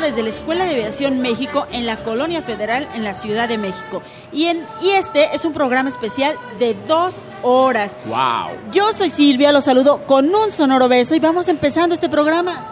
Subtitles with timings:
[0.00, 4.02] desde la Escuela de Aviación México en la Colonia Federal en la Ciudad de México.
[4.32, 7.96] Y, en, y este es un programa especial de dos horas.
[8.06, 8.70] ¡Wow!
[8.72, 12.66] Yo soy Silvia, los saludo con un sonoro beso y vamos empezando este programa.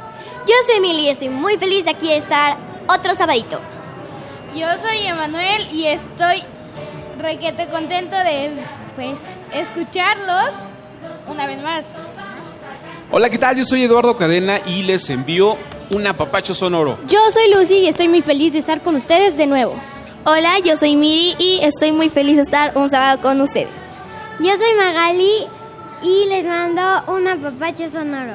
[0.46, 2.56] Yo soy Emily y estoy muy feliz de aquí estar
[2.88, 3.60] otro sabadito.
[4.54, 6.42] Yo soy Emanuel y estoy
[7.18, 8.50] requete contento de
[8.94, 9.20] pues
[9.52, 10.54] escucharlos
[11.28, 11.86] una vez más.
[13.10, 13.56] Hola, ¿qué tal?
[13.56, 15.56] Yo soy Eduardo Cadena y les envío
[15.90, 16.98] un apapacho sonoro.
[17.08, 19.74] Yo soy Lucy y estoy muy feliz de estar con ustedes de nuevo.
[20.24, 23.68] Hola, yo soy Miri y estoy muy feliz de estar un sábado con ustedes.
[24.40, 25.46] Yo soy Magali
[26.02, 28.34] y les mando un apapacho sonoro.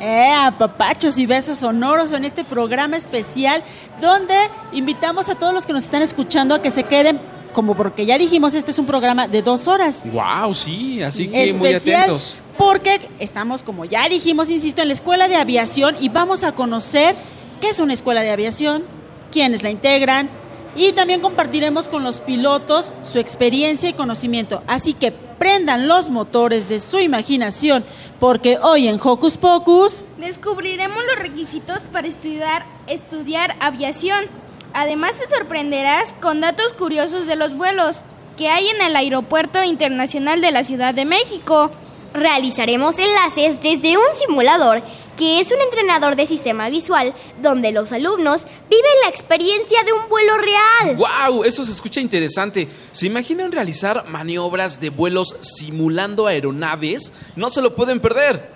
[0.00, 3.62] Eh, apapachos y besos sonoros en este programa especial
[4.00, 4.34] donde
[4.72, 7.20] invitamos a todos los que nos están escuchando a que se queden
[7.52, 10.02] como porque ya dijimos, este es un programa de dos horas.
[10.04, 10.54] ¡Wow!
[10.54, 12.36] Sí, así que Especial muy atentos.
[12.58, 17.14] Porque estamos, como ya dijimos, insisto, en la escuela de aviación y vamos a conocer
[17.60, 18.84] qué es una escuela de aviación,
[19.30, 20.28] quiénes la integran
[20.74, 24.62] y también compartiremos con los pilotos su experiencia y conocimiento.
[24.66, 27.84] Así que prendan los motores de su imaginación,
[28.20, 34.24] porque hoy en Hocus Pocus descubriremos los requisitos para estudiar, estudiar aviación.
[34.72, 38.04] Además te sorprenderás con datos curiosos de los vuelos
[38.36, 41.70] que hay en el Aeropuerto Internacional de la Ciudad de México.
[42.14, 44.82] Realizaremos enlaces desde un simulador
[45.16, 50.08] que es un entrenador de sistema visual donde los alumnos viven la experiencia de un
[50.08, 50.96] vuelo real.
[50.96, 51.44] ¡Wow!
[51.44, 52.68] Eso se escucha interesante.
[52.90, 57.12] ¿Se imaginan realizar maniobras de vuelos simulando aeronaves?
[57.36, 58.50] No se lo pueden perder.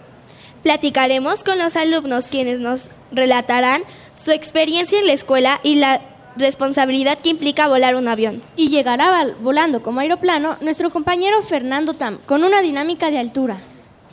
[0.63, 3.83] Platicaremos con los alumnos quienes nos relatarán
[4.25, 8.43] su experiencia en la escuela y la responsabilidad que implica volar un avión.
[8.57, 13.59] Y llegará volando como aeroplano nuestro compañero Fernando Tam, con una dinámica de altura.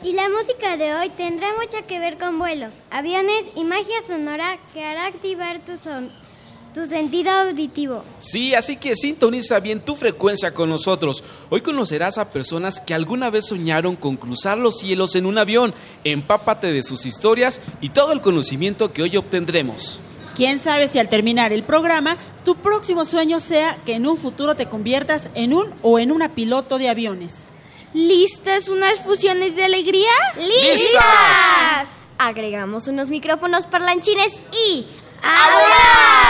[0.02, 4.58] Y la música de hoy tendrá mucho que ver con vuelos, aviones y magia sonora
[4.74, 6.10] que hará activar tu, son,
[6.74, 8.04] tu sentido auditivo.
[8.18, 11.24] Sí, así que sintoniza bien tu frecuencia con nosotros.
[11.48, 15.72] Hoy conocerás a personas que alguna vez soñaron con cruzar los cielos en un avión.
[16.04, 20.00] Empápate de sus historias y todo el conocimiento que hoy obtendremos.
[20.34, 24.54] Quién sabe si al terminar el programa tu próximo sueño sea que en un futuro
[24.54, 27.46] te conviertas en un o en una piloto de aviones.
[27.94, 30.10] ¿Listas unas fusiones de alegría?
[30.36, 31.88] ¡Listas!
[32.18, 34.32] Agregamos unos micrófonos parlanchines
[34.68, 34.86] y
[35.22, 36.23] ¡Ahora!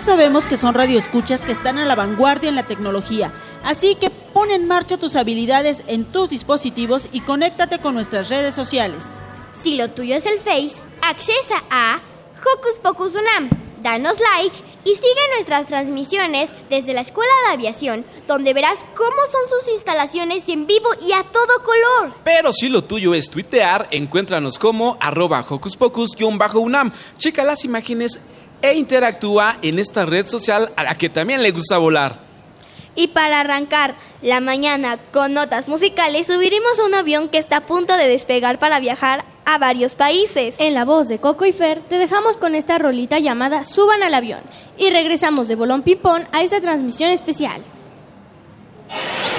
[0.00, 4.08] Ya sabemos que son radioescuchas que están a la vanguardia en la tecnología, así que
[4.08, 9.04] pon en marcha tus habilidades en tus dispositivos y conéctate con nuestras redes sociales.
[9.52, 12.00] Si lo tuyo es el Face, accesa a
[12.38, 13.50] Hocus Pocus Unam,
[13.82, 14.56] danos like
[14.86, 20.48] y sigue nuestras transmisiones desde la Escuela de Aviación, donde verás cómo son sus instalaciones
[20.48, 22.14] en vivo y a todo color.
[22.24, 26.90] Pero si lo tuyo es tuitear, encuéntranos como arroba Hocus Pocus-UNAM.
[27.18, 28.18] Checa las imágenes
[28.62, 32.30] e interactúa en esta red social a la que también le gusta volar.
[32.94, 37.66] Y para arrancar la mañana con notas musicales, subiremos a un avión que está a
[37.66, 40.56] punto de despegar para viajar a varios países.
[40.58, 44.14] En la voz de Coco y Fer, te dejamos con esta rolita llamada Suban al
[44.14, 44.40] avión
[44.76, 47.62] y regresamos de Bolón Pipón a esta transmisión especial.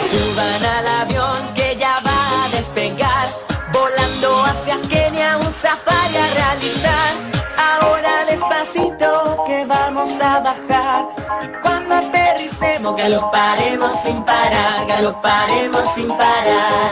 [0.10, 3.28] Suban al avión que ya va a despegar,
[3.72, 7.31] volando hacia Kenia un safari a realizar.
[7.62, 9.32] Ahora despacito
[9.66, 11.06] vamos a bajar.
[11.44, 16.92] Y cuando aterricemos, galoparemos sin parar, galoparemos sin parar.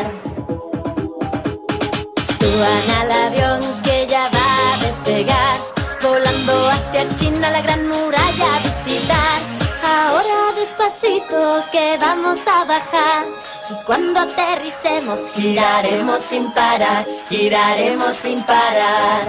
[2.40, 5.56] Suban al avión que ya va a despegar,
[6.02, 9.40] volando hacia China la gran muralla a visitar.
[9.84, 13.26] Ahora despacito que vamos a bajar.
[13.70, 19.28] Y cuando aterricemos giraremos sin parar, giraremos sin parar.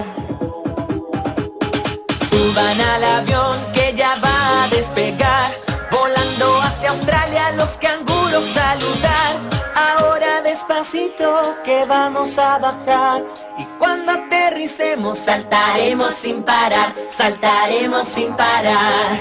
[2.31, 5.47] Suban al avión que ya va a despegar,
[5.91, 9.33] volando hacia Australia los canguros saludar.
[9.75, 13.21] Ahora despacito que vamos a bajar
[13.57, 19.19] y cuando aterricemos saltaremos sin parar, saltaremos sin parar.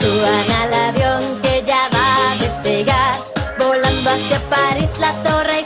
[0.00, 3.14] Suban al avión que ya va a despegar,
[3.58, 5.59] volando hacia París la Torre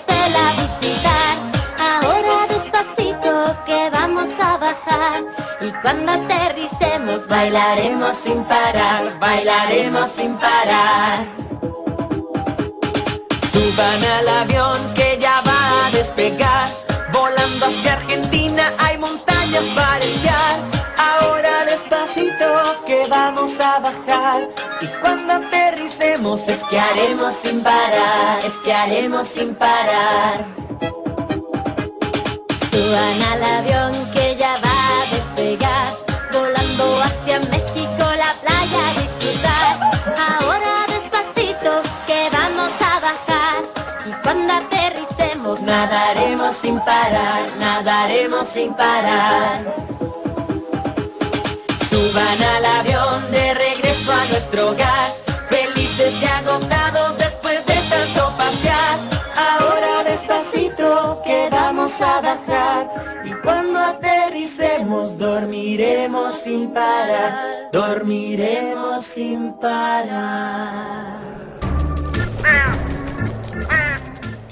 [5.85, 11.27] cuando aterricemos Bailaremos sin parar, bailaremos sin parar.
[13.53, 16.69] Suban al avión que ya va a despegar,
[17.13, 20.57] volando hacia Argentina hay montañas para esquiar.
[20.97, 22.47] Ahora despacito
[22.87, 24.49] que vamos a bajar
[24.81, 30.47] y cuando aterricemos esquiaremos sin parar, esquiaremos sin parar.
[32.71, 34.54] Suban al avión que ya
[46.61, 49.61] Sin parar, nadaremos sin parar.
[51.91, 55.07] Suban al avión de regreso a nuestro hogar,
[55.51, 58.99] felices y agotados después de tanto pasear.
[59.37, 71.25] Ahora despacito que vamos a bajar y cuando aterricemos dormiremos sin parar, dormiremos sin parar.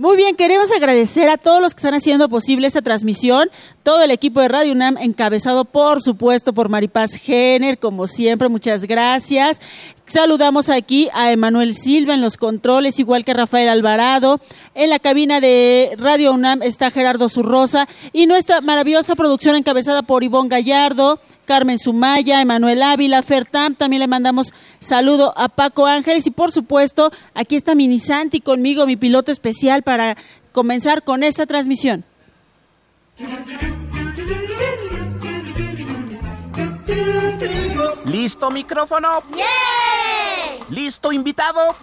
[0.00, 3.50] Muy bien, queremos agradecer a todos los que están haciendo posible esta transmisión,
[3.82, 8.86] todo el equipo de Radio UNAM, encabezado por supuesto por Maripaz Jenner, como siempre, muchas
[8.86, 9.60] gracias.
[10.06, 14.40] Saludamos aquí a Emanuel Silva en los controles, igual que Rafael Alvarado.
[14.74, 20.24] En la cabina de Radio UNAM está Gerardo Zurrosa y nuestra maravillosa producción encabezada por
[20.24, 23.74] Ivonne Gallardo, Carmen Sumaya, Emanuel Ávila, Fertam.
[23.74, 28.86] También le mandamos saludo a Paco Ángeles y por supuesto aquí está Mini Santi conmigo,
[28.86, 29.82] mi piloto especial
[30.52, 32.04] comenzar con esta transmisión.
[38.04, 39.22] ¿Listo micrófono?
[40.68, 41.76] ¿Listo invitado?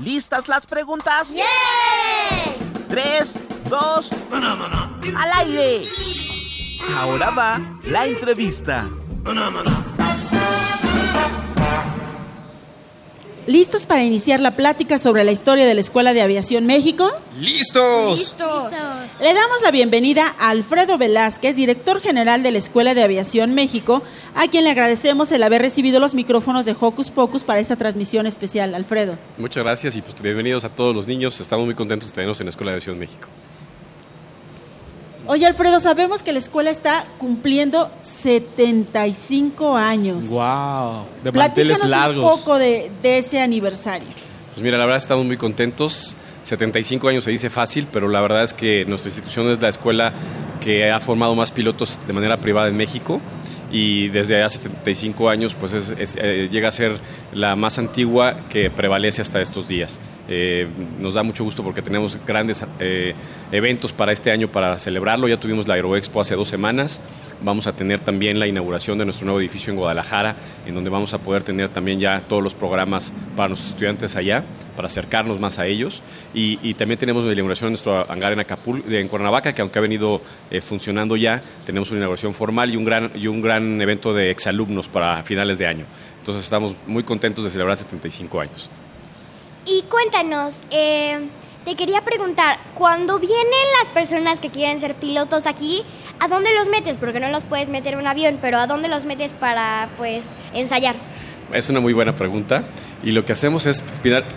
[0.00, 1.28] ¿Listas las preguntas?
[2.88, 3.32] Tres,
[3.68, 4.10] dos,
[5.16, 5.80] al aire.
[6.96, 8.88] Ahora va la entrevista.
[13.46, 17.10] ¿Listos para iniciar la plática sobre la historia de la Escuela de Aviación México?
[17.40, 18.36] ¡Listos!
[19.20, 24.04] Le damos la bienvenida a Alfredo Velázquez, director general de la Escuela de Aviación México,
[24.36, 28.28] a quien le agradecemos el haber recibido los micrófonos de Hocus Pocus para esta transmisión
[28.28, 28.76] especial.
[28.76, 29.18] Alfredo.
[29.38, 31.40] Muchas gracias y pues bienvenidos a todos los niños.
[31.40, 33.26] Estamos muy contentos de tenernos en la Escuela de Aviación México.
[35.26, 40.28] Oye, Alfredo, sabemos que la escuela está cumpliendo 75 años.
[40.28, 41.04] ¡Wow!
[41.22, 42.24] De Platícanos manteles largos.
[42.24, 44.08] un poco de, de ese aniversario.
[44.54, 46.16] Pues mira, la verdad estamos muy contentos.
[46.42, 50.12] 75 años se dice fácil, pero la verdad es que nuestra institución es la escuela
[50.60, 53.20] que ha formado más pilotos de manera privada en México
[53.70, 56.98] y desde hace 75 años pues es- es, eh, llega a ser
[57.32, 60.00] la más antigua que prevalece hasta estos días.
[60.34, 60.66] Eh,
[60.98, 63.12] nos da mucho gusto porque tenemos grandes eh,
[63.50, 65.28] eventos para este año para celebrarlo.
[65.28, 67.02] Ya tuvimos la Aeroexpo hace dos semanas.
[67.42, 71.12] Vamos a tener también la inauguración de nuestro nuevo edificio en Guadalajara, en donde vamos
[71.12, 74.42] a poder tener también ya todos los programas para nuestros estudiantes allá,
[74.74, 76.02] para acercarnos más a ellos.
[76.32, 79.78] Y, y también tenemos la inauguración de nuestro hangar en Acapulco, en Cuernavaca, que aunque
[79.78, 83.82] ha venido eh, funcionando ya, tenemos una inauguración formal y un gran, y un gran
[83.82, 85.84] evento de exalumnos para finales de año.
[86.20, 88.70] Entonces estamos muy contentos de celebrar 75 años.
[89.64, 91.28] Y cuéntanos, eh,
[91.64, 95.84] te quería preguntar, cuando vienen las personas que quieren ser pilotos aquí,
[96.18, 96.96] ¿a dónde los metes?
[96.96, 100.26] Porque no los puedes meter en un avión, pero ¿a dónde los metes para, pues,
[100.52, 100.96] ensayar?
[101.52, 102.64] Es una muy buena pregunta
[103.04, 103.82] y lo que hacemos es,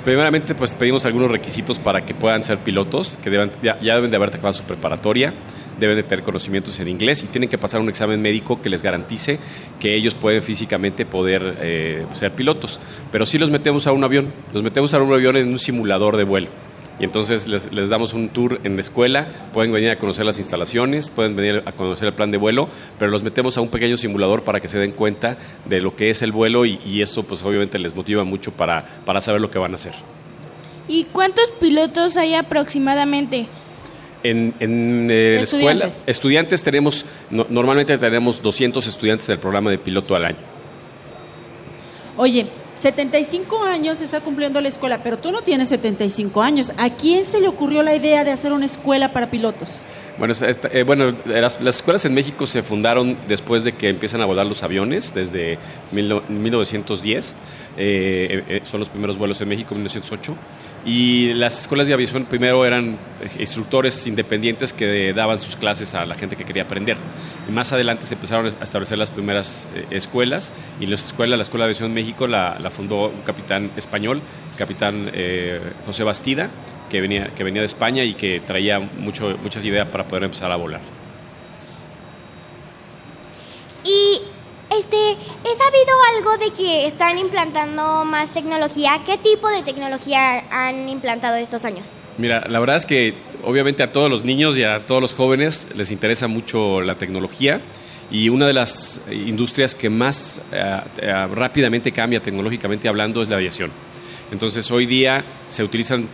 [0.03, 4.29] primeramente, pues pedimos algunos requisitos para que puedan ser pilotos, que ya deben de haber
[4.29, 5.33] acabado su preparatoria,
[5.79, 8.81] deben de tener conocimientos en inglés y tienen que pasar un examen médico que les
[8.81, 9.39] garantice
[9.79, 12.79] que ellos pueden físicamente poder eh, ser pilotos.
[13.11, 16.17] Pero sí los metemos a un avión, los metemos a un avión en un simulador
[16.17, 16.47] de vuelo
[16.99, 21.09] y entonces les, damos un tour en la escuela, pueden venir a conocer las instalaciones,
[21.09, 24.43] pueden venir a conocer el plan de vuelo, pero los metemos a un pequeño simulador
[24.43, 27.43] para que se den cuenta de lo que es el vuelo y, y esto pues
[27.43, 29.93] obviamente les motiva mucho para, para saber lo que van a hacer.
[30.87, 33.47] ¿Y cuántos pilotos hay aproximadamente?
[34.25, 39.77] En, en eh, la escuela, estudiantes tenemos, no, normalmente tenemos 200 estudiantes del programa de
[39.77, 40.37] piloto al año.
[42.17, 46.71] Oye, 75 años está cumpliendo la escuela, pero tú no tienes 75 años.
[46.77, 49.83] ¿A quién se le ocurrió la idea de hacer una escuela para pilotos?
[50.17, 50.33] Bueno,
[50.71, 54.45] eh, bueno las, las, escuelas en México se fundaron después de que empiezan a volar
[54.45, 55.57] los aviones, desde
[55.91, 57.35] mil, 1910.
[57.77, 60.35] Eh, eh, son los primeros vuelos en México, 1908.
[60.85, 62.99] Y las escuelas de aviación primero eran
[63.39, 66.95] instructores independientes que daban sus clases a la gente que quería aprender.
[67.49, 70.53] Y más adelante se empezaron a establecer las primeras eh, escuelas.
[70.79, 74.57] Y la escuela, la Escuela de Aviación México la, la fundó un capitán español, el
[74.57, 76.51] capitán eh, José Bastida,
[76.89, 80.51] que venía, que venía de España y que traía mucho, muchas ideas para poder empezar
[80.51, 80.81] a volar.
[83.83, 84.21] Y
[84.79, 89.01] este, he sabido algo de que están implantando más tecnología.
[89.05, 91.93] ¿Qué tipo de tecnología han implantado estos años?
[92.17, 93.13] Mira, la verdad es que
[93.43, 97.61] obviamente a todos los niños y a todos los jóvenes les interesa mucho la tecnología
[98.11, 103.35] y una de las industrias que más eh, eh, rápidamente cambia tecnológicamente hablando es la
[103.37, 103.71] aviación.
[104.31, 106.07] Entonces hoy día se utilizan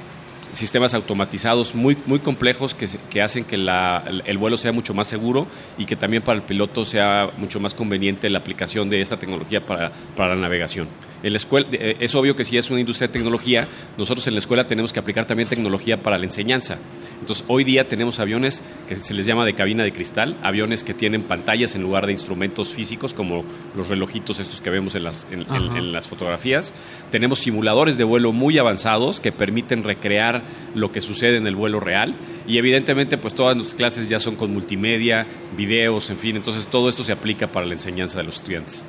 [0.52, 5.08] sistemas automatizados muy, muy complejos que, que hacen que la, el vuelo sea mucho más
[5.08, 9.18] seguro y que también para el piloto sea mucho más conveniente la aplicación de esta
[9.18, 10.88] tecnología para, para la navegación.
[11.24, 14.34] En la escuela, eh, es obvio que si es una industria de tecnología, nosotros en
[14.34, 16.80] la escuela tenemos que aplicar también tecnología para la enseñanza.
[17.20, 20.96] Entonces, hoy día tenemos aviones que se les llama de cabina de cristal, aviones que
[20.96, 23.44] tienen pantallas en lugar de instrumentos físicos, como
[23.76, 26.74] los relojitos estos que vemos en las, en, en, en las fotografías.
[27.12, 30.42] Tenemos simuladores de vuelo muy avanzados que permiten recrear
[30.74, 32.16] lo que sucede en el vuelo real.
[32.48, 36.36] Y evidentemente, pues todas nuestras clases ya son con multimedia, videos, en fin.
[36.36, 38.84] Entonces, todo esto se aplica para la enseñanza de los estudiantes.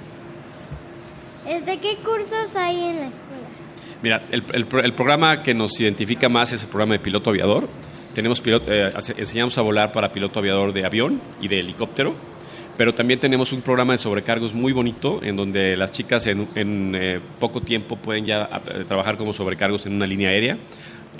[1.52, 3.48] ¿Desde qué cursos hay en la escuela?
[4.02, 7.68] Mira, el, el, el, programa que nos identifica más es el programa de piloto aviador.
[8.14, 12.14] Tenemos piloto, eh, enseñamos a volar para piloto aviador de avión y de helicóptero,
[12.78, 16.94] pero también tenemos un programa de sobrecargos muy bonito en donde las chicas en, en
[16.94, 20.56] eh, poco tiempo pueden ya eh, trabajar como sobrecargos en una línea aérea.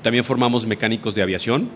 [0.00, 1.68] También formamos mecánicos de aviación,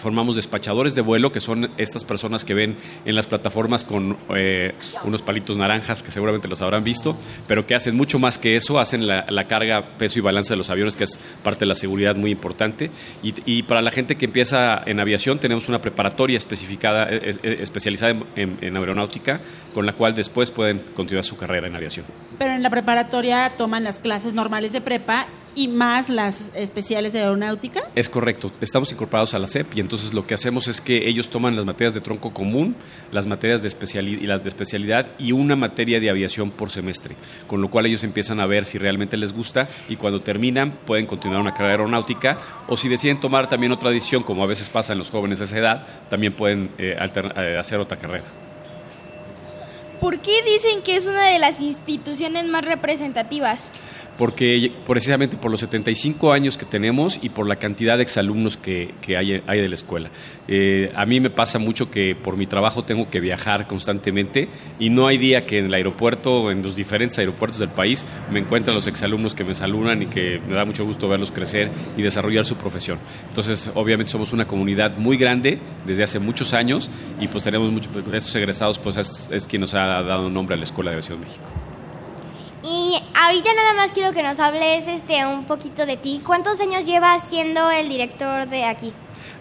[0.00, 4.74] formamos despachadores de vuelo, que son estas personas que ven en las plataformas con eh,
[5.04, 7.16] unos palitos naranjas, que seguramente los habrán visto,
[7.46, 10.70] pero que hacen mucho más que eso, hacen la, carga, peso y balance de los
[10.70, 12.90] aviones, que es parte de la seguridad muy importante.
[13.22, 18.12] Y, para la gente que empieza en aviación, tenemos una preparatoria especificada, es, es, especializada
[18.12, 19.40] en, en, en aeronáutica,
[19.74, 22.06] con la cual después pueden continuar su carrera en aviación.
[22.38, 27.20] Pero en la preparatoria toman las clases normales de prepa y más las especiales de
[27.20, 27.82] aeronáutica.
[27.94, 31.28] Es correcto, estamos incorporados a la CEP y entonces lo que hacemos es que ellos
[31.28, 32.76] toman las materias de tronco común,
[33.12, 37.16] las materias de especialidad y las de especialidad y una materia de aviación por semestre,
[37.46, 41.06] con lo cual ellos empiezan a ver si realmente les gusta y cuando terminan pueden
[41.06, 42.38] continuar una carrera aeronáutica
[42.68, 45.46] o si deciden tomar también otra decisión, como a veces pasa en los jóvenes de
[45.46, 48.24] esa edad, también pueden eh, eh, hacer otra carrera.
[50.00, 53.70] ¿Por qué dicen que es una de las instituciones más representativas?
[54.20, 58.92] Porque precisamente por los 75 años que tenemos y por la cantidad de exalumnos que,
[59.16, 60.10] hay, de la escuela.
[60.46, 64.90] Eh, a mí me pasa mucho que por mi trabajo tengo que viajar constantemente y
[64.90, 68.74] no hay día que en el aeropuerto, en los diferentes aeropuertos del país, me encuentran
[68.74, 72.44] los exalumnos que me saludan y que me da mucho gusto verlos crecer y desarrollar
[72.44, 72.98] su profesión.
[73.26, 76.90] Entonces, obviamente somos una comunidad muy grande desde hace muchos años
[77.22, 80.58] y pues tenemos muchos, estos egresados pues es, es quien nos ha dado nombre a
[80.58, 81.69] la Escuela de Aviación México.
[82.62, 86.20] Y ahorita nada más quiero que nos hables este un poquito de ti.
[86.24, 88.92] ¿Cuántos años llevas siendo el director de aquí?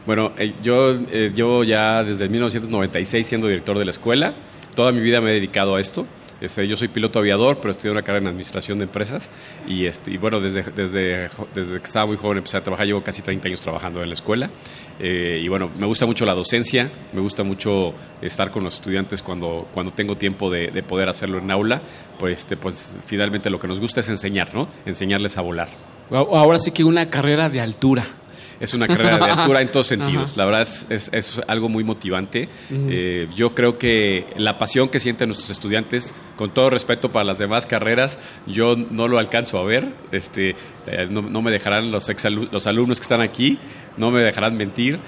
[0.05, 4.33] Bueno, eh, yo eh, llevo ya desde 1996 siendo director de la escuela.
[4.79, 6.07] Toda mi vida me he dedicado a esto.
[6.39, 9.29] Este, yo soy piloto aviador, pero estudié una carrera en administración de empresas
[9.67, 13.03] y, este, y bueno, desde, desde, desde que estaba muy joven empecé a trabajar, llevo
[13.03, 14.49] casi 30 años trabajando en la escuela
[14.97, 19.21] eh, y bueno, me gusta mucho la docencia, me gusta mucho estar con los estudiantes
[19.21, 21.81] cuando, cuando tengo tiempo de, de poder hacerlo en aula,
[22.17, 24.69] pues, este, pues finalmente lo que nos gusta es enseñar, ¿no?
[24.85, 25.67] Enseñarles a volar.
[26.09, 28.05] Ahora sí que una carrera de altura
[28.59, 30.31] es una carrera de altura en todos sentidos.
[30.31, 30.37] Ajá.
[30.37, 32.49] La verdad es, es, es, algo muy motivante.
[32.69, 32.87] Uh -huh.
[32.91, 37.37] eh, yo creo que la pasión que sienten nuestros estudiantes, con todo respeto para las
[37.39, 39.89] demás carreras, yo no lo alcanzo a ver.
[40.11, 40.55] Este,
[40.87, 42.09] eh, no, no, me dejarán los,
[42.51, 43.57] los alumnos que están aquí,
[43.97, 44.99] no me dejarán mentir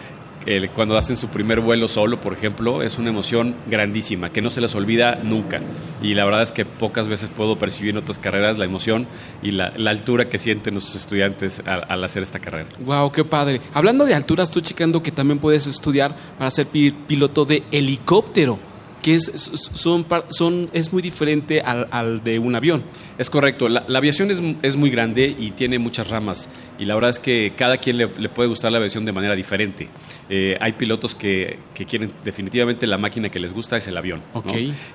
[0.73, 4.59] cuando hacen su primer vuelo solo, por ejemplo, es una emoción grandísima, que no se
[4.61, 5.59] les olvida nunca.
[6.01, 9.07] Y la verdad es que pocas veces puedo percibir en otras carreras la emoción
[9.43, 12.69] y la, la altura que sienten los estudiantes al, al hacer esta carrera.
[12.79, 13.61] Wow, qué padre.
[13.73, 18.57] Hablando de alturas, estoy checando que también puedes estudiar para ser pi- piloto de helicóptero,
[19.03, 19.31] que es,
[19.73, 22.83] son, son, es muy diferente al, al de un avión.
[23.17, 26.93] Es correcto, la, la aviación es, es muy grande y tiene muchas ramas y la
[26.95, 29.87] verdad es que cada quien le, le puede gustar la aviación de manera diferente.
[30.29, 34.21] Eh, hay pilotos que, que quieren definitivamente la máquina que les gusta es el avión.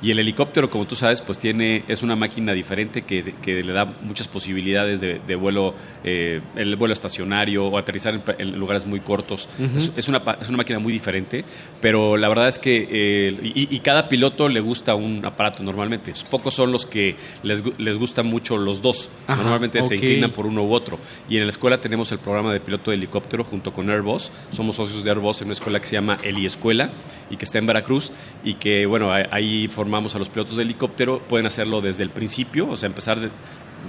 [0.02, 3.72] Y el helicóptero, como tú sabes, pues tiene es una máquina diferente que, que le
[3.72, 9.00] da muchas posibilidades de, de vuelo, eh, el vuelo estacionario o aterrizar en, lugares muy
[9.00, 9.48] cortos.
[9.58, 9.76] Ujú.
[9.76, 11.44] es, es una, es una máquina muy diferente,
[11.80, 16.12] pero la verdad es que eh, y, y cada piloto le gusta un aparato normalmente.
[16.30, 19.08] Pocos son los que les, les gustan mucho los dos.
[19.26, 20.98] Ajá, normalmente se inclinan por uno u otro.
[21.28, 24.30] Y en la escuela tenemos el programa de piloto de helicóptero junto con Airbus.
[24.50, 26.90] Somos socios de Airbus en una escuela que se llama Eli Escuela
[27.30, 28.12] y que está en Veracruz
[28.44, 31.20] y que, bueno, ahí- ahí formamos a los pilotos de helicóptero.
[31.20, 33.30] Pueden hacerlo desde el principio, o sea, empezar de-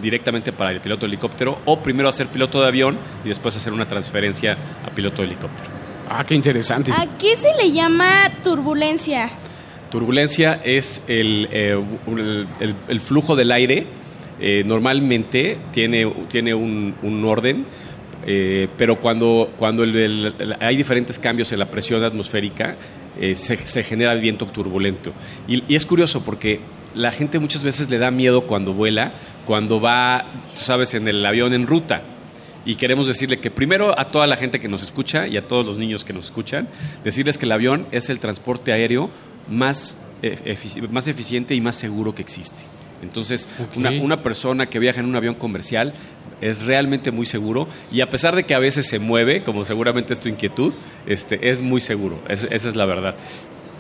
[0.02, 3.74] directamente para el piloto de helicóptero o primero hacer piloto de avión y después hacer
[3.74, 5.70] una transferencia a piloto de helicóptero.
[6.10, 6.92] Ah, qué interesante.
[6.92, 9.30] ¿A qué se le llama turbulencia?
[9.92, 13.88] Turbulencia es el, eh, el- el- el flujo del aire.
[14.40, 17.66] eh, normalmente tiene, tiene un, un orden,
[18.26, 22.76] eh, pero cuando, cuando el- el- el- hay diferentes cambios en la presión atmosférica,
[23.20, 25.12] eh, se, se genera el viento turbulento.
[25.48, 26.60] Y, y es curioso porque
[26.96, 29.14] la gente muchas veces le da miedo cuando vuela,
[29.46, 32.02] cuando va, tú sabes, en el avión en ruta.
[32.66, 35.66] Y queremos decirle que primero a toda la gente que nos escucha y a todos
[35.66, 36.68] los niños que nos escuchan,
[37.04, 39.10] decirles que el avión es el transporte aéreo
[39.50, 42.62] más, eh, efici- más eficiente y más seguro que existe.
[43.02, 45.94] Entonces, una, una persona que viaja en un avión comercial
[46.42, 50.14] es realmente muy seguro y a pesar de que a veces se mueve, como seguramente
[50.14, 50.74] es tu inquietud,
[51.06, 52.20] este, es muy seguro.
[52.28, 53.16] Es- esa es la verdad.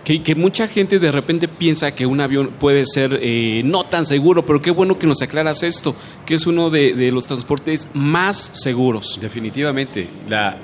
[0.04, 4.46] Que, mucha gente de repente piensa que un avión puede ser eh, no tan seguro,
[4.46, 9.20] pero qué bueno que nos aclaras esto, que es uno de, los transportes más seguros.
[9.20, 10.08] Definitivamente.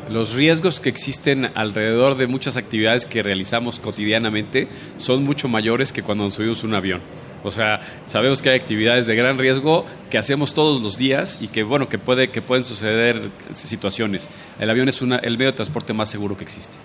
[0.10, 6.04] Los riesgos que existen alrededor de muchas actividades que realizamos cotidianamente son mucho mayores que
[6.04, 7.02] cuando nos subimos un avión.
[7.44, 11.50] O sea, sabemos que hay actividades de gran riesgo que hacemos todos los días y
[11.50, 14.30] que, bueno, que, puede, que pueden suceder situaciones.
[14.60, 16.76] El avión es una, el medio de transporte más seguro que existe.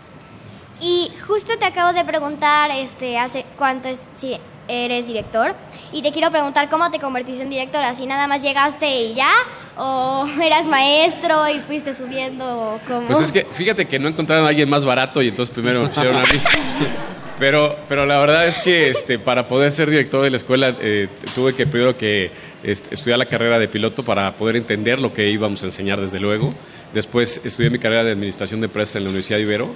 [0.81, 4.37] Y justo te acabo de preguntar este, hace cuánto es, si
[4.69, 5.55] eres director.
[5.93, 7.83] Y te quiero preguntar cómo te convertiste en director.
[7.83, 9.33] ¿Así nada más llegaste y ya?
[9.77, 12.79] ¿O eras maestro y fuiste subiendo?
[12.87, 13.07] ¿Cómo?
[13.07, 15.89] Pues es que fíjate que no encontraron a alguien más barato y entonces primero me
[15.89, 16.27] pusieron a mí.
[17.39, 21.09] Pero, pero la verdad es que este, para poder ser director de la escuela eh,
[21.37, 22.33] tuve que primero que
[22.65, 26.19] este, estudiar la carrera de piloto para poder entender lo que íbamos a enseñar desde
[26.19, 26.53] luego.
[26.93, 29.69] Después estudié mi carrera de administración de empresas en la Universidad de Ibero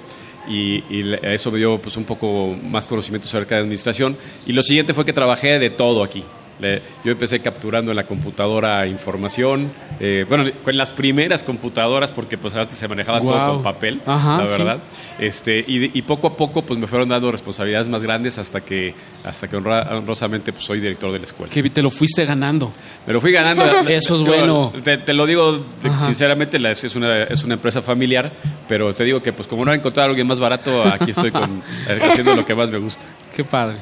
[0.47, 0.83] y,
[1.23, 4.17] eso me dio pues, un poco más conocimiento acerca de administración.
[4.45, 6.25] Y lo siguiente fue que trabajé de todo aquí.
[6.59, 12.37] Le- Yo empecé capturando en la computadora información, eh, bueno, con las primeras computadoras, porque
[12.37, 14.57] pues antes se manejaba todo con papel, Ajá, la sí.
[14.59, 14.79] verdad.
[15.19, 19.47] Este, y, poco a poco pues me fueron dando responsabilidades más grandes hasta que, hasta
[19.47, 21.51] que honra- honrosamente pues, soy director de la escuela.
[21.51, 22.71] Que te lo fuiste ganando.
[23.07, 23.63] Me lo fui ganando.
[23.89, 24.73] Eso es Yo, bueno.
[24.83, 25.97] Te, te lo digo Ajá.
[26.05, 28.31] sinceramente, la- es una, es una empresa familiar,
[28.67, 31.31] pero te digo que pues como no he encontrado a alguien más barato, aquí estoy
[31.31, 31.61] con,
[32.01, 33.03] haciendo lo que más me gusta.
[33.35, 33.77] Qué padre.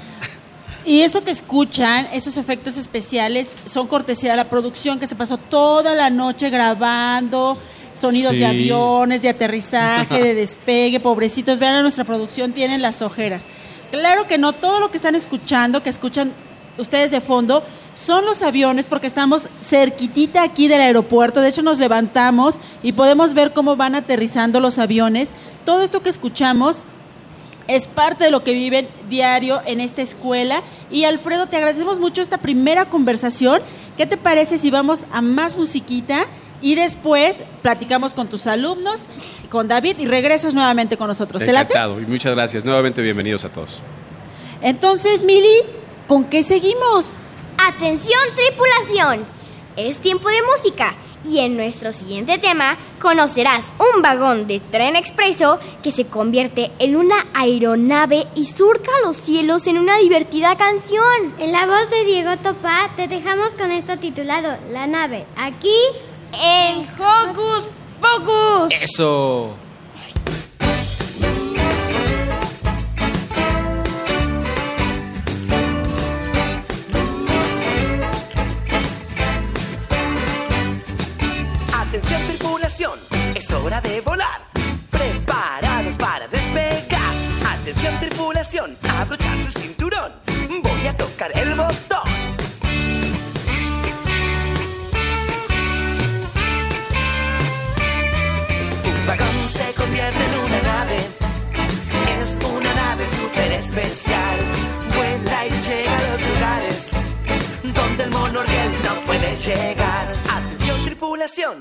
[0.86, 5.38] Y eso que escuchan, esos efectos especiales, son cortesía de la producción que se pasó
[5.38, 7.58] toda la noche grabando
[7.94, 8.40] sonidos Sí.
[8.40, 11.00] de aviones, de aterrizaje, de despegue.
[11.00, 13.46] Pobrecitos, vean a nuestra producción, tienen las ojeras.
[13.92, 16.34] Claro que no, todo lo que están escuchando, que escuchan
[16.78, 17.64] ustedes de fondo,
[17.94, 21.42] son los aviones porque estamos cerquitita aquí del aeropuerto.
[21.42, 25.30] De hecho, nos levantamos y podemos ver cómo van aterrizando los aviones.
[25.66, 26.84] Todo esto que escuchamos
[27.68, 30.62] es parte de lo que viven diario en esta escuela.
[30.90, 33.62] Y Alfredo, te agradecemos mucho esta primera conversación.
[33.98, 36.26] ¿Qué te parece si vamos a más musiquita
[36.62, 39.02] y después platicamos con tus alumnos,
[39.50, 41.42] con David y regresas nuevamente con nosotros?
[41.44, 41.74] ¿Te late?
[41.74, 42.66] Encantado y muchas gracias.
[42.66, 43.82] Nuevamente bienvenidos a todos.
[44.62, 45.58] Entonces, Mili,
[46.08, 47.18] ¿con qué seguimos?
[47.58, 49.26] Atención tripulación,
[49.76, 50.96] es tiempo de música
[51.30, 56.96] y en nuestro siguiente tema conocerás un vagón de tren expreso que se convierte en
[56.96, 61.36] una aeronave y surca los cielos en una divertida canción.
[61.40, 65.26] En la voz de Diego Topa te dejamos con esto titulado La nave.
[65.36, 65.78] Aquí
[66.34, 67.70] en Hocus
[68.02, 68.74] Pocus.
[68.82, 69.56] Eso.
[83.92, 84.42] de volar.
[84.90, 87.14] Preparados para despegar.
[87.56, 90.12] Atención tripulación, abrocharse el cinturón.
[90.64, 92.08] Voy a tocar el botón.
[98.90, 100.98] Un vagón se convierte en una nave.
[102.18, 104.38] Es una nave súper especial.
[104.96, 106.90] Vuela y llega a los lugares
[107.78, 110.21] donde el monorriel no puede llegar.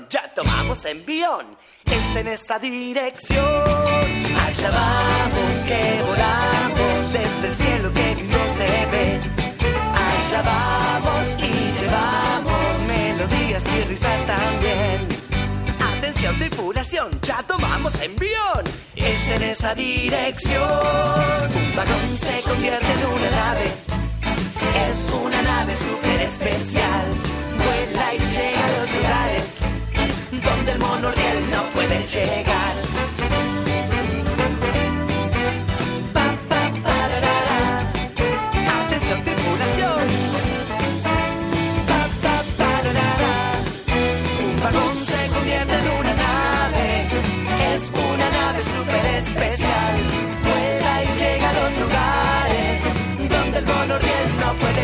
[0.09, 1.55] Ya tomamos envión.
[1.85, 3.37] Es en esta dirección.
[3.45, 9.21] Allá vamos que volamos desde el cielo que no se ve.
[10.09, 15.07] Allá vamos y llevamos melodías y risas también.
[15.95, 18.63] Atención tripulación, ya tomamos envión.
[18.95, 20.69] Es en esa dirección.
[21.55, 23.71] Un vagón se convierte en una nave.
[24.75, 27.05] Es una nave súper especial.
[27.57, 29.59] Vuela y llega a los lugares
[30.31, 33.30] donde el monorriel no puede llegar.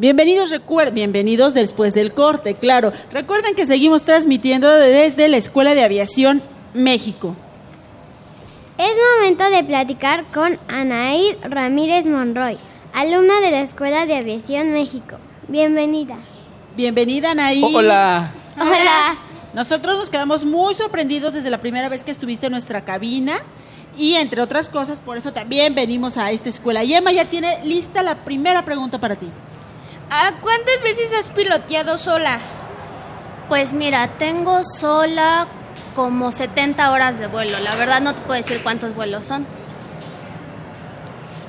[0.00, 0.50] Bienvenidos,
[0.94, 2.90] bienvenidos después del corte, claro.
[3.12, 7.36] Recuerden que seguimos transmitiendo desde la Escuela de Aviación México.
[8.78, 12.56] Es momento de platicar con Anaid Ramírez Monroy,
[12.94, 15.16] alumna de la Escuela de Aviación México.
[15.48, 16.16] Bienvenida.
[16.74, 17.62] Bienvenida, Anaí.
[17.62, 18.32] Hola.
[18.58, 19.18] Hola.
[19.52, 23.42] Nosotros nos quedamos muy sorprendidos desde la primera vez que estuviste en nuestra cabina
[23.98, 26.84] y entre otras cosas, por eso también venimos a esta escuela.
[26.84, 29.30] Y Emma ya tiene lista la primera pregunta para ti.
[30.12, 32.40] ¿A cuántas veces has piloteado sola?
[33.48, 35.46] Pues mira, tengo sola
[35.94, 37.60] como 70 horas de vuelo.
[37.60, 39.46] La verdad no te puedo decir cuántos vuelos son.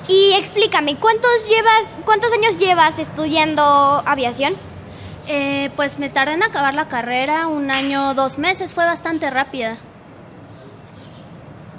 [0.08, 3.63] Y explícame, ¿cuántos llevas, cuántos años llevas estudiando
[4.06, 4.54] aviación?
[5.28, 9.78] Eh, pues me tardé en acabar la carrera, un año, dos meses, fue bastante rápida.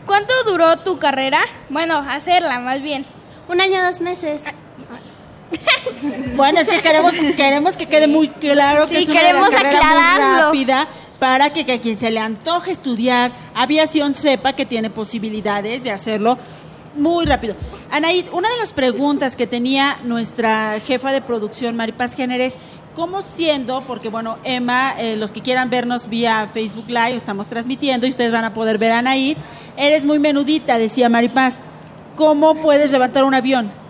[0.06, 1.42] ¿Cuánto duró tu carrera?
[1.68, 3.06] Bueno, hacerla más bien.
[3.48, 4.42] Un año, dos meses.
[6.36, 10.18] Bueno, es que queremos, queremos que quede muy claro que Sí, es una queremos carrera
[10.18, 10.88] muy rápida
[11.18, 15.90] para que, que a quien se le antoje estudiar aviación sepa que tiene posibilidades de
[15.90, 16.38] hacerlo
[16.96, 17.54] muy rápido.
[17.90, 22.56] Anaid, una de las preguntas que tenía nuestra jefa de producción, Maripaz Género, es
[22.94, 28.06] cómo siendo, porque bueno, Emma, eh, los que quieran vernos vía Facebook Live, estamos transmitiendo
[28.06, 29.36] y ustedes van a poder ver a Anaid,
[29.76, 31.60] eres muy menudita, decía Maripaz.
[32.16, 33.81] ¿Cómo puedes levantar un avión?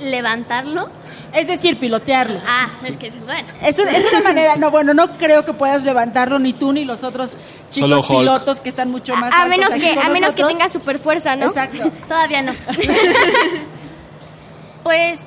[0.00, 0.88] ¿Levantarlo?
[1.32, 2.40] Es decir, pilotearlo.
[2.46, 3.48] Ah, es que, bueno.
[3.62, 6.84] Es, un- es una manera, no, bueno, no creo que puedas levantarlo ni tú ni
[6.84, 7.36] los otros
[7.70, 11.36] chicos pilotos que están mucho más A menos que, a menos que tenga super fuerza,
[11.36, 11.46] ¿no?
[11.46, 11.90] Exacto.
[12.08, 12.52] Todavía no.
[14.82, 15.20] pues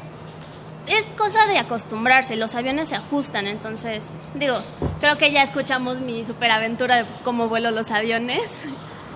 [0.87, 4.55] es cosa de acostumbrarse, los aviones se ajustan, entonces, digo,
[4.99, 8.65] creo que ya escuchamos mi superaventura de cómo vuelo los aviones.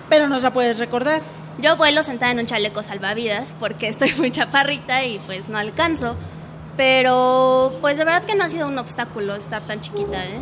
[0.10, 1.22] Pero nos la puedes recordar.
[1.60, 6.16] Yo vuelo sentada en un chaleco salvavidas porque estoy muy chaparrita y pues no alcanzo.
[6.76, 10.40] Pero pues de verdad que no ha sido un obstáculo estar tan chiquita, ¿eh?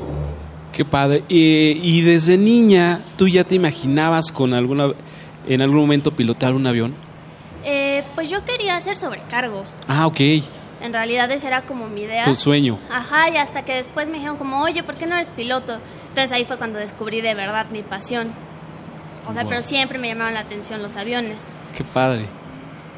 [0.73, 1.23] Qué padre.
[1.29, 4.89] Y, y desde niña, ¿tú ya te imaginabas con alguna,
[5.47, 6.93] en algún momento pilotar un avión?
[7.63, 9.63] Eh, pues yo quería hacer sobrecargo.
[9.87, 10.19] Ah, ok.
[10.81, 12.25] En realidad esa era como mi idea.
[12.25, 12.77] Tu sueño.
[12.91, 15.79] Ajá, y hasta que después me dijeron como, oye, ¿por qué no eres piloto?
[16.09, 18.33] Entonces ahí fue cuando descubrí de verdad mi pasión.
[19.27, 19.49] O sea, Wow.
[19.49, 21.47] pero siempre me llamaron la atención los aviones.
[21.75, 22.25] Qué padre.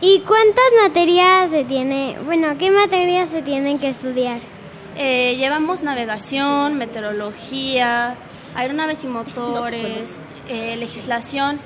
[0.01, 2.17] ¿Y cuántas materias se tiene?
[2.25, 4.39] Bueno, ¿qué materias se tienen que estudiar?
[4.95, 8.15] Eh, llevamos navegación, meteorología,
[8.55, 10.11] aeronaves y motores,
[10.49, 11.59] eh, legislación.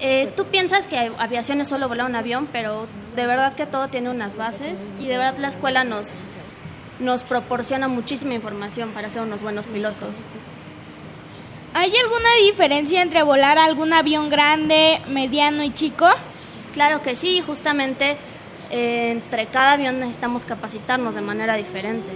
[0.00, 3.88] Eh, tú piensas que aviación es solo volar un avión, pero de verdad que todo
[3.88, 6.18] tiene unas bases y de verdad la escuela nos,
[6.98, 10.24] nos proporciona muchísima información para ser unos buenos pilotos.
[11.74, 16.06] ¿Hay alguna diferencia entre volar algún avión grande, mediano y chico?
[16.74, 18.18] Claro que sí, justamente
[18.70, 22.10] eh, entre cada avión necesitamos capacitarnos de manera diferente.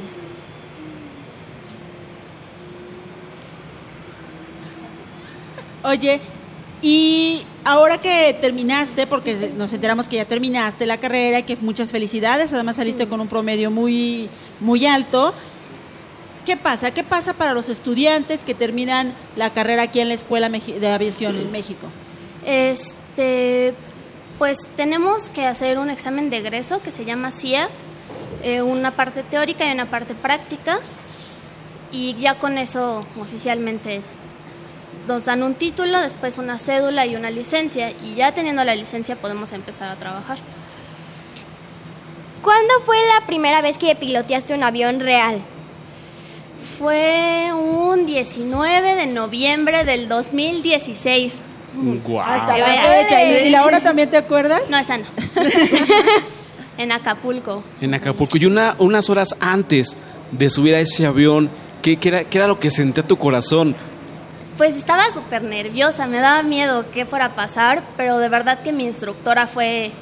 [5.82, 6.20] Oye,
[6.82, 11.90] Y ahora que terminaste, porque nos enteramos que ya terminaste la carrera y que muchas
[11.90, 14.28] felicidades, además saliste con un promedio muy,
[14.60, 15.32] muy alto.
[16.46, 16.92] ¿Qué pasa?
[16.92, 21.36] ¿Qué pasa para los estudiantes que terminan la carrera aquí en la Escuela de Aviación
[21.36, 21.88] en México?
[22.44, 23.74] Este,
[24.38, 27.68] pues tenemos que hacer un examen de egreso que se llama CIA,
[28.44, 30.78] eh, una parte teórica y una parte práctica,
[31.90, 34.02] y ya con eso oficialmente
[35.08, 39.16] nos dan un título, después una cédula y una licencia, y ya teniendo la licencia
[39.16, 40.38] podemos empezar a trabajar.
[42.40, 45.42] ¿Cuándo fue la primera vez que piloteaste un avión real?
[46.78, 51.42] Fue un 19 de noviembre del 2016.
[52.24, 53.22] Hasta la fecha.
[53.22, 54.68] ¿Y, la hora también te acuerdas?
[54.70, 55.04] No, esa no.
[56.78, 57.62] en Acapulco.
[57.80, 58.38] En Acapulco.
[58.38, 59.96] Y una, unas horas antes
[60.32, 61.50] de subir a ese avión,
[61.82, 63.74] ¿qué, qué era, qué era lo que sentía tu corazón?
[64.56, 68.72] Pues estaba súper nerviosa, me daba miedo qué fuera a pasar, pero de verdad que
[68.72, 69.92] mi instructora fue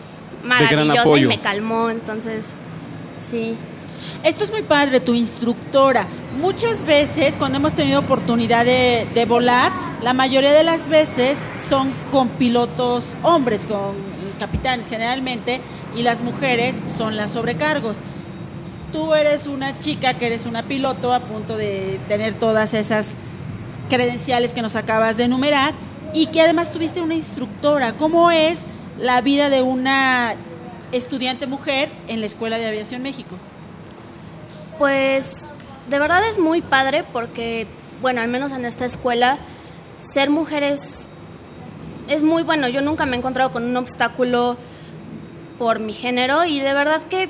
[0.44, 1.28] maravillosa y apoyo.
[1.28, 2.52] me calmó, entonces
[3.28, 3.56] sí.
[4.22, 6.06] Esto es muy padre, tu instructora.
[6.40, 9.70] Muchas veces cuando hemos tenido oportunidad de, volar,
[10.02, 11.38] la mayoría de las veces
[11.68, 13.96] son con pilotos hombres, con
[14.38, 15.60] capitanes generalmente,
[15.94, 17.98] y las mujeres son las sobrecargos.
[18.92, 23.16] Tú eres una chica que eres una piloto a punto de tener todas esas
[23.88, 25.74] credenciales que nos acabas de enumerar
[26.14, 27.92] y que además tuviste una instructora.
[27.94, 28.66] ¿Cómo es
[28.98, 30.36] la vida de una
[30.92, 33.36] estudiante mujer en la Escuela de Aviación México?
[34.78, 35.42] Pues
[35.88, 37.66] de verdad es muy padre porque,
[38.00, 39.38] bueno, al menos en esta escuela,
[39.98, 41.06] ser mujer es,
[42.08, 42.68] es muy bueno.
[42.68, 44.56] Yo nunca me he encontrado con un obstáculo
[45.58, 47.28] por mi género y de verdad que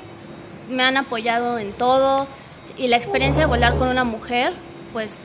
[0.69, 2.27] me han apoyado en todo
[2.77, 4.53] y la experiencia de volar con una mujer,
[4.93, 5.19] pues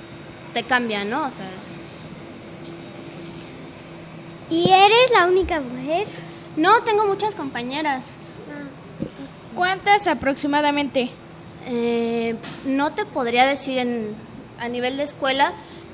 [0.52, 1.26] te cambia, ¿no?
[1.26, 1.46] O sea,
[4.50, 6.08] ¿Y eres la única mujer?
[6.56, 8.12] no, tengo muchas compañeras.
[9.54, 11.10] ¿Cuántas aproximadamente?
[11.66, 14.14] Eh, no te podría decir en,
[14.58, 15.52] a nivel de escuela,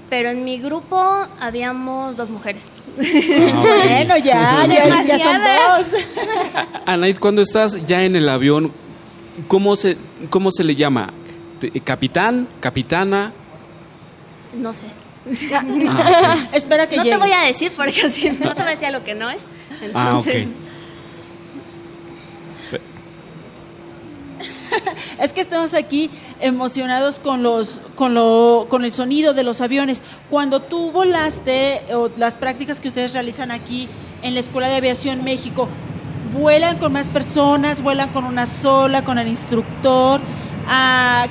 [0.08, 0.98] pero en mi grupo
[1.40, 2.68] habíamos dos mujeres.
[2.96, 5.90] Bueno, ya, ya, ya son Demasiadas.
[5.90, 6.00] dos.
[6.86, 8.72] Anaid, cuando estás ya en el avión,
[9.48, 9.96] ¿cómo se,
[10.30, 11.10] cómo se le llama?
[11.84, 12.48] ¿Capitán?
[12.60, 13.32] ¿Capitana?
[14.54, 14.86] No sé.
[15.88, 17.16] Ah, Espera que no llegue.
[17.16, 19.44] te voy a decir porque así no te voy a decir lo que no es.
[19.92, 20.26] Ah, ok.
[25.20, 26.10] Es que estamos aquí
[26.40, 30.02] emocionados con los con lo con el sonido de los aviones.
[30.30, 33.88] Cuando tú volaste o las prácticas que ustedes realizan aquí
[34.22, 35.68] en la Escuela de Aviación México,
[36.32, 40.20] vuelan con más personas, vuelan con una sola, con el instructor,
[40.68, 41.26] ah,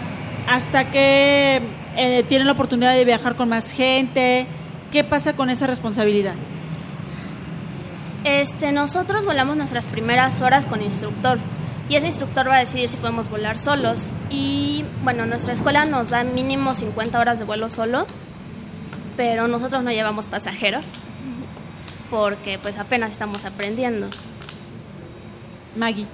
[0.48, 1.62] hasta que
[1.96, 4.48] eh, tienen la oportunidad de viajar con más gente.
[4.92, 6.36] ¿Qué pasa con esa responsabilidad?
[8.24, 11.38] Este, nosotros volamos nuestras primeras horas con instructor
[11.88, 14.12] y ese instructor va a decidir si podemos volar solos.
[14.30, 18.08] Y bueno, nuestra escuela nos da mínimo 50 horas de vuelo solo,
[19.18, 20.86] pero nosotros no llevamos pasajeros
[22.10, 24.10] porque pues apenas estamos aprendiendo.
[25.76, 26.08] Maggie.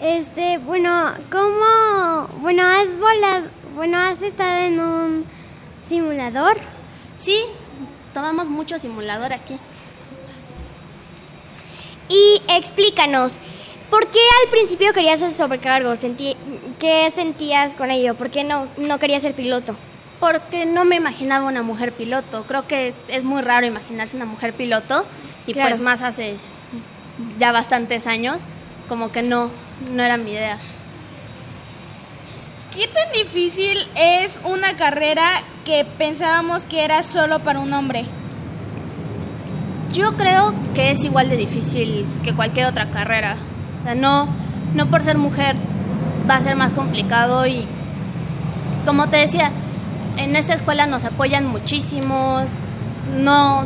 [0.00, 2.28] Este, bueno, ¿cómo?
[2.40, 5.24] Bueno, has volado, bueno, has estado en un
[5.88, 6.56] simulador.
[7.16, 7.38] Sí,
[8.14, 9.58] tomamos mucho simulador aquí.
[12.08, 13.34] Y explícanos,
[13.90, 15.94] ¿por qué al principio querías ser sobrecargo?
[15.96, 16.36] Sentí,
[16.78, 18.14] ¿Qué sentías con ello?
[18.14, 19.76] ¿Por qué no, no querías ser piloto?
[20.18, 22.44] Porque no me imaginaba una mujer piloto.
[22.46, 25.04] Creo que es muy raro imaginarse una mujer piloto
[25.46, 25.70] y Claro.
[25.70, 26.36] pues más hace
[27.38, 28.44] ya bastantes años,
[28.88, 29.50] como que no,
[29.92, 30.58] no era mi idea.
[32.74, 38.06] ¿Qué tan difícil es una carrera que pensábamos que era solo para un hombre?
[39.92, 43.36] Yo creo que es igual de difícil que cualquier otra carrera.
[43.80, 44.28] O sea, no,
[44.74, 45.56] no por ser mujer
[46.28, 47.66] va a ser más complicado y
[48.84, 49.50] como te decía,
[50.16, 52.40] en esta escuela nos apoyan muchísimo.
[53.22, 53.64] No.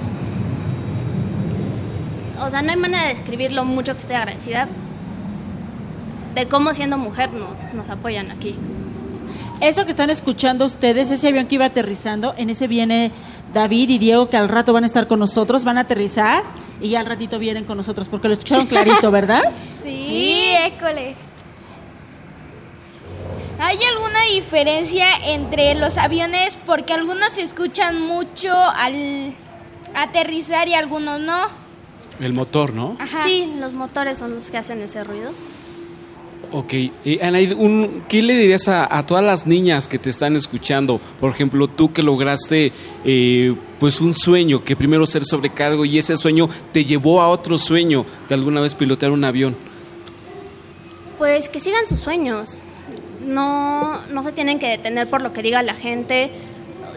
[2.41, 4.69] O sea, no hay manera de describir lo mucho que estoy agradecida
[6.35, 8.57] de cómo siendo mujer no- nos apoyan aquí.
[9.61, 13.13] Eso que están escuchando ustedes, ese avión que iba aterrizando, en ese viene
[13.53, 16.43] David y Diego que al rato van a estar con nosotros, van a aterrizar
[16.81, 19.43] y ya al ratito vienen con nosotros porque lo escucharon clarito, ¿verdad?
[19.83, 20.55] Sí.
[20.65, 21.15] école.
[23.59, 26.57] ¿Hay alguna diferencia entre los aviones?
[26.67, 29.35] Porque algunos se escuchan mucho al
[29.95, 31.49] aterrizar y algunos no.
[32.21, 32.97] El motor, ¿no?
[32.99, 33.25] Ajá.
[33.25, 35.33] Sí, los motores son los que hacen ese ruido.
[36.53, 40.37] Ok, eh, Anaid, un, ¿qué le dirías a, a, todas las niñas que te están
[40.37, 41.01] escuchando?
[41.21, 42.73] Por ejemplo, tú que lograste
[43.05, 47.59] eh, pues un sueño, que primero ser sobrecargo y ese sueño te llevó a otro
[47.59, 49.57] sueño de alguna vez pilotear un avión.
[51.19, 52.61] Pues que sigan sus sueños.
[53.27, 56.31] No, no se tienen que detener por lo que diga la gente.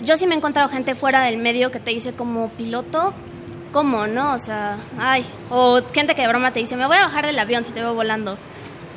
[0.04, 3.14] Yo sí me he encontrado gente fuera del medio que te dice como piloto,
[3.72, 4.34] ¿cómo no?
[4.34, 7.40] O sea, ay, o gente que de broma te dice, me voy a bajar del
[7.40, 8.38] avión si te veo volando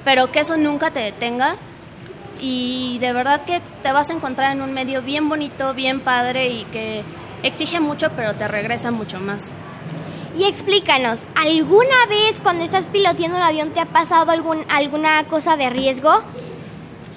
[0.04, 1.56] pero que eso nunca te detenga
[2.40, 6.48] y de verdad que te vas a encontrar en un medio bien bonito, bien padre
[6.48, 7.02] y que
[7.42, 9.52] exige mucho pero te regresa mucho más.
[10.36, 15.56] Y explícanos, ¿alguna vez cuando estás piloteando un avión te ha pasado algún, alguna cosa
[15.56, 16.22] de riesgo?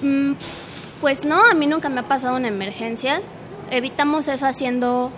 [0.02, 0.32] Mm,
[1.00, 3.22] pues no, a mí nunca me ha pasado una emergencia.
[3.70, 5.12] Evitamos eso haciendo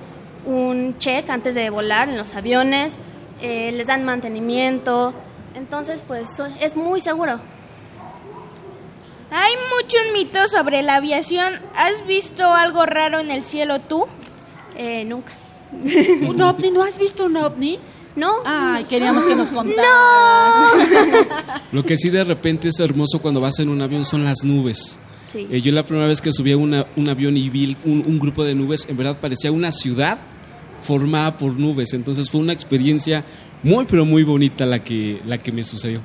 [0.44, 2.96] un check antes de volar en los aviones,
[3.42, 5.12] eh, les dan mantenimiento,
[5.54, 6.28] entonces pues
[6.60, 7.40] es muy seguro.
[9.30, 11.54] Hay muchos mitos sobre la aviación.
[11.74, 14.06] ¿Has visto algo raro en el cielo tú?
[14.76, 15.32] Eh, nunca.
[16.26, 16.70] ¿Un ovni?
[16.70, 17.78] ¿No has visto un ovni?
[18.14, 18.36] No.
[18.44, 20.72] Ay, queríamos que nos contaras.
[21.72, 24.98] Lo que sí de repente es hermoso cuando vas en un avión son las nubes.
[25.26, 25.46] Sí.
[25.50, 28.18] Eh, yo la primera vez que subí a una, un avión y vi un, un,
[28.18, 30.18] grupo de nubes, en verdad parecía una ciudad
[30.82, 31.92] formada por nubes.
[31.92, 33.24] Entonces fue una experiencia
[33.62, 36.00] muy, pero muy bonita la que, la que me sucedió.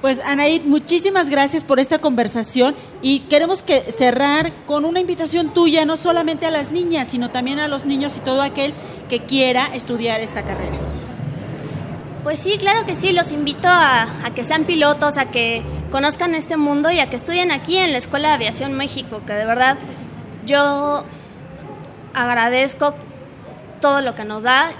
[0.00, 5.84] Pues Anaid, muchísimas gracias por esta conversación y queremos que cerrar con una invitación tuya,
[5.84, 8.72] no solamente a las niñas, sino también a los niños y todo aquel
[9.10, 10.78] que quiera estudiar esta carrera.
[12.22, 16.34] Pues sí, claro que sí, los invito a, a, que sean pilotos, a que conozcan
[16.34, 19.44] este mundo y a que estudien aquí en la Escuela de Aviación México, que de
[19.44, 19.78] verdad
[20.46, 21.04] yo
[22.14, 22.94] agradezco
[23.82, 24.72] todo lo que nos da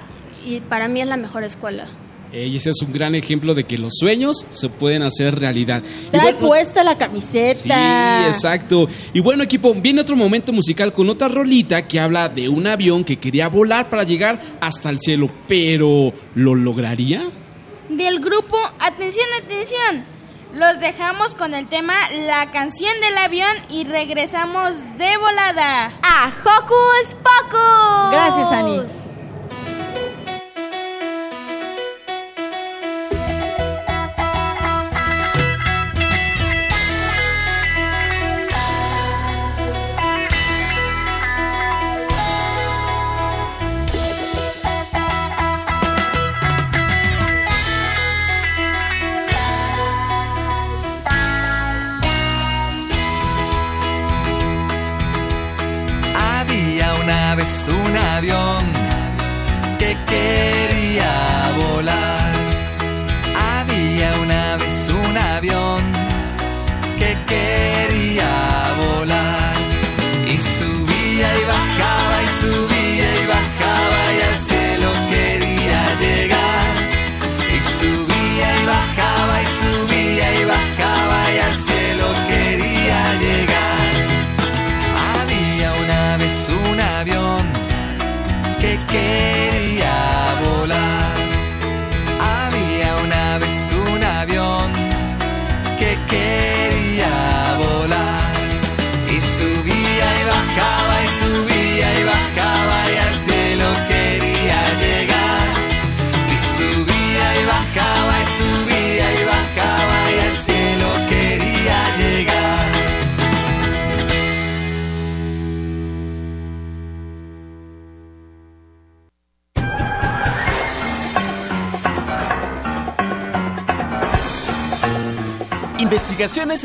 [0.46, 1.87] y para mí es la mejor escuela.
[2.33, 5.83] Y ese es un gran ejemplo de que los sueños se pueden hacer realidad.
[6.11, 8.23] Trae bueno, puesta la camiseta.
[8.23, 8.88] Sí, exacto.
[9.12, 13.05] Y bueno, equipo, viene otro momento musical con otra rolita que habla de un avión
[13.05, 17.25] que quería volar para llegar hasta el cielo, pero ¿lo lograría?
[17.88, 20.05] Del grupo, atención, atención.
[20.55, 21.95] Los dejamos con el tema
[22.27, 28.11] La canción del avión y regresamos de volada a Hocus Pocus.
[28.12, 29.10] Gracias, Ani.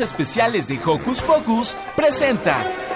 [0.00, 2.86] Especiales de Hocus Pocus presenta.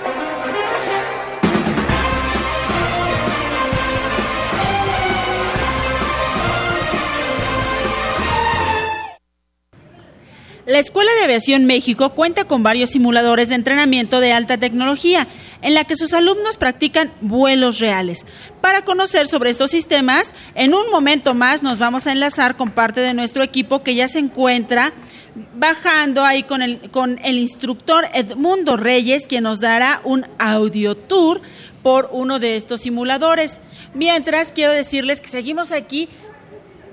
[10.67, 15.27] La Escuela de Aviación México cuenta con varios simuladores de entrenamiento de alta tecnología,
[15.63, 18.25] en la que sus alumnos practican vuelos reales.
[18.61, 23.01] Para conocer sobre estos sistemas, en un momento más nos vamos a enlazar con parte
[23.01, 24.93] de nuestro equipo que ya se encuentra
[25.55, 31.41] bajando ahí con el, con el instructor Edmundo Reyes, quien nos dará un audio tour
[31.83, 33.61] por uno de estos simuladores.
[33.95, 36.09] Mientras, quiero decirles que seguimos aquí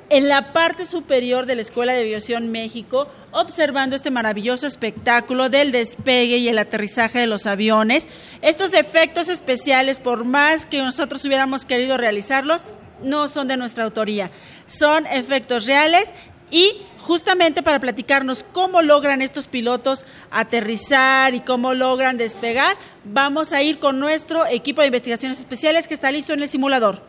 [0.10, 5.72] en la parte superior de la Escuela de Aviación México, observando este maravilloso espectáculo del
[5.72, 8.08] despegue y el aterrizaje de los aviones.
[8.42, 12.66] Estos efectos especiales, por más que nosotros hubiéramos querido realizarlos,
[13.02, 14.32] no son de nuestra autoría.
[14.66, 16.14] Son efectos reales
[16.52, 22.76] y justamente para platicarnos cómo logran estos pilotos aterrizar y cómo logran despegar,
[23.06, 27.02] vamos a ir con nuestro equipo de investigaciones especiales que está listo en el simulador.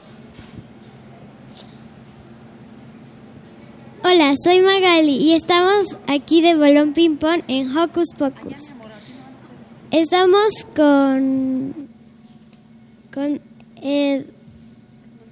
[4.05, 8.75] Hola, soy Magali y estamos aquí de Bolón Ping Pong en Hocus Pocus.
[9.91, 11.89] Estamos con
[13.13, 13.41] con
[13.83, 14.27] Ed-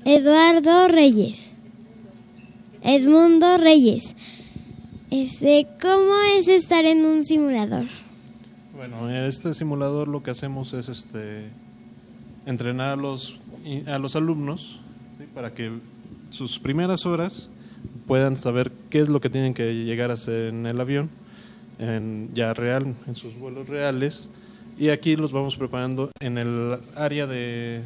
[0.09, 1.51] Eduardo Reyes.
[2.81, 4.15] Edmundo Reyes.
[5.11, 7.87] Este, ¿cómo es estar en un simulador?
[8.77, 11.49] Bueno, en este simulador lo que hacemos es este
[12.47, 13.41] entrenar a los
[13.89, 14.79] a los alumnos
[15.35, 15.73] para que
[16.31, 17.51] sus primeras horas
[18.07, 21.11] puedan saber qué es lo que tienen que llegar a hacer en el avión,
[21.81, 24.29] en ya real, en sus vuelos reales.
[24.79, 27.83] Y aquí los vamos preparando en el área de,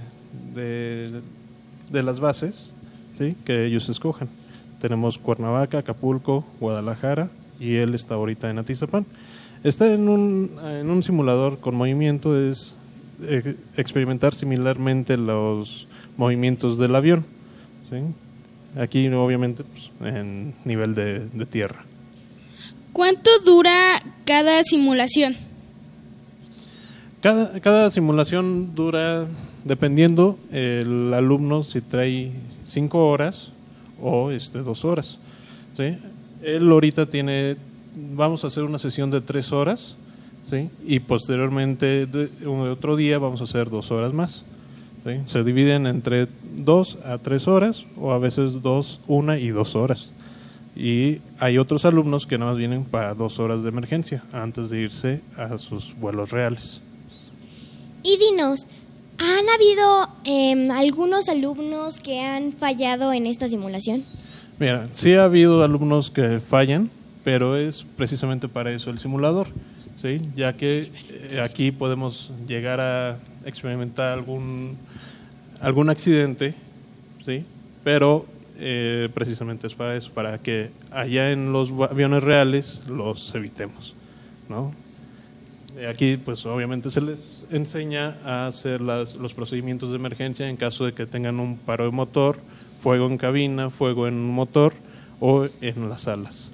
[0.55, 1.23] de,
[1.91, 2.71] de las bases
[3.19, 3.37] ¿sí?
[3.45, 4.29] que ellos escojan.
[4.81, 7.29] Tenemos Cuernavaca, Acapulco, Guadalajara
[7.59, 9.07] y él está ahorita en Atizapán.
[9.63, 12.75] Está en un, en un simulador con movimiento, es
[13.23, 15.87] eh, experimentar similarmente los
[16.17, 17.27] movimientos del avión.
[17.91, 18.81] ¿sí?
[18.81, 21.85] Aquí obviamente pues, en nivel de, de tierra.
[22.93, 25.37] ¿Cuánto dura cada simulación?
[27.21, 29.27] Cada, cada simulación dura,
[29.65, 32.33] dependiendo el alumno, si trae
[32.67, 33.49] cinco horas
[34.01, 35.19] o este, dos horas.
[35.77, 35.99] ¿sí?
[36.43, 37.57] Él ahorita tiene,
[38.15, 39.97] vamos a hacer una sesión de tres horas
[40.45, 40.71] ¿sí?
[40.87, 44.45] y posteriormente de, otro día vamos a hacer dos horas más.
[45.05, 45.21] ¿sí?
[45.27, 50.11] Se dividen entre dos a tres horas o a veces dos, una y dos horas.
[50.77, 54.81] Y hay otros alumnos que nada más vienen para dos horas de emergencia antes de
[54.81, 56.81] irse a sus vuelos reales.
[58.03, 58.67] Y dinos,
[59.21, 64.05] ¿han habido em, algunos alumnos que han fallado en esta simulación?
[64.59, 66.91] Mira, sí ha habido alumnos que fallan,
[67.23, 69.49] pero es precisamente para eso el simulador,
[70.01, 70.21] ¿sí?
[70.35, 74.77] ya que eh, aquí podemos llegar a experimentar algún,
[75.61, 76.55] algún accidente,
[77.25, 77.45] ¿sí?
[77.85, 78.27] pero
[78.59, 83.95] eh, precisamente es para eso, para que allá en los aviones reales los evitemos.
[84.49, 84.73] ¿no?
[85.77, 90.57] Eh, Aquí, pues obviamente se les enseña a hacer las- los procedimientos de emergencia en
[90.57, 92.39] caso de que tengan un paro de motor,
[92.83, 94.75] fuego en cabina, fuego en motor
[95.21, 96.49] o en las alas.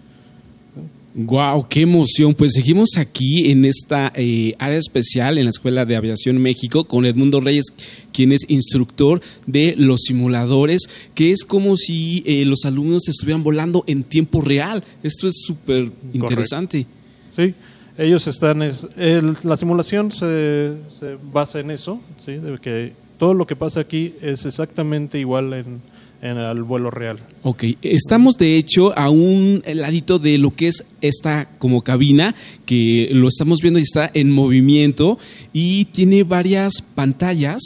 [1.19, 2.35] Wow, qué emoción.
[2.35, 7.07] Pues seguimos aquí en esta eh, área especial en la Escuela de Aviación México con
[7.07, 7.65] Edmundo Reyes,
[8.13, 10.83] quien es instructor de los simuladores,
[11.15, 14.85] que es como si eh, los alumnos estuvieran volando en tiempo real.
[15.03, 16.87] Esto es súper interesante.
[17.35, 17.55] Sí,
[17.99, 22.33] ellos están, es, el- la simulación se, se basa en eso, ¿sí?
[22.33, 25.81] de que todo lo que pasa aquí es exactamente igual en,
[26.21, 27.19] en el vuelo real.
[27.43, 32.35] Ok, estamos de hecho a un ladito de lo que es esta como cabina,
[32.67, 35.19] que lo estamos viendo y está en movimiento
[35.53, 37.63] y tiene varias pantallas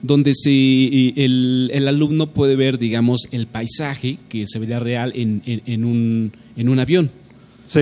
[0.00, 5.12] donde se, eh, el, el alumno puede ver, digamos, el paisaje que se vería real
[5.14, 7.10] en, en- en un, en un avión.
[7.66, 7.80] Sí,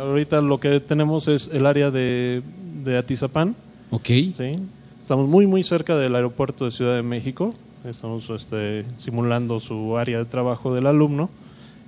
[0.00, 2.42] ahorita lo que tenemos es el área de,
[2.84, 3.54] de Atizapán.
[3.90, 4.06] Ok.
[4.06, 4.58] Sí.
[5.00, 7.54] Estamos muy, muy cerca del aeropuerto de Ciudad de México.
[7.88, 11.30] Estamos este, simulando su área de trabajo del alumno.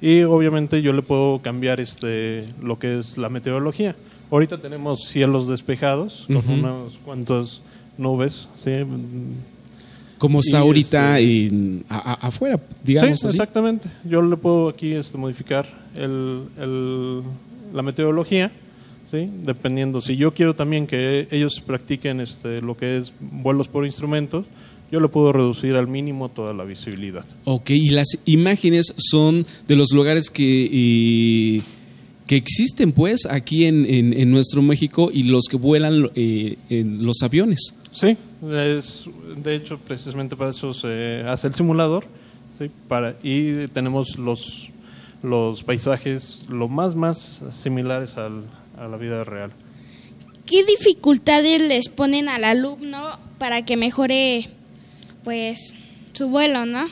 [0.00, 3.96] Y obviamente yo le puedo cambiar este, lo que es la meteorología.
[4.30, 6.52] Ahorita tenemos cielos despejados con Ujú.
[6.52, 7.62] unas cuantas
[7.96, 8.48] nubes.
[8.62, 8.70] ¿sí?
[10.18, 13.36] Como está Y, ahorita este, en- a- a- afuera, digamos sí, así.
[13.36, 13.88] exactamente.
[14.04, 17.22] Yo le puedo aquí este, modificar el, el-
[17.72, 18.50] la meteorología,
[19.10, 19.28] ¿sí?
[19.44, 20.00] dependiendo.
[20.00, 24.46] Si yo quiero también que ellos practiquen este, lo que es vuelos por instrumentos,
[24.90, 27.24] yo le puedo reducir al mínimo toda la visibilidad.
[27.44, 31.62] Ok, y las imágenes son de los lugares que,
[32.26, 37.04] que existen, pues, aquí en, en- en nuestro México y los que vuelan eh, en
[37.04, 37.74] los aviones.
[37.92, 38.16] Sí,
[38.50, 39.04] es,
[39.42, 42.04] de hecho, precisamente para eso se hace el simulador,
[42.58, 42.70] ¿sí?
[42.88, 44.68] para, y tenemos los,
[45.22, 48.44] los paisajes lo más, más similares al-
[48.78, 49.50] a la vida real.
[50.46, 54.48] ¿Qué dificultades les ponen al alumno para que mejore,
[55.24, 55.74] pues,
[56.12, 56.86] su vuelo, no?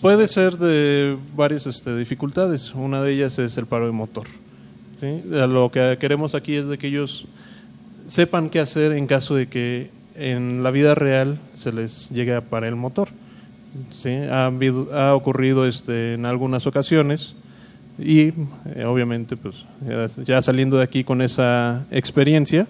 [0.00, 2.74] Puede ser de varias este, dificultades.
[2.74, 4.26] Una de ellas es el paro de motor.
[5.00, 5.22] ¿sí?
[5.26, 7.26] Lo que queremos aquí es de que ellos
[8.08, 12.42] sepan qué hacer en caso de que en la vida real se les llegue a
[12.42, 13.08] parar el motor.
[13.90, 14.10] ¿Sí?
[14.10, 17.34] Ha, habido- ha ocurrido este, en algunas ocasiones
[17.98, 18.28] y
[18.74, 22.66] eh, obviamente pues ya, ya saliendo de aquí con esa experiencia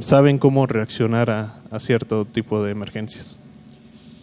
[0.00, 3.36] saben cómo reaccionar a- a cierto tipo de emergencias.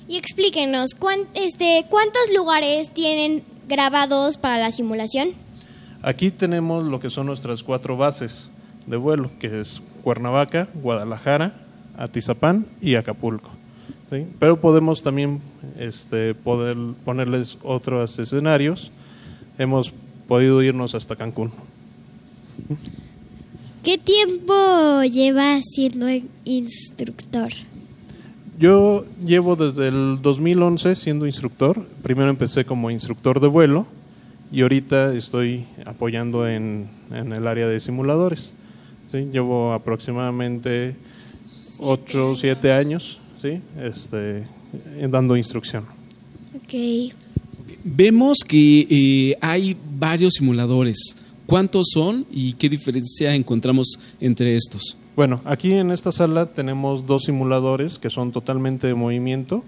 [0.08, 5.30] Y explíquenos, ¿cuán- este, ¿cuántos lugares tienen grabados para la simulación?
[6.02, 8.50] Aquí tenemos lo que son nuestras cuatro bases
[8.88, 11.54] de vuelo, que es Cuernavaca, Guadalajara,
[11.98, 13.50] Atizapán y Acapulco.
[14.14, 14.28] ¿Sí?
[14.40, 15.42] Pero podemos también
[15.78, 18.92] este, poder ponerles otros escenarios.
[19.58, 19.94] Hemos
[20.28, 21.52] podido irnos hasta Cancún.
[23.84, 26.08] ¿Qué tiempo lleva siendo
[26.46, 27.52] instructor?
[28.60, 31.84] Yo llevo desde el 2011 siendo instructor.
[32.04, 33.88] Primero empecé como instructor de vuelo
[34.52, 38.52] y ahorita estoy apoyando en, en el área de simuladores.
[39.12, 39.28] ¿sí?
[39.32, 40.96] Llevo aproximadamente
[41.80, 43.62] 8 o 7 años ¿sí?
[43.78, 44.48] este,
[45.10, 45.84] dando instrucción.
[46.56, 47.14] Ok.
[47.84, 51.18] Vemos que eh, hay varios simuladores.
[51.46, 54.98] ¿Cuántos son y qué diferencia encontramos entre estos?
[55.16, 59.64] Bueno, aquí en esta sala tenemos dos simuladores que son totalmente de movimiento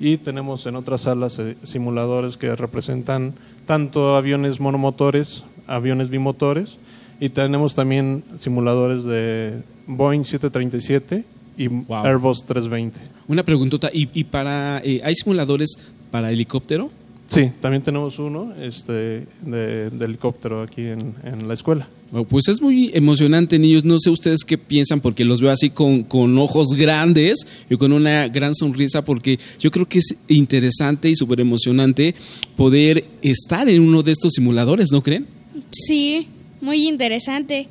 [0.00, 3.34] y tenemos en otras salas eh, simuladores que representan
[3.66, 6.78] tanto aviones monomotores, aviones bimotores
[7.20, 11.24] y tenemos también simuladores de Boeing 737
[11.56, 13.00] y Airbus 320.
[13.28, 15.76] Una preguntota, ¿y, y para eh, hay simuladores
[16.10, 16.90] para helicóptero?
[17.28, 21.88] Sí, también tenemos uno este, de, de helicóptero aquí en, en la escuela.
[22.10, 23.86] Wow, Pues es muy emocionante, niños.
[23.86, 27.92] No sé ustedes qué piensan, porque los veo así con, con ojos grandes y con
[27.94, 32.14] una gran sonrisa, porque yo creo que es interesante y súper emocionante
[32.54, 35.26] poder estar en uno de estos simuladores, ¿no creen?
[35.70, 36.28] Sí,
[36.60, 37.68] muy interesante.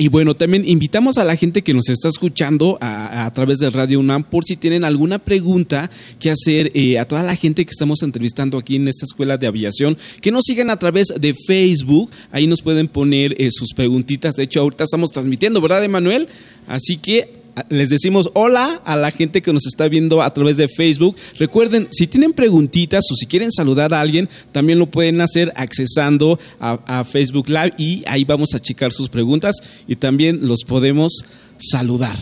[0.00, 3.98] Y bueno, también invitamos a la gente que nos está escuchando a, través de Radio
[3.98, 5.90] UNAM por si tienen alguna pregunta
[6.20, 9.48] que hacer eh, a toda la gente que estamos entrevistando aquí en esta escuela de
[9.48, 14.36] aviación, que nos sigan a través de Facebook, ahí nos pueden poner eh, sus preguntitas,
[14.36, 16.28] de hecho ahorita estamos transmitiendo, ¿verdad, Emanuel?
[16.68, 17.37] Así que
[17.68, 21.16] les decimos hola a la gente que nos está viendo a través de Facebook.
[21.38, 26.38] Recuerden, si tienen preguntitas o si quieren saludar a alguien, también lo pueden hacer accesando
[26.60, 29.56] a, a Facebook Live y ahí vamos a checar sus preguntas
[29.86, 31.24] y también los podemos
[31.56, 32.16] saludar.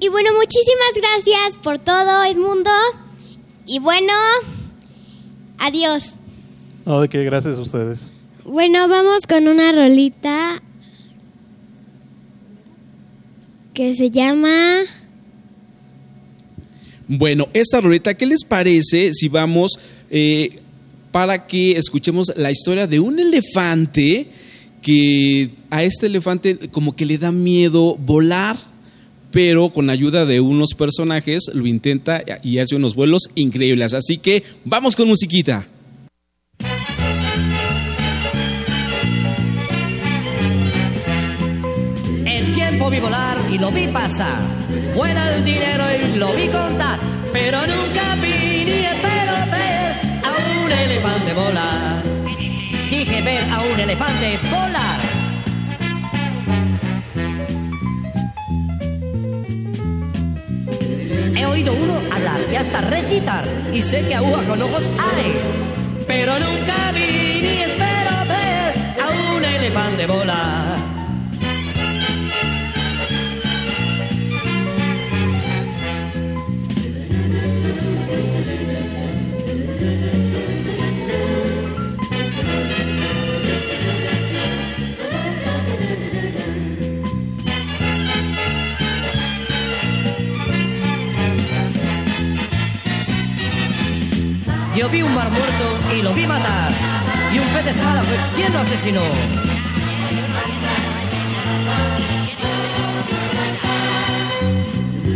[0.00, 2.70] Y bueno, muchísimas gracias por todo, Edmundo.
[3.66, 4.12] Y bueno,
[5.58, 6.04] adiós.
[6.86, 8.12] No, de qué, gracias a ustedes.
[8.44, 10.62] Bueno, vamos con una rolita
[13.78, 14.80] que se llama...
[17.06, 19.78] Bueno, esta roleta, ¿qué les parece si vamos
[20.10, 20.50] eh,
[21.12, 24.30] para que escuchemos la historia de un elefante
[24.82, 28.56] que a este elefante como que le da miedo volar,
[29.30, 33.94] pero con ayuda de unos personajes lo intenta y hace unos vuelos increíbles.
[33.94, 35.68] Así que vamos con musiquita.
[42.26, 44.38] El tiempo vi volar y lo vi pasar.
[44.94, 46.98] Vuela el dinero y lo vi contar.
[47.32, 52.02] Pero nunca vi ni espero ver a un elefante volar.
[52.90, 54.98] Dije ver a un elefante volar.
[61.36, 63.44] He oído uno hablar y hasta recitar.
[63.72, 65.32] Y sé que aguja con ojos haré.
[66.06, 70.87] Pero nunca vi ni espero ver a un elefante volar.
[94.78, 96.70] Yo vi un mar muerto y lo vi matar.
[97.34, 99.00] Y un pez de espada fue quien lo asesinó.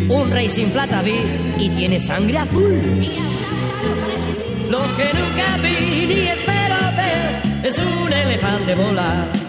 [0.09, 1.15] Un rey sin plata vi
[1.61, 2.81] y tiene sangre azul.
[4.69, 9.42] Lo que nunca vi ni espero ver es un elefante volar.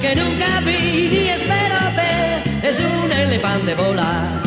[0.00, 4.45] Que nunca vi ni espero ver es un elefante volar.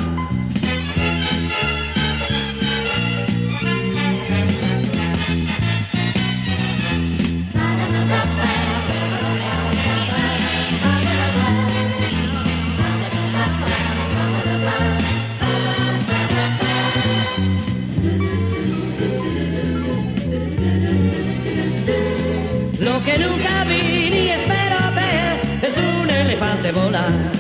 [27.10, 27.39] Elefante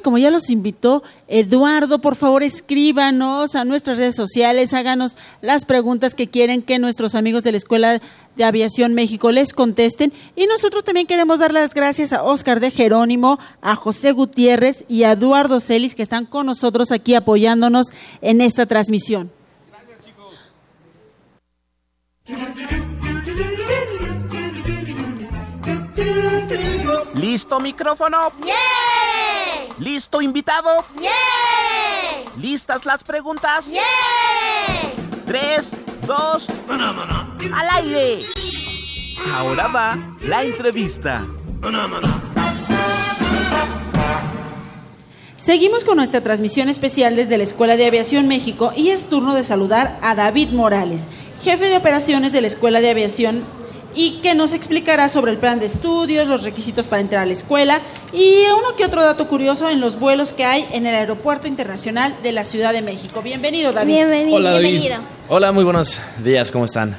[0.00, 6.14] Como ya los invitó Eduardo, por favor escríbanos a nuestras redes sociales, háganos las preguntas
[6.14, 8.00] que quieren que nuestros amigos de la Escuela
[8.36, 10.12] de Aviación México les contesten.
[10.36, 15.02] Y nosotros también queremos dar las gracias a Oscar de Jerónimo, a José Gutiérrez y
[15.02, 17.88] a Eduardo Celis que están con nosotros aquí apoyándonos
[18.20, 19.30] en esta transmisión.
[27.14, 28.32] ¿Listo micrófono?
[29.80, 30.84] ¿Listo invitado?
[32.36, 33.66] ¿Listas las preguntas?
[35.24, 35.70] Tres,
[36.04, 38.18] dos, al aire.
[39.34, 41.24] Ahora va la entrevista.
[45.36, 49.44] Seguimos con nuestra transmisión especial desde la Escuela de Aviación México y es turno de
[49.44, 51.06] saludar a David Morales,
[51.42, 53.44] jefe de operaciones de la Escuela de Aviación
[53.98, 57.32] y que nos explicará sobre el plan de estudios, los requisitos para entrar a la
[57.32, 57.80] escuela
[58.12, 62.14] y uno que otro dato curioso en los vuelos que hay en el Aeropuerto Internacional
[62.22, 63.22] de la Ciudad de México.
[63.22, 63.94] Bienvenido, David.
[63.94, 64.36] Bienvenido.
[64.36, 64.68] Hola, David.
[64.68, 65.00] Bienvenido.
[65.28, 66.96] Hola, muy buenos días, ¿cómo están?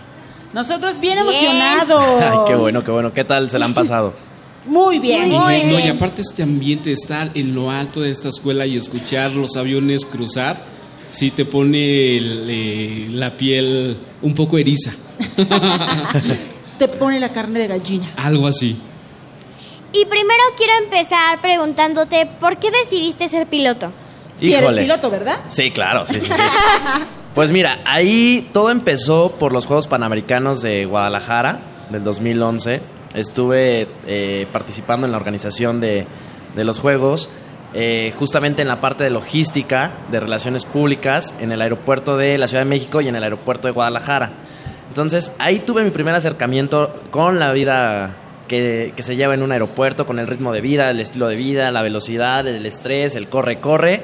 [0.51, 2.03] Nosotros bien emocionados.
[2.21, 3.13] Ay, qué bueno, qué bueno.
[3.13, 4.13] ¿Qué tal se la han pasado?
[4.65, 5.27] Muy bien.
[5.27, 8.75] Y, no, y aparte este ambiente de estar en lo alto de esta escuela y
[8.75, 10.61] escuchar los aviones cruzar,
[11.09, 14.91] sí te pone el, eh, la piel un poco eriza.
[16.79, 18.07] Te pone la carne de gallina.
[18.17, 18.81] Algo así.
[19.91, 23.91] Y primero quiero empezar preguntándote, ¿por qué decidiste ser piloto?
[24.33, 25.35] Si eres piloto, ¿verdad?
[25.49, 26.31] Sí, claro, sí, sí, sí.
[27.35, 31.59] Pues mira, ahí todo empezó por los Juegos Panamericanos de Guadalajara
[31.89, 32.81] del 2011.
[33.13, 36.07] Estuve eh, participando en la organización de,
[36.55, 37.29] de los Juegos,
[37.73, 42.47] eh, justamente en la parte de logística, de relaciones públicas, en el aeropuerto de la
[42.47, 44.31] Ciudad de México y en el aeropuerto de Guadalajara.
[44.89, 48.15] Entonces ahí tuve mi primer acercamiento con la vida
[48.47, 51.35] que, que se lleva en un aeropuerto, con el ritmo de vida, el estilo de
[51.35, 54.03] vida, la velocidad, el estrés, el corre-corre.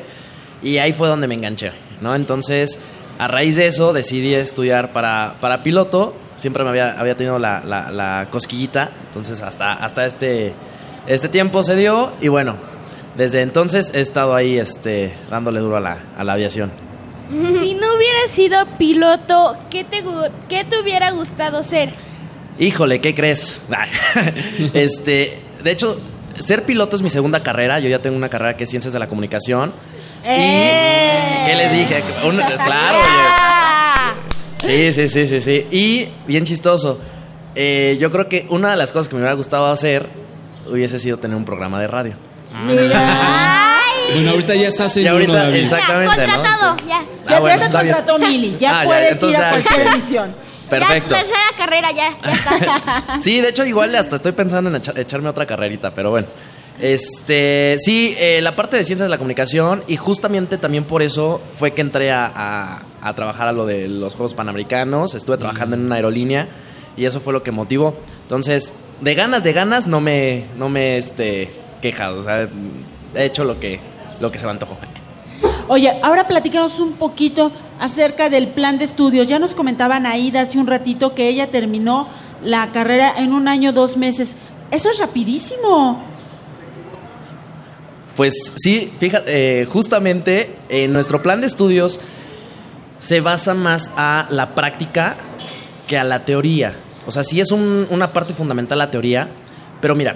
[0.61, 1.71] Y ahí fue donde me enganché,
[2.01, 2.15] ¿no?
[2.15, 2.79] Entonces,
[3.17, 6.13] a raíz de eso, decidí estudiar para, para piloto.
[6.35, 8.91] Siempre me había, había tenido la, la- cosquillita.
[9.07, 10.53] Entonces, hasta, hasta este,
[11.07, 12.11] este tiempo se dio.
[12.21, 12.57] Y bueno,
[13.17, 16.71] desde entonces he estado ahí este, dándole duro a la, a la aviación.
[17.29, 20.03] Si no hubieras sido piloto, ¿qué te,
[20.49, 21.89] qué te hubiera gustado ser?
[22.59, 23.59] Híjole, ¿qué crees?
[24.73, 25.99] este, de hecho,
[26.39, 27.79] ser piloto es mi segunda carrera.
[27.79, 29.73] Yo ya tengo una carrera que es Ciencias de la Comunicación.
[30.23, 31.41] ¡Eh!
[31.41, 32.03] ¿Y qué les dije?
[32.25, 34.13] Un- claro, oye.
[34.59, 35.67] Sí, sí, sí, sí, sí.
[35.71, 36.99] Y bien chistoso.
[37.55, 40.09] eh, yo creo que una de las cosas que me hubiera gustado hacer
[40.69, 42.15] hubiese sido tener un programa de radio.
[44.13, 45.55] Bueno, ahorita ya estás en ahorita, uno, David.
[45.59, 46.33] exactamente, ¿no?
[46.33, 46.97] Contratado, ya.
[46.99, 49.51] Ah, Ya, bueno, ya te contrató Mili, ya Ah, ya, puedes entonces, ir a ah,
[49.51, 50.35] cualquier emisión.
[50.69, 51.09] Perfecto.
[51.11, 52.17] Ya, tercera carrera, ya.
[52.23, 53.03] ya está.
[53.21, 56.27] Sí, de hecho, igual hasta estoy pensando en echa- echarme otra carrerita, pero bueno.
[56.79, 61.41] Este, sí, eh, la parte de ciencias de la comunicación y justamente también por eso
[61.57, 65.75] fue que entré a, a- a trabajar a lo de los Juegos Panamericanos, estuve trabajando
[65.75, 66.47] en una aerolínea
[66.97, 67.95] y eso fue lo que motivó.
[68.23, 71.49] Entonces, de ganas, de ganas, no me, no me, este,
[71.81, 72.47] quejado, o sea,
[73.15, 73.79] he hecho lo que,
[74.19, 74.77] lo que se me antojó.
[75.67, 79.27] Oye, ahora platícanos un poquito acerca del plan de estudios.
[79.27, 82.07] Ya nos comentaban Aida hace un ratito que ella terminó
[82.43, 84.35] la carrera en un año, dos meses.
[84.71, 86.03] Eso es rapidísimo.
[88.15, 91.99] Pues sí, fíjate, eh, justamente en nuestro plan de estudios
[92.99, 95.15] se basa más a la práctica
[95.87, 96.75] que a la teoría.
[97.07, 99.27] O sea, sí es un- una parte fundamental la teoría,
[99.81, 100.15] pero mira,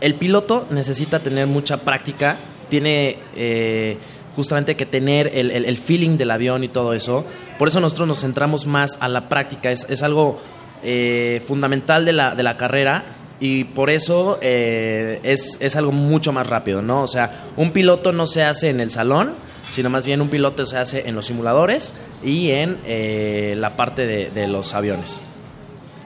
[0.00, 2.36] el piloto necesita tener mucha práctica,
[2.68, 3.96] tiene eh,
[4.34, 7.24] justamente que tener el, el- el feeling del avión y todo eso.
[7.58, 10.38] Por eso nosotros nos centramos más a la práctica, es, es algo
[10.82, 13.02] eh, fundamental de la, de la carrera
[13.40, 17.02] y por eso eh, es, es algo mucho más rápido, ¿no?
[17.02, 19.32] O sea, un piloto no se hace en el salón,
[19.70, 21.92] sino más bien un piloto se hace en los simuladores
[22.24, 25.20] y en eh, la parte de, de los aviones.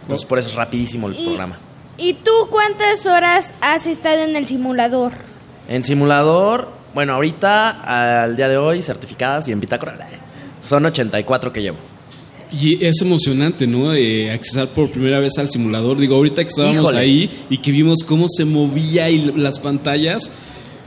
[0.02, 1.58] Entonces, por eso es rapidísimo el Y- programa.
[1.96, 5.12] ¿Y tú cuántas horas has estado en el simulador?
[5.70, 9.96] En simulador, bueno, ahorita, al día de hoy, certificadas y en bitácora,
[10.68, 11.78] son 84 que llevo.
[12.52, 13.94] Y es emocionante, ¿no?
[13.94, 15.96] Eh, accesar por primera vez al simulador.
[15.96, 16.98] Digo, ahorita que estábamos Híjole.
[16.98, 20.32] ahí y que vimos cómo se movía y las pantallas.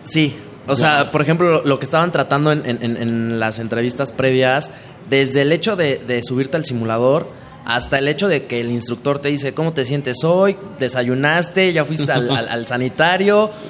[0.03, 0.35] Sí,
[0.67, 4.71] o sea, por ejemplo, lo que estaban tratando en, en- en- en las entrevistas previas,
[5.09, 7.29] desde el hecho de, de subirte al simulador
[7.65, 11.85] hasta el hecho de que el instructor te dice cómo te sientes hoy, desayunaste, ya
[11.85, 13.49] fuiste al, al- al sanitario.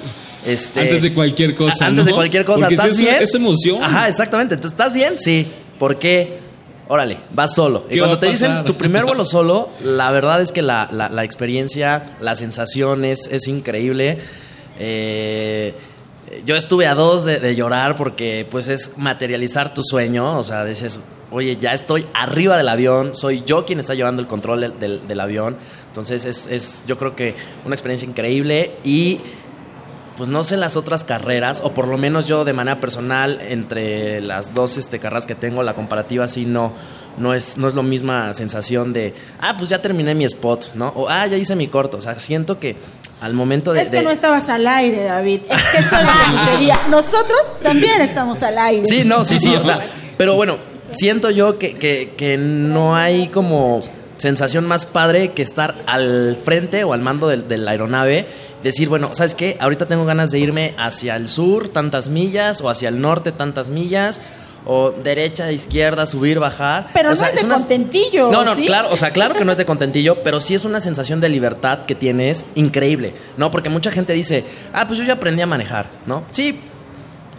[0.46, 3.16] Este, Antes de cualquier cosa, Antes de cualquier cosa, Porque ¿estás es- bien?
[3.20, 3.82] es emoción.
[3.82, 4.54] Ajá, exactamente.
[4.54, 5.18] Entonces, ¿estás bien?
[5.18, 5.46] Sí.
[5.78, 6.42] ¿Por qué?
[6.86, 7.86] órale, vas solo.
[7.88, 11.08] ¿Qué Y cuando te dicen tu primer vuelo solo, la verdad es que la, la-
[11.08, 14.18] la experiencia, la sensación es, es increíble.
[14.78, 15.74] Eh,
[16.44, 20.64] yo estuve a dos de, de llorar porque pues es materializar tu sueño, o sea,
[20.64, 24.78] dices, oye, ya estoy arriba del avión, soy yo quien está llevando el control del,
[24.80, 27.34] del- del avión, entonces es, es yo creo que
[27.64, 29.20] una experiencia increíble y
[30.16, 34.20] pues no sé las otras carreras, o por lo menos yo de manera personal, entre
[34.20, 36.72] las dos este, carreras que tengo, la comparativa sí no,
[37.18, 40.88] no es, no es lo misma sensación de, ah, pues ya terminé mi spot, ¿no?
[40.94, 41.96] O, ah, ya hice mi corto.
[41.96, 42.76] O sea, siento que
[43.20, 43.82] al momento de...
[43.82, 45.40] Es que de- no estabas al aire, David.
[45.50, 45.82] Es que
[46.38, 46.78] sucedía.
[46.90, 48.86] Nosotros también estamos al aire.
[48.86, 49.80] Sí, no, sí, sí, o sea,
[50.16, 50.58] pero bueno,
[50.90, 53.80] siento yo que, que, que no hay como
[54.24, 58.26] sensación más padre que estar al frente o al mando del- de la aeronave,
[58.62, 59.56] decir, bueno, ¿sabes qué?
[59.60, 63.68] Ahorita tengo ganas de irme hacia el sur tantas millas o hacia el norte tantas
[63.68, 64.20] millas
[64.66, 66.86] o derecha, izquierda, subir, bajar.
[66.94, 68.30] Pero O no sea, es de una- contentillo.
[68.30, 68.64] no, no, ¿sí?
[68.64, 71.28] claro, o sea, claro que no es de contentillo, pero sí es una sensación de
[71.28, 73.50] libertad que tienes increíble, ¿no?
[73.50, 76.24] Porque mucha gente dice, ah, pues yo ya aprendí a manejar, ¿no?
[76.30, 76.58] Sí,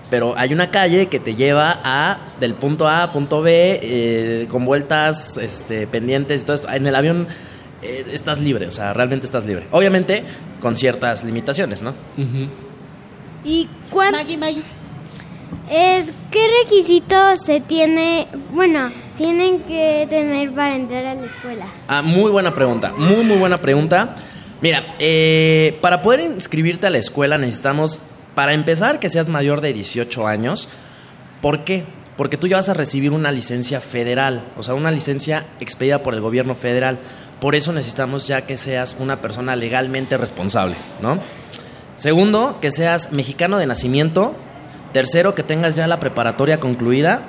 [0.10, 4.48] pero hay una calle que te lleva a del punto A a punto B eh,
[4.50, 6.70] con vueltas este, pendientes y todo esto.
[6.70, 7.28] En el avión
[7.82, 9.68] eh, estás libre, o sea, realmente estás libre.
[9.72, 10.24] Obviamente
[10.60, 11.94] con ciertas limitaciones, ¿no?
[13.44, 14.18] ¿Y cuánto?
[14.18, 14.64] Maggie, Maggie.
[15.70, 21.66] Es, ¿Qué requisitos se tiene, bueno, tienen que tener para entrar a la escuela?
[21.88, 24.16] Ah, muy buena pregunta, muy, muy buena pregunta.
[24.62, 28.00] Mira, eh, para poder inscribirte a la escuela necesitamos,
[28.36, 30.68] para empezar, que seas mayor de 18 años.
[31.42, 31.86] ¿Por qué?
[32.18, 36.14] Porque tú ya vas a recibir una licencia federal, o sea, una licencia expedida por
[36.14, 37.00] el gobierno federal.
[37.42, 41.20] Por eso necesitamos ya que seas una persona legalmente responsable, ¿no?
[41.96, 44.36] Segundo, que seas mexicano de nacimiento.
[44.94, 47.24] Tercero, que tengas ya la preparatoria concluida.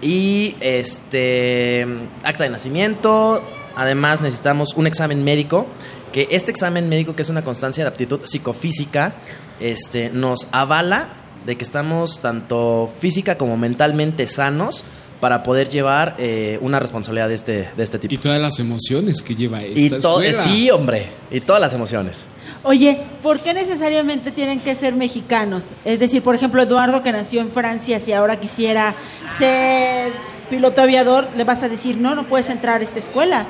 [0.00, 1.86] Y este
[2.24, 3.42] acta de nacimiento.
[3.76, 5.66] Además, necesitamos un examen médico.
[6.12, 9.14] Que este examen médico, que es una constancia de aptitud psicofísica,
[9.60, 11.08] este, nos avala
[11.46, 14.84] de que estamos tanto física como mentalmente sanos
[15.20, 18.12] para poder llevar eh, una responsabilidad de este, de este tipo.
[18.12, 20.42] Y todas las emociones que lleva esta Y to- escuela.
[20.44, 22.24] sí, hombre, y todas las emociones.
[22.64, 25.68] Oye, ¿por qué necesariamente tienen que ser mexicanos?
[25.84, 28.94] Es decir, por ejemplo, Eduardo que nació en Francia, si ahora quisiera
[29.38, 30.12] ser
[30.50, 33.46] piloto aviador, le vas a decir, no, no puedes entrar a esta escuela.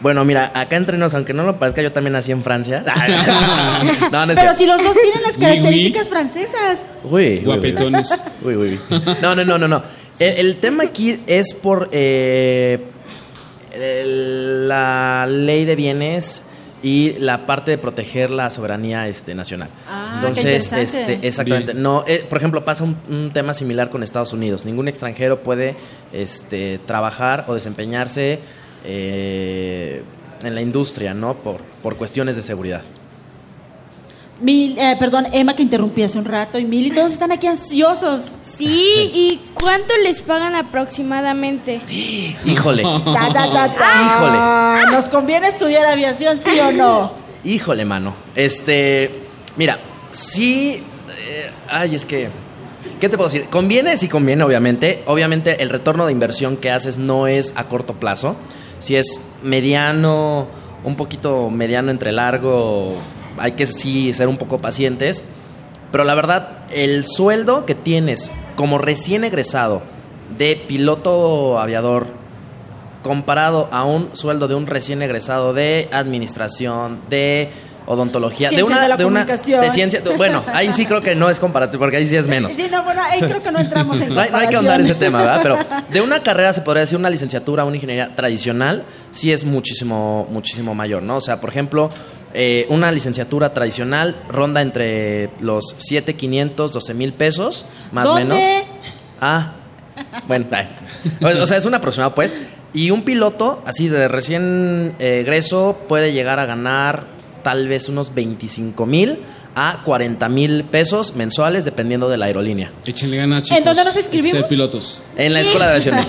[0.00, 2.84] Bueno, mira, acá entre nos, aunque no lo parezca, yo también nací en Francia.
[4.12, 6.78] no, no es Pero si los dos tienen las características francesas.
[7.04, 7.44] Uy, uy, uy.
[7.44, 8.24] Guapetones.
[8.42, 9.00] Uy, uy, uy.
[9.22, 9.82] No, no, no, no, no.
[10.18, 12.80] El, el tema aquí es por eh,
[13.72, 16.42] el- la ley de bienes
[16.82, 19.68] y la parte de proteger la soberanía este, nacional.
[19.88, 21.72] Ah, Entonces, este, exactamente.
[21.72, 21.82] Bien.
[21.82, 24.64] No, eh, por ejemplo, pasa un, un tema similar con Estados Unidos.
[24.64, 25.74] Ningún extranjero puede
[26.12, 28.38] este, trabajar o desempeñarse
[28.86, 30.02] eh,
[30.42, 31.34] en la industria, ¿no?
[31.34, 32.82] Por, por cuestiones de seguridad.
[34.40, 38.34] Mil, eh, perdón, Emma que interrumpí hace un rato y Mili, todos están aquí ansiosos.
[38.58, 41.80] Sí, ¿y cuánto les pagan aproximadamente?
[42.44, 42.82] Híjole.
[43.04, 44.82] Ta, ta, ta, ta.
[44.92, 47.12] ¿Nos conviene estudiar aviación, sí o no?
[47.44, 48.12] Híjole, mano.
[48.34, 49.10] Este,
[49.56, 49.78] mira,
[50.12, 50.82] sí.
[51.18, 52.28] eh, ay, es que.
[53.00, 53.48] ¿Qué te puedo decir?
[53.48, 55.02] Conviene, sí conviene, obviamente.
[55.06, 58.36] Obviamente, el retorno de inversión que haces no es a corto plazo.
[58.86, 60.46] Si es mediano,
[60.84, 62.92] un poquito mediano entre largo,
[63.36, 65.24] hay que sí ser un poco pacientes.
[65.90, 69.82] Pero la verdad, el sueldo que tienes como recién egresado
[70.38, 72.06] de piloto aviador
[73.02, 77.50] comparado a un sueldo de un recién egresado de administración, de
[77.86, 81.14] odontología, de una de la de una de ciencia, de- bueno, ahí sí creo que
[81.14, 82.52] no es comparativo porque ahí sí es menos.
[82.52, 84.80] Sí, no, bueno, ahí creo que no entramos en No hay, no hay que ahondar
[84.80, 85.40] ese tema, ¿verdad?
[85.42, 85.58] Pero
[85.90, 90.74] de una carrera se podría decir una licenciatura, una ingeniería tradicional, sí es muchísimo, muchísimo
[90.74, 91.16] mayor, ¿no?
[91.16, 91.90] O sea, por ejemplo,
[92.34, 98.38] eh, una licenciatura tradicional ronda entre los 7,500, 12 mil pesos, más o menos.
[99.20, 99.52] Ah,
[101.20, 102.36] bueno, o sea, es un aproximado, pues.
[102.74, 107.04] Y un piloto, así de recién eh, egreso, puede llegar a ganar
[107.46, 109.20] tal vez unos 25 mil
[109.54, 112.72] a 40 mil pesos mensuales, dependiendo de la aerolínea.
[112.84, 113.58] Échenle ganas, chicos.
[113.58, 114.32] ¿En dónde nos inscribimos?
[114.32, 115.06] Ser pilotos.
[115.16, 115.96] En la Escuela de Aviación.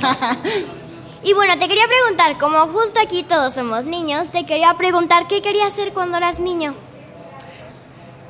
[1.24, 5.42] Y bueno, te quería preguntar, como justo aquí todos somos niños, te quería preguntar qué
[5.42, 6.74] querías hacer cuando eras niño.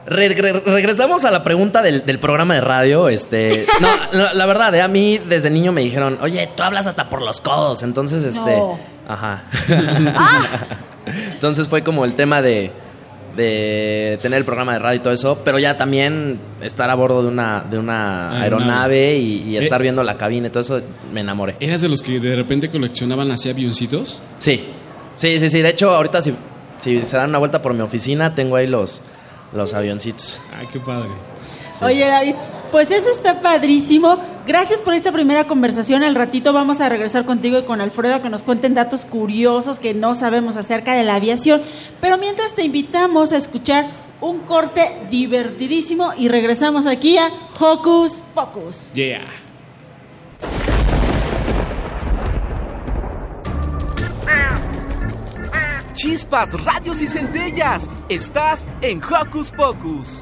[0.06, 3.08] Re- re- regresamos a la pregunta del, del programa de radio.
[3.10, 6.88] Este, no, la, la verdad, eh, a mí desde niño me dijeron, oye, tú hablas
[6.88, 7.84] hasta por los codos.
[7.84, 8.40] Entonces, este.
[8.58, 8.80] No.
[9.08, 9.44] Ajá.
[11.34, 12.72] Entonces fue como el tema de.
[13.38, 17.22] De tener el programa de radio y todo eso, pero ya también estar a bordo
[17.22, 18.44] de una, de una Aeronave.
[19.14, 19.84] aeronave y, y estar Eh.
[19.84, 20.82] viendo la cabina y todo eso,
[21.14, 21.56] me enamoré.
[21.60, 24.22] ¿Eras de los que de repente coleccionaban así avioncitos?
[24.40, 24.66] Sí,
[25.16, 25.62] sí, sí, sí.
[25.62, 26.34] De hecho, ahorita si,
[26.80, 29.02] si se dan una vuelta por mi oficina, tengo ahí los,
[29.54, 30.40] los avioncitos.
[30.52, 31.10] Ay, qué padre.
[31.82, 32.34] Oye, David,
[32.72, 34.18] pues eso está padrísimo.
[34.46, 36.04] Gracias por esta primera conversación.
[36.04, 39.80] Al ratito vamos a regresar contigo y con Alfredo a que nos cuenten datos curiosos
[39.80, 41.62] que no sabemos acerca de la aviación.
[42.02, 43.88] Pero mientras te invitamos a escuchar
[44.22, 48.94] un corte divertidísimo y regresamos aquí a Hocus Pocus.
[48.94, 49.26] Yeah.
[55.94, 57.90] Chispas, radios y centellas.
[58.08, 60.22] Estás en Hocus Pocus.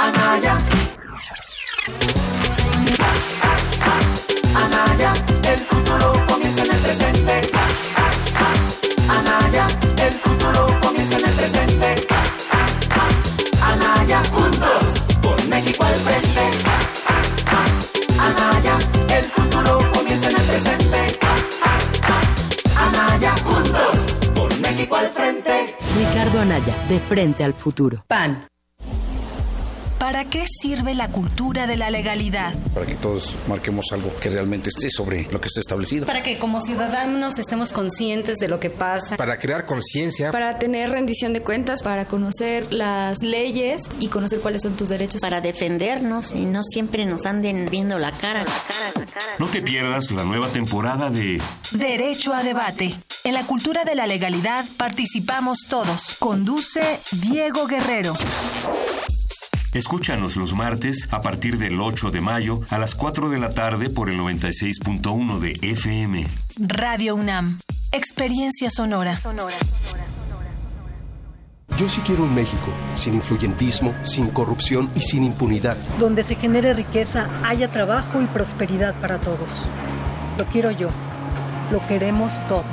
[0.00, 0.56] Anaya.
[4.54, 5.12] Anaya,
[5.44, 7.50] el futuro comienza en el presente.
[9.08, 9.66] Anaya,
[9.98, 12.06] el futuro comienza en el presente.
[13.62, 14.84] Anaya, juntos,
[15.20, 16.44] por México al frente.
[18.18, 18.78] Anaya,
[19.18, 21.18] el futuro comienza en el presente.
[22.76, 23.96] Anaya, juntos,
[24.34, 25.76] por México al frente.
[25.94, 28.02] Ricardo Anaya, de frente al futuro.
[28.08, 28.46] PAN.
[30.00, 32.54] ¿Para qué sirve la cultura de la legalidad?
[32.72, 36.06] Para que todos marquemos algo que realmente esté sobre lo que está establecido.
[36.06, 39.18] Para que como ciudadanos estemos conscientes de lo que pasa.
[39.18, 40.32] Para crear conciencia.
[40.32, 45.20] Para tener rendición de cuentas, para conocer las leyes y conocer cuáles son tus derechos.
[45.20, 48.42] Para defendernos y no siempre nos anden viendo la cara.
[49.38, 51.42] No te pierdas la nueva temporada de
[51.72, 52.96] Derecho a debate.
[53.22, 56.16] En la cultura de la legalidad participamos todos.
[56.18, 56.80] Conduce
[57.28, 58.14] Diego Guerrero.
[59.72, 63.88] Escúchanos los martes a partir del 8 de mayo a las 4 de la tarde
[63.88, 66.26] por el 96.1 de FM.
[66.58, 67.60] Radio UNAM.
[67.92, 69.20] Experiencia sonora.
[71.76, 75.76] Yo sí quiero un México sin influyentismo, sin corrupción y sin impunidad.
[76.00, 79.68] Donde se genere riqueza, haya trabajo y prosperidad para todos.
[80.36, 80.88] Lo quiero yo.
[81.70, 82.64] Lo queremos todos.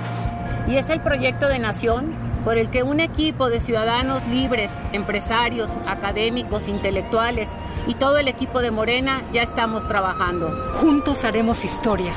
[0.68, 5.70] Y es el proyecto de nación por el que un equipo de ciudadanos libres, empresarios,
[5.86, 7.50] académicos, intelectuales
[7.88, 10.72] y todo el equipo de Morena ya estamos trabajando.
[10.76, 12.14] Juntos haremos historia.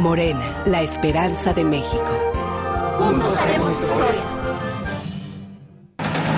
[0.00, 2.02] Morena, la esperanza de México.
[2.98, 4.33] Juntos haremos historia.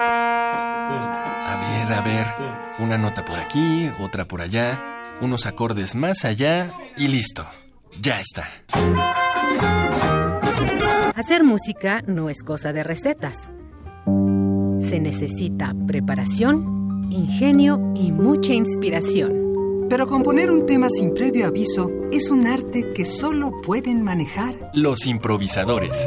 [0.00, 2.26] A ver, a ver.
[2.78, 4.80] Una nota por aquí, otra por allá,
[5.20, 7.44] unos acordes más allá y listo.
[8.00, 8.44] Ya está.
[11.16, 13.50] Hacer música no es cosa de recetas.
[14.80, 19.86] Se necesita preparación, ingenio y mucha inspiración.
[19.90, 24.70] Pero componer un tema sin previo aviso es un arte que solo pueden manejar.
[24.74, 26.06] Los improvisadores.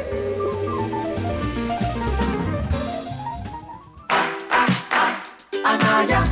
[6.01, 6.23] Anaya.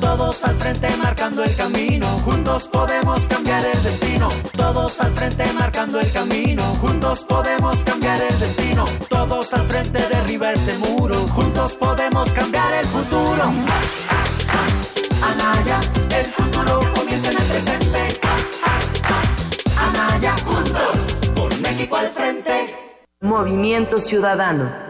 [0.00, 4.28] Todos al frente marcando el camino, juntos podemos cambiar el destino.
[4.56, 8.84] Todos al frente marcando el camino, juntos podemos cambiar el destino.
[9.08, 13.44] Todos al frente derriba ese muro, juntos podemos cambiar el futuro.
[15.22, 15.80] Anaya,
[16.10, 18.20] el futuro comienza en el presente.
[19.78, 20.96] Anaya, juntos,
[21.36, 22.74] por México al frente.
[23.20, 24.87] Movimiento Ciudadano.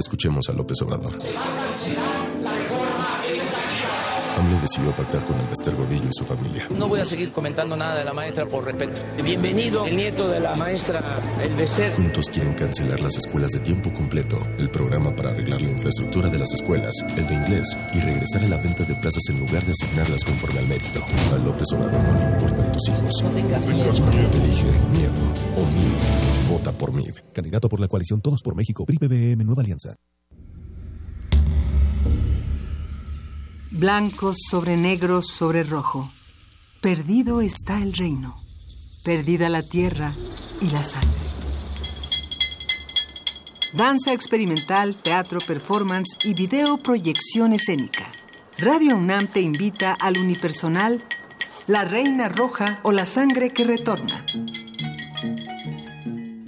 [0.00, 1.12] Escuchemos a López Obrador.
[4.40, 6.66] AMLO decidió pactar con el Bester Gordillo y su familia.
[6.70, 9.02] No voy a seguir comentando nada de la maestra por respeto.
[9.22, 11.94] Bienvenido, el nieto de la maestra El Bester.
[11.94, 16.38] Juntos quieren cancelar las escuelas de tiempo completo, el programa para arreglar la infraestructura de
[16.38, 19.72] las escuelas, el de inglés y regresar a la venta de plazas en lugar de
[19.72, 21.04] asignarlas conforme al mérito.
[21.34, 23.22] A López Obrador no le importan tus hijos.
[23.22, 23.90] No tengas miedo.
[23.90, 26.50] Elige miedo o MID.
[26.50, 27.14] Vota por MID.
[27.34, 29.96] Candidato por la coalición Todos por México, PRI PBM Nueva Alianza.
[33.72, 36.10] Blanco sobre negro sobre rojo.
[36.80, 38.34] Perdido está el reino.
[39.04, 40.10] Perdida la tierra
[40.60, 41.08] y la sangre.
[43.72, 48.10] Danza experimental, teatro, performance y video proyección escénica.
[48.58, 51.04] Radio UNAM te invita al unipersonal
[51.68, 54.26] La Reina Roja o La Sangre que Retorna.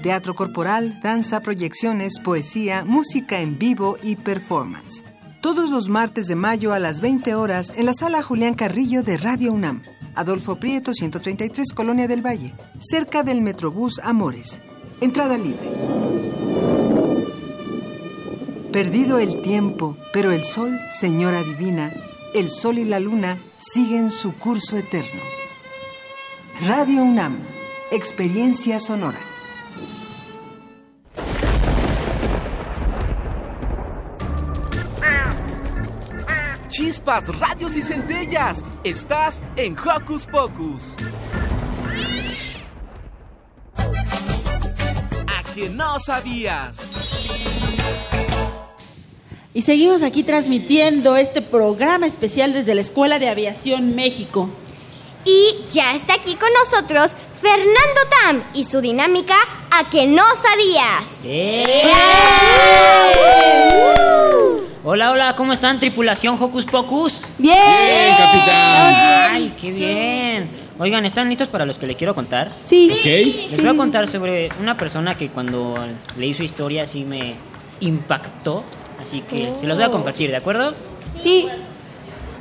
[0.02, 5.04] Teatro corporal, danza, proyecciones, poesía, música en vivo y performance.
[5.42, 9.16] Todos los martes de mayo a las 20 horas en la sala Julián Carrillo de
[9.16, 9.82] Radio UNAM.
[10.14, 14.60] Adolfo Prieto, 133, Colonia del Valle, cerca del Metrobús Amores.
[15.00, 15.68] Entrada libre.
[18.72, 21.92] Perdido el tiempo, pero el sol, señora divina,
[22.34, 25.22] el sol y la luna siguen su curso eterno.
[26.68, 27.36] Radio UNAM,
[27.90, 29.31] experiencia sonora.
[36.72, 38.64] Chispas, radios y centellas.
[38.82, 40.94] Estás en Hocus Pocus.
[43.76, 46.78] A que no sabías.
[49.52, 54.48] Y seguimos aquí transmitiendo este programa especial desde la Escuela de Aviación México.
[55.26, 57.12] Y ya está aquí con nosotros
[57.42, 59.36] Fernando Tam y su dinámica
[59.78, 61.20] A que no sabías.
[61.22, 61.82] ¡Eh!
[64.84, 67.22] Hola, hola, ¿cómo están, tripulación Hocus Pocus?
[67.38, 67.56] ¡Bien!
[67.56, 69.30] ¡Bien, capitán!
[69.30, 70.50] ¡Ay, qué bien!
[70.76, 72.50] Oigan, ¿están listos para los que le quiero contar?
[72.64, 72.90] Sí.
[73.48, 75.76] Les voy a contar sobre una persona que cuando
[76.18, 77.34] leí su historia sí me
[77.78, 78.64] impactó.
[79.00, 80.74] Así que se los voy a compartir, ¿de acuerdo?
[81.16, 81.46] Sí.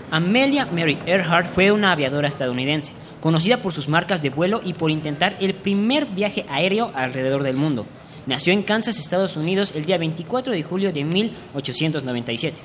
[0.09, 4.89] Amelia Mary Earhart fue una aviadora estadounidense, conocida por sus marcas de vuelo y por
[4.89, 7.85] intentar el primer viaje aéreo alrededor del mundo.
[8.27, 12.57] Nació en Kansas, Estados Unidos, el día 24 de julio de 1897.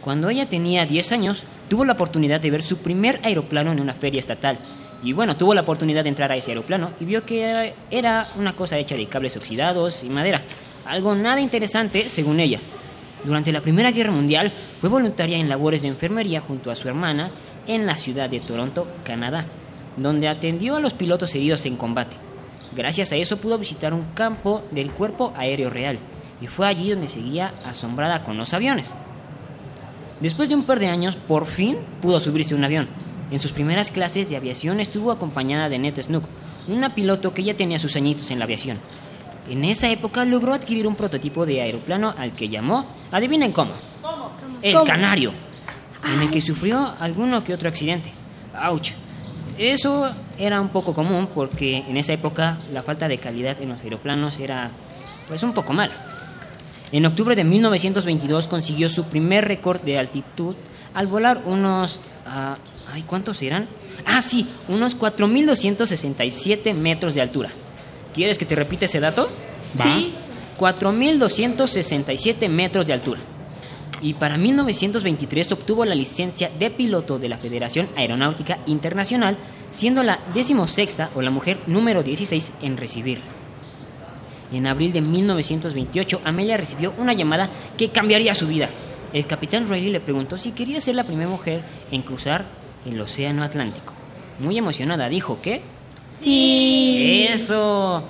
[0.00, 3.92] Cuando ella tenía 10 años, tuvo la oportunidad de ver su primer aeroplano en una
[3.92, 4.58] feria estatal.
[5.02, 8.56] Y bueno, tuvo la oportunidad de entrar a ese aeroplano y vio que era, una
[8.56, 10.40] cosa hecha de cables oxidados y madera.
[10.86, 12.60] Algo nada interesante, según ella.
[13.24, 14.50] Durante la Primera Guerra Mundial
[14.80, 17.30] fue voluntaria en labores de enfermería junto a su hermana
[17.66, 19.44] en la ciudad de Toronto, Canadá,
[19.98, 22.23] donde atendió a los pilotos heridos en combate.
[22.76, 25.98] Gracias a eso pudo visitar un campo del Cuerpo Aéreo Real
[26.40, 28.94] y fue allí donde seguía asombrada con los aviones.
[30.20, 32.88] Después de un par de años, por fin pudo subirse a un avión.
[33.30, 36.24] En sus primeras clases de aviación estuvo acompañada de Ned Snook,
[36.68, 38.78] una piloto que ya tenía sus añitos en la aviación.
[39.48, 43.72] En esa época logró adquirir un prototipo de aeroplano al que llamó, adivinen cómo,
[44.62, 44.86] el ¿Cómo?
[44.86, 45.32] Canario,
[46.12, 48.10] en el que sufrió alguno que otro accidente.
[48.58, 49.03] ¡Auch!
[49.58, 53.80] Eso era un poco común porque en esa época la falta de calidad en los
[53.82, 54.70] aeroplanos era
[55.28, 55.94] pues un poco mala.
[56.92, 60.54] En octubre de 1922 consiguió su primer récord de altitud
[60.92, 62.00] al volar unos...
[62.26, 62.56] ah,
[62.92, 63.68] ay, ¿Cuántos eran?
[64.06, 67.50] Ah, sí, unos 4.267 metros de altura.
[68.12, 69.28] ¿Quieres que te repita ese dato?
[69.80, 70.14] Sí.
[70.58, 73.20] 4.267 metros de altura.
[74.00, 79.36] Y para 1923 obtuvo la licencia de piloto de la Federación Aeronáutica Internacional,
[79.70, 83.20] siendo la decimosexta o la mujer número 16 en recibir.
[84.52, 88.68] En abril de 1928, Amelia recibió una llamada que cambiaría su vida.
[89.12, 92.44] El capitán Riley le preguntó si quería ser la primera mujer en cruzar
[92.84, 93.94] el Océano Atlántico.
[94.38, 95.62] Muy emocionada, dijo que...
[96.20, 97.26] Sí.
[97.30, 98.04] ¡Eso!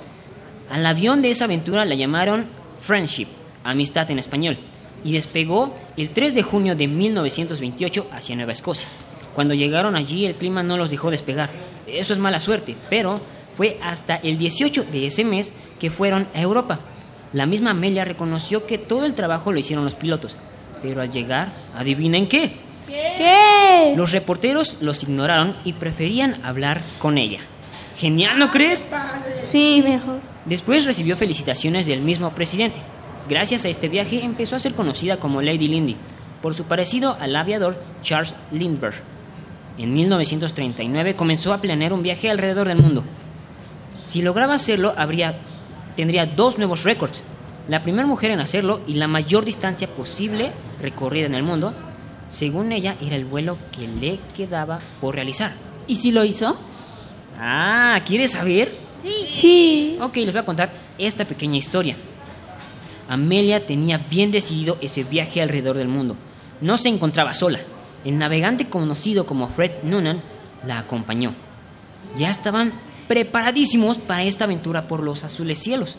[0.69, 2.45] Al avión de esa aventura la llamaron
[2.79, 3.27] Friendship,
[3.63, 4.57] amistad en español,
[5.05, 8.87] y despegó el 3 de junio de 1928 hacia Nueva Escocia.
[9.35, 11.51] Cuando llegaron allí el clima no los dejó despegar.
[11.87, 13.21] Eso es mala suerte, pero
[13.55, 16.79] fue hasta el 18 de ese mes que fueron a Europa.
[17.33, 20.37] La misma Amelia reconoció que todo el trabajo lo hicieron los pilotos,
[20.81, 22.53] Pero al llegar, adivinen qué.
[22.87, 23.93] ¿Qué?
[23.95, 27.39] Los reporteros los ignoraron y preferían hablar con ella.
[27.97, 28.89] Genial, ¿no crees?
[29.43, 30.19] Sí, mejor.
[30.45, 32.79] Después recibió felicitaciones del mismo presidente.
[33.27, 35.97] Gracias a este viaje empezó a ser conocida como Lady Lindy,
[36.43, 38.93] por su parecido al aviador Charles Lindbergh.
[39.79, 43.03] En 1939 comenzó a planear un viaje alrededor del mundo.
[44.03, 45.39] Si lograba hacerlo, habría,
[45.95, 47.23] tendría dos nuevos récords.
[47.67, 51.73] La primera mujer en hacerlo y la mayor distancia posible recorrida en el mundo.
[52.29, 55.53] Según ella, era el vuelo que le quedaba por realizar.
[55.87, 56.55] ¿Y si lo hizo?
[57.39, 58.77] Ah, ¿quieres saber?
[59.01, 59.27] Sí.
[59.29, 59.97] Sí.
[59.99, 61.97] Ok, les voy a contar esta pequeña historia.
[63.07, 66.15] Amelia tenía bien decidido ese viaje alrededor del mundo.
[66.61, 67.59] No se encontraba sola.
[68.03, 70.21] El navegante conocido como Fred Noonan
[70.65, 71.33] la acompañó.
[72.17, 72.73] Ya estaban
[73.07, 75.97] preparadísimos para esta aventura por los azules cielos.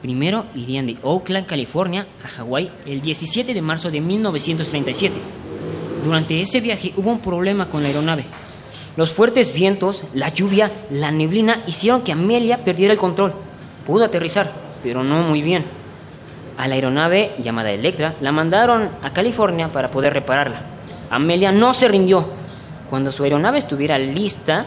[0.00, 5.14] Primero irían de Oakland, California, a Hawái el 17 de marzo de 1937.
[6.04, 8.24] Durante ese viaje hubo un problema con la aeronave.
[8.96, 13.34] Los fuertes vientos, la lluvia, la neblina hicieron que Amelia perdiera el control.
[13.86, 14.52] Pudo aterrizar,
[14.82, 15.64] pero no muy bien.
[16.56, 20.62] A la aeronave llamada Electra la mandaron a California para poder repararla.
[21.10, 22.28] Amelia no se rindió.
[22.88, 24.66] Cuando su aeronave estuviera lista,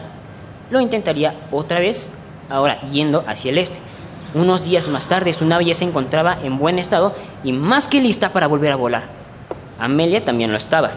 [0.70, 2.10] lo intentaría otra vez,
[2.50, 3.78] ahora yendo hacia el este.
[4.34, 8.02] Unos días más tarde su nave ya se encontraba en buen estado y más que
[8.02, 9.04] lista para volver a volar.
[9.78, 10.90] Amelia también lo estaba.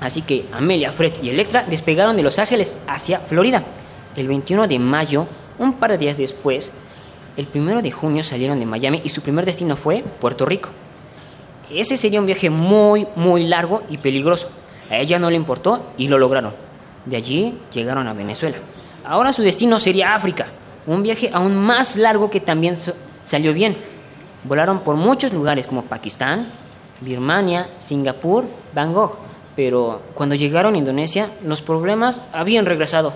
[0.00, 3.62] Así que Amelia, Fred y Electra despegaron de Los Ángeles hacia Florida.
[4.16, 5.26] El 21 de mayo,
[5.58, 6.72] un par de días después,
[7.36, 10.70] el 1 de junio salieron de Miami y su primer destino fue Puerto Rico.
[11.70, 14.48] Ese sería un viaje muy, muy largo y peligroso.
[14.90, 16.52] A ella no le importó y lo lograron.
[17.04, 18.56] De allí llegaron a Venezuela.
[19.04, 20.46] Ahora su destino sería África,
[20.86, 22.76] un viaje aún más largo que también
[23.24, 23.76] salió bien.
[24.44, 26.46] Volaron por muchos lugares como Pakistán,
[27.00, 29.18] Birmania, Singapur, Bangkok.
[29.56, 33.14] Pero cuando llegaron a Indonesia, los problemas habían regresado.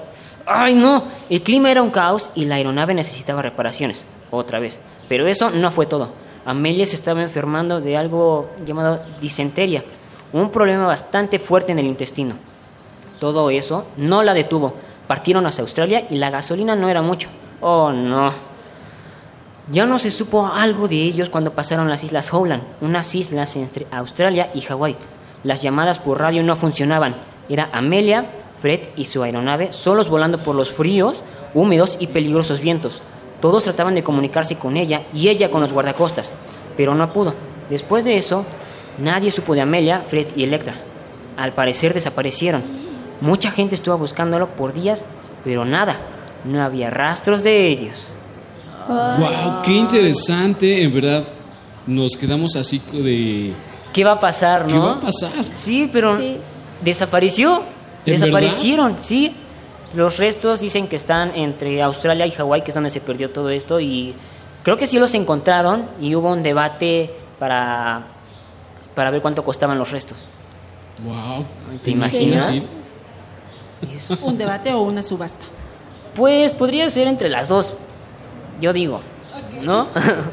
[0.49, 1.05] ¡Ay no!
[1.29, 4.05] El clima era un caos y la aeronave necesitaba reparaciones.
[4.31, 4.81] Otra vez.
[5.09, 6.09] Pero eso no fue todo.
[6.45, 9.85] Amelia se estaba enfermando de algo llamado disentería,
[10.33, 12.37] un problema bastante fuerte en el intestino.
[13.21, 14.75] Todo eso no la detuvo.
[15.07, 17.29] Partieron hacia Australia y la gasolina no era mucho.
[17.61, 18.33] Oh, no.
[19.71, 23.87] Ya no se supo algo de ellos cuando pasaron las Islas Howland, unas islas entre
[23.91, 24.97] Australia y Hawái.
[25.45, 27.17] Las llamadas por radio no funcionaban.
[27.51, 28.25] Era Amelia,
[28.61, 33.03] Fred y su aeronave solos volando por los fríos, húmedos y peligrosos vientos.
[33.41, 36.33] Todos trataban de comunicarse con ella y ella con los guardacostas,
[36.77, 37.35] pero no pudo.
[37.69, 38.45] Después de eso,
[38.99, 40.75] nadie supo de Amelia, Fred y Electra.
[41.37, 42.63] Al parecer desaparecieron.
[43.21, 45.05] Mucha gente estuvo buscándolo por días,
[45.45, 45.97] pero nada,
[46.45, 48.13] no había rastros de ellos.
[48.89, 51.25] Wow, qué interesante, en verdad.
[51.87, 53.55] Nos quedamos así de
[53.93, 54.69] ¿Qué va a pasar, no?
[54.69, 55.31] ¿Qué va a pasar?
[55.53, 56.19] Sí, pero
[56.83, 57.63] desapareció.
[58.09, 59.35] ¿En Desaparecieron, sí.
[59.95, 63.49] Los restos dicen que están entre Australia y Hawái, que es donde se perdió todo
[63.51, 64.15] esto, y
[64.63, 68.03] creo que sí los encontraron y hubo un debate para,
[68.95, 70.19] para ver cuánto costaban los restos.
[71.05, 71.47] Wow.
[71.83, 72.47] ¿Te imaginas?
[72.47, 72.63] Sí.
[74.23, 75.45] ¿Un debate o una subasta?
[76.15, 77.75] Pues podría ser entre las dos,
[78.61, 79.01] yo digo,
[79.63, 79.89] ¿no?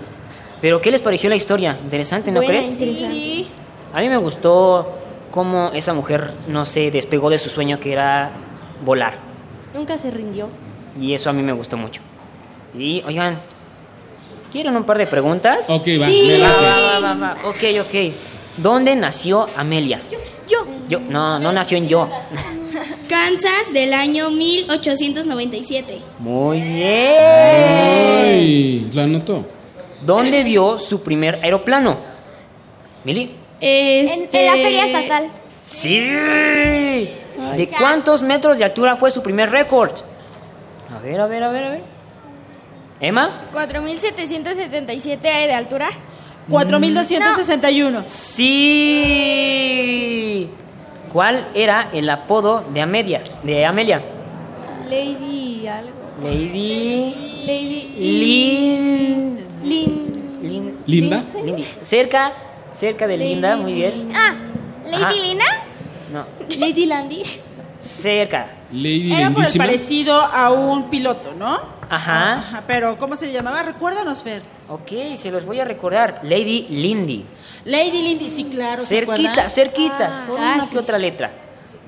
[0.62, 1.78] Pero ¿qué les pareció la historia?
[1.84, 2.72] Interesante, ¿no Buena, crees?
[2.72, 3.48] interesante.
[3.94, 4.98] A mí me gustó
[5.36, 8.32] cómo esa mujer no se despegó de su sueño que era
[8.84, 9.18] volar.
[9.74, 10.48] Nunca se rindió.
[11.00, 12.02] Y eso a mí me gustó mucho.
[12.74, 13.38] Y, oigan,
[14.52, 15.70] ¿quieren un par de preguntas?
[15.70, 16.24] Ok, va, Sí.
[16.28, 17.38] me va, va, va, va.
[17.50, 18.14] Ok, ok.
[18.58, 20.00] ¿Dónde nació Amelia?
[20.48, 20.66] Yo.
[20.88, 22.08] Yo, no, no nació en yo.
[23.10, 26.00] Kansas del año 1897.
[26.20, 27.18] Muy bien.
[27.20, 29.46] Ay, lo anotó.
[30.06, 31.98] ¿Dónde vio su primer aeroplano?
[33.04, 33.32] ¿Mili?
[33.62, 34.40] Este...
[34.40, 35.32] En la feria estatal.
[35.64, 36.00] ¡Sí!
[36.00, 39.92] ¿De cuántos metros de altura fue su primer récord?
[40.96, 41.82] A ver, a ver, a ver, a ver.
[43.00, 43.42] ¿Emma?
[43.54, 45.90] 4.777 de altura.
[46.50, 48.04] 4261.
[49.06, 50.50] Sí.
[51.12, 53.22] ¿Cuál era el apodo de Amelia?
[53.44, 54.02] De Amelia.
[54.90, 55.92] Lady algo.
[56.24, 57.16] Lady
[57.46, 59.40] Lady Lin.
[59.64, 60.14] Lin.
[60.42, 61.24] Lin- ¿Linda?
[61.44, 61.66] Lindy.
[61.82, 62.32] Cerca,
[62.76, 64.12] cerca de Lady Linda, muy bien.
[64.16, 64.34] Ah,
[64.86, 65.12] Lady Ajá.
[65.14, 65.46] Lina.
[66.12, 66.26] No,
[66.58, 67.24] Lady Landy.
[67.80, 68.48] cerca.
[68.72, 69.66] Lady Era por el lindísima.
[69.66, 71.60] parecido a un piloto, ¿no?
[71.90, 72.34] Ajá.
[72.34, 73.62] Ajá, pero ¿cómo se llamaba?
[73.64, 74.42] Recuérdanos, Fer.
[74.70, 76.20] Ok, se los voy a recordar.
[76.24, 77.26] Lady Lindy.
[77.66, 78.82] Lady Lindy, sí, claro.
[78.82, 79.50] ¿se Cerquita, acuerdan?
[79.50, 81.32] cerquitas, Ah, por una que otra letra.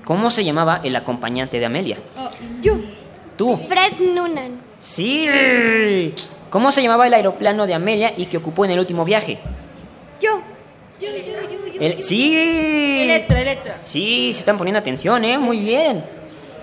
[0.05, 1.97] ¿Cómo se llamaba el acompañante de Amelia?
[2.61, 2.75] Yo.
[3.35, 3.59] Tú.
[3.67, 4.51] Fred Noonan.
[4.79, 6.13] Sí.
[6.49, 9.39] ¿Cómo se llamaba el aeroplano de Amelia y que ocupó en el último viaje?
[10.21, 10.39] Yo.
[11.79, 12.35] El- sí.
[13.03, 13.77] Electra, Electra.
[13.83, 15.37] Sí, se están poniendo atención, ¿eh?
[15.37, 16.03] Muy bien.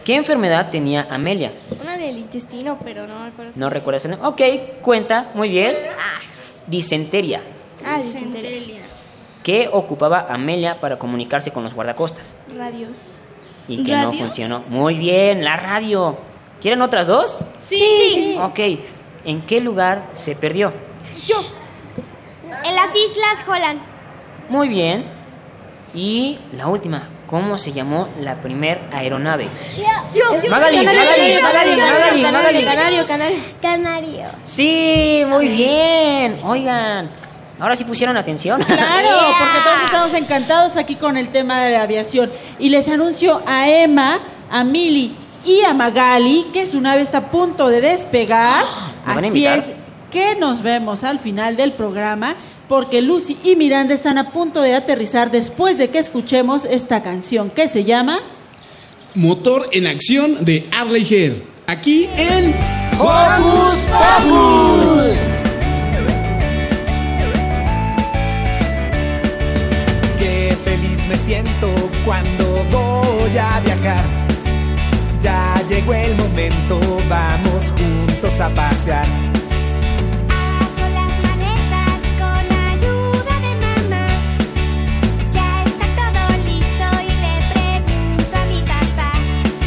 [0.05, 1.53] ¿Qué enfermedad tenía Amelia?
[1.81, 3.53] Una del intestino, pero no me acuerdo.
[3.55, 4.29] ¿No recuerdas el nombre?
[4.29, 5.77] Ok, cuenta, muy bien.
[6.67, 7.41] Disenteria.
[7.85, 8.81] Ah, disentería.
[9.43, 12.37] ¿Qué ocupaba Amelia para comunicarse con los guardacostas?
[12.57, 13.13] Radios.
[13.69, 14.63] Y que no funcionó.
[14.69, 16.17] Muy bien, la radio.
[16.61, 17.45] ¿Quieren otras dos?
[17.59, 18.37] Sí.
[18.41, 18.59] Ok.
[19.25, 20.71] ¿En qué lugar se perdió?
[21.27, 21.37] Yo.
[22.47, 23.81] En las Islas Holland.
[24.49, 25.05] Muy bien.
[25.95, 27.09] Y la última.
[27.27, 29.47] ¿Cómo se llamó la primer aeronave?
[30.15, 30.51] Yo.
[30.51, 32.65] Magali, Magali, Magali, Magali, Magali.
[32.65, 33.39] Canario, canario.
[33.63, 34.27] Canario.
[34.43, 36.37] Sí, muy bien.
[36.45, 37.11] Oigan,
[37.59, 38.63] ahora sí pusieron atención.
[38.63, 39.09] Claro,
[39.39, 42.31] porque todos estamos encantados aquí con el tema de la aviación.
[42.59, 45.15] Y les anuncio a Emma, a Mili
[45.45, 48.65] y a Magali que su nave está a punto de despegar.
[49.07, 49.73] ¿Me van a Así es
[50.11, 52.37] que nos vemos al final del programa
[52.69, 57.51] porque Lucy y Miranda están a punto de aterrizar después de que escuchemos esta canción
[57.51, 58.21] que se llama
[59.15, 61.33] Motor en acción de Arley Head.
[61.67, 62.55] Aquí en
[62.99, 65.17] Hocus Pocus.
[70.19, 71.73] Qué feliz me siento
[72.05, 74.05] cuando voy a viajar.
[75.23, 79.34] Ya llegó el momento, vamos juntos a pasear.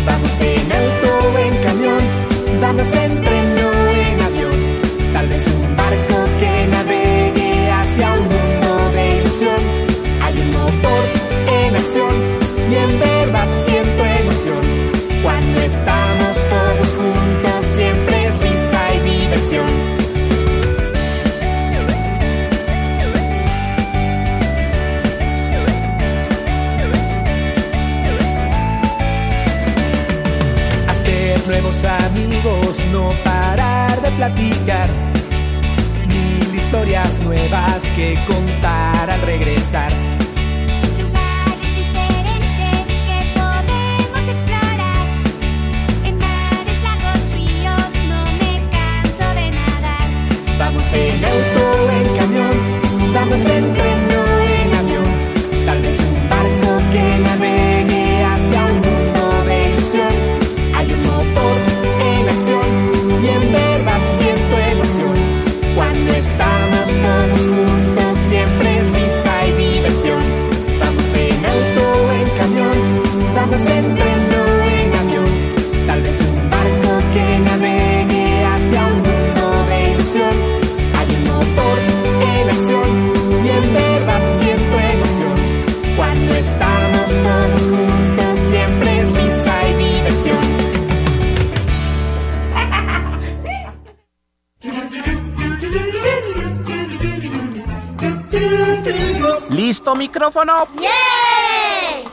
[0.08, 2.02] Vamos en auto o en camión,
[2.62, 3.72] vamos en tren o
[4.06, 4.60] en avión.
[5.14, 9.62] Tal vez un barco que navegue hacia un mundo de ilusión.
[10.24, 11.06] Hay un motor
[11.60, 12.16] en acción
[12.72, 13.48] y en verdad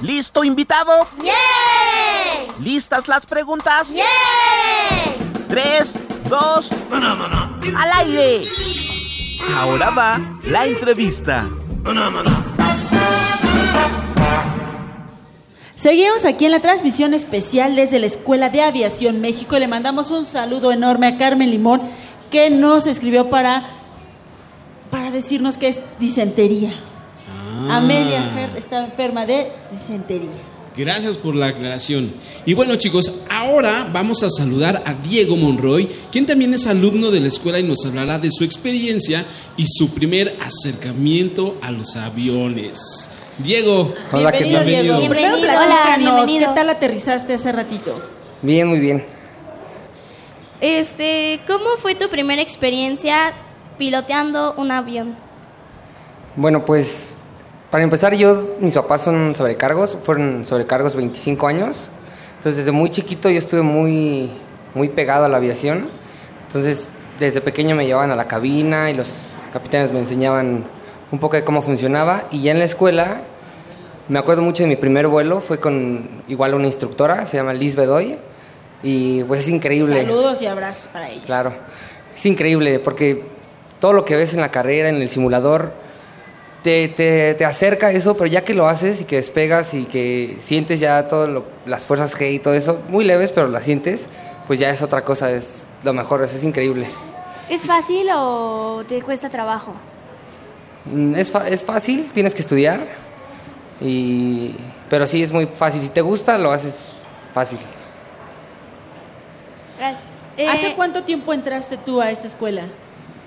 [0.00, 1.06] ¿Listo invitado?
[2.62, 3.88] ¿Listas las preguntas?
[5.46, 5.92] Tres,
[6.30, 6.70] dos,
[7.76, 8.40] al aire.
[9.56, 11.46] Ahora va la entrevista.
[15.76, 19.58] Seguimos aquí en la transmisión especial desde la Escuela de Aviación México.
[19.58, 21.82] Le mandamos un saludo enorme a Carmen Limón
[22.30, 23.64] que nos escribió para,
[24.90, 26.83] para decirnos que es disentería.
[27.74, 27.78] Ah.
[27.78, 30.30] Amelia Hert está enferma de disentería.
[30.76, 32.12] Gracias por la aclaración.
[32.44, 37.20] Y bueno chicos, ahora vamos a saludar a Diego Monroy, quien también es alumno de
[37.20, 39.24] la escuela y nos hablará de su experiencia
[39.56, 43.10] y su primer acercamiento a los aviones.
[43.38, 44.48] Diego, Hola, ¿qué tal?
[44.64, 45.14] Bienvenido, Diego.
[45.14, 45.52] Primero Bienvenido.
[45.64, 46.48] platícanos, Hola, bienvenido.
[46.48, 47.94] ¿qué tal aterrizaste hace ratito?
[48.42, 49.04] Bien, muy bien.
[50.60, 53.32] Este, ¿cómo fue tu primera experiencia
[53.78, 55.14] piloteando un avión?
[56.36, 57.13] Bueno, pues
[57.74, 61.76] para empezar yo, mis papás son sobrecargos, fueron sobrecargos 25 años.
[62.36, 64.30] Entonces desde muy chiquito yo estuve muy,
[64.76, 65.88] muy pegado a la aviación.
[66.46, 69.10] Entonces desde pequeño me llevaban a la cabina y los
[69.52, 70.62] capitanes me enseñaban
[71.10, 72.28] un poco de cómo funcionaba.
[72.30, 73.22] Y ya en la escuela
[74.08, 77.74] me acuerdo mucho de mi primer vuelo, fue con igual una instructora, se llama Liz
[77.74, 78.18] Bedoy.
[78.84, 79.96] Y pues es increíble.
[79.96, 81.22] Saludos y abrazos para ella.
[81.26, 81.52] Claro,
[82.14, 83.24] es increíble porque
[83.80, 85.82] todo lo que ves en la carrera, en el simulador,
[86.64, 90.38] te, te, te acerca eso, pero ya que lo haces y que despegas y que
[90.40, 94.06] sientes ya todas las fuerzas G y todo eso, muy leves, pero las sientes,
[94.48, 96.88] pues ya es otra cosa, es lo mejor, es, es increíble.
[97.48, 99.74] ¿Es fácil o te cuesta trabajo?
[100.86, 102.80] Mm, Es, fa- es fácil, tienes que estudiar,
[103.80, 104.54] Y,
[104.88, 105.82] pero sí es muy fácil.
[105.82, 106.94] Si te gusta, lo haces
[107.34, 107.58] fácil.
[109.78, 110.02] Gracias.
[110.48, 112.62] ¿Hace Eh, cuánto tiempo entraste tú a esta escuela?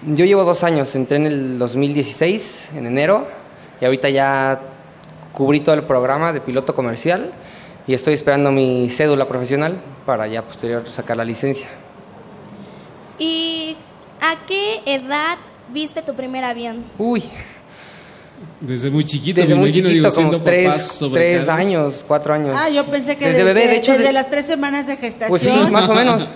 [0.05, 3.27] Yo llevo dos años, entré en el 2016, en enero,
[3.81, 4.59] y ahorita ya
[5.33, 7.31] cubrí todo el programa de piloto comercial
[7.87, 11.67] y estoy esperando mi cédula profesional para ya posterior sacar la licencia.
[13.19, 13.75] ¿Y
[14.21, 15.37] a qué edad
[15.73, 16.83] viste tu primer avión?
[16.97, 17.23] Uy,
[18.61, 22.55] Desde muy chiquito, desde me muy imagino, chiquito, digo, como tres, tres años, cuatro años.
[22.55, 24.95] Ah, yo pensé que Desde desde, bebé, de hecho, desde de- las tres semanas de
[24.97, 25.29] gestación.
[25.29, 26.27] Pues sí, más o menos.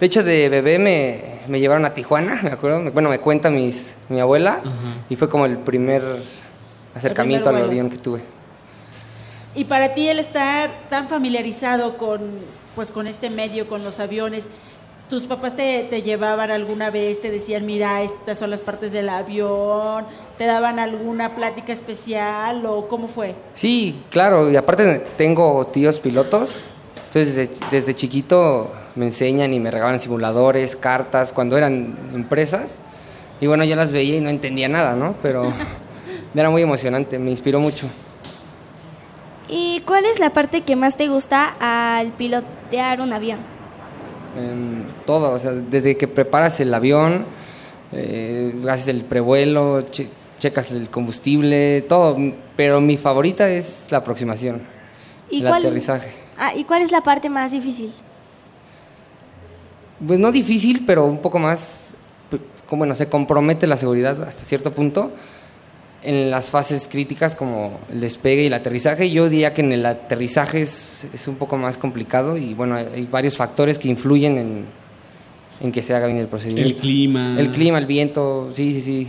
[0.00, 2.90] De hecho, de bebé me, me llevaron a Tijuana, me acuerdo.
[2.90, 4.60] Bueno, me cuenta mis, mi abuela
[5.08, 6.02] y fue como el primer
[6.94, 8.22] acercamiento al avión que tuve.
[9.54, 12.20] Y para ti el estar tan familiarizado con,
[12.74, 14.48] pues, con este medio, con los aviones,
[15.08, 19.08] ¿tus papás te, te llevaban alguna vez, te decían, mira, estas son las partes del
[19.08, 20.06] avión,
[20.38, 23.36] te daban alguna plática especial o cómo fue?
[23.54, 26.56] Sí, claro, y aparte tengo tíos pilotos,
[27.06, 32.70] entonces desde, desde chiquito me enseñan y me regalan simuladores, cartas, cuando eran empresas,
[33.40, 35.14] y bueno, yo las veía y no entendía nada, ¿no?
[35.22, 35.52] Pero
[36.34, 37.86] era muy emocionante, me inspiró mucho.
[39.48, 43.38] ¿Y cuál es la parte que más te gusta al pilotear un avión?
[44.36, 47.24] en todo, o sea, desde que preparas el avión,
[47.92, 50.08] eh, haces el prevuelo, che-
[50.40, 52.16] checas el combustible, todo,
[52.56, 54.62] pero mi favorita es la aproximación,
[55.30, 56.08] ¿Y el cuál- aterrizaje.
[56.36, 57.92] Ah, ¿Y cuál es la parte más difícil?
[60.06, 61.90] Pues no difícil, pero un poco más,
[62.30, 65.12] p- como bueno, se compromete la seguridad hasta cierto punto
[66.02, 69.10] en las fases críticas como el despegue y el aterrizaje.
[69.10, 72.86] Yo diría que en el aterrizaje es, es un poco más complicado y bueno, hay,
[72.94, 74.64] hay varios factores que influyen en,
[75.62, 76.68] en que se haga bien el procedimiento.
[76.74, 77.36] El clima.
[77.38, 79.08] El clima, el viento, sí, sí, sí.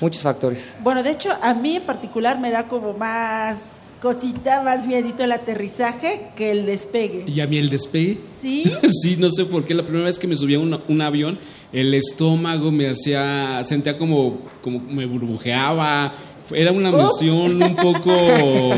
[0.00, 0.74] Muchos factores.
[0.82, 5.32] Bueno, de hecho, a mí en particular me da como más cosita, más miedito el
[5.32, 7.24] aterrizaje que el despegue.
[7.26, 8.20] Y a mí el despegue.
[8.38, 8.70] ¿Sí?
[9.02, 9.72] sí, no sé por qué.
[9.72, 11.38] La primera vez que me subí a un, un avión,
[11.72, 16.12] el estómago me hacía, sentía como, como me burbujeaba.
[16.52, 16.98] Era una Ups.
[17.22, 18.10] emoción un poco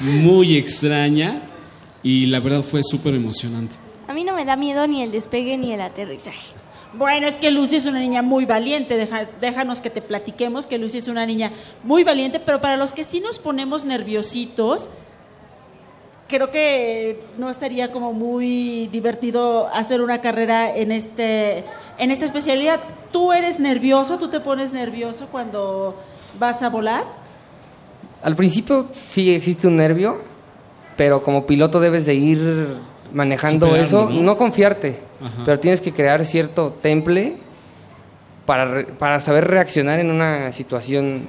[0.00, 1.42] muy extraña
[2.02, 3.76] y la verdad fue súper emocionante.
[4.08, 6.54] A mí no me da miedo ni el despegue ni el aterrizaje.
[6.96, 10.78] Bueno, es que Lucy es una niña muy valiente, deja- déjanos que te platiquemos que
[10.78, 11.52] Lucy es una niña
[11.82, 14.88] muy valiente, pero para los que sí nos ponemos nerviositos,
[16.28, 21.64] creo que no estaría como muy divertido hacer una carrera en este
[21.98, 22.80] en esta especialidad.
[23.12, 24.18] ¿Tú eres nervioso?
[24.18, 25.96] ¿Tú te pones nervioso cuando
[26.38, 27.04] vas a volar?
[28.22, 30.18] Al principio sí existe un nervio,
[30.96, 32.76] pero como piloto debes de ir
[33.12, 34.22] manejando Superarlo, eso, ¿no?
[34.22, 34.36] ¿no?
[34.36, 35.42] confiarte, Ajá.
[35.44, 37.36] pero tienes que crear cierto temple
[38.44, 41.26] para, re- para saber reaccionar en una situación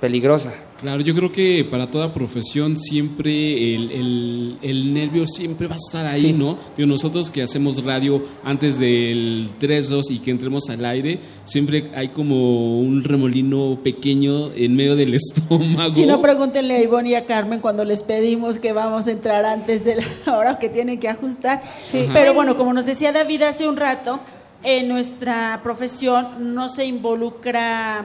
[0.00, 0.52] peligrosa.
[0.80, 5.78] Claro, yo creo que para toda profesión siempre el, el- el nervio siempre va a
[5.78, 6.32] estar ahí, Sí.
[6.32, 6.56] ¿no?
[6.76, 12.08] Digo, nosotros que hacemos radio antes del 3-2 y que entremos al aire, siempre hay
[12.10, 15.94] como un remolino pequeño en medio del estómago.
[15.94, 19.44] Si no, pregúntenle a Ivonne y a Carmen cuando les pedimos que vamos a entrar
[19.46, 20.04] antes de la
[20.38, 21.60] hora que tienen que ajustar.
[21.90, 22.06] Sí.
[22.12, 24.20] Pero bueno, como nos decía David hace un rato,
[24.62, 28.04] en nuestra profesión no se involucra,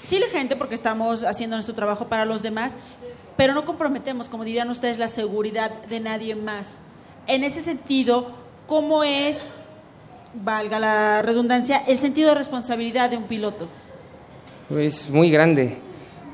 [0.00, 2.76] sí la gente porque estamos haciendo nuestro trabajo para los demás,
[3.36, 6.80] pero no comprometemos, como dirían ustedes, la seguridad de nadie más.
[7.28, 8.32] En ese sentido,
[8.66, 9.38] ¿cómo es,
[10.34, 13.68] valga la redundancia, el sentido de responsabilidad de un piloto?
[14.70, 15.76] Es muy grande.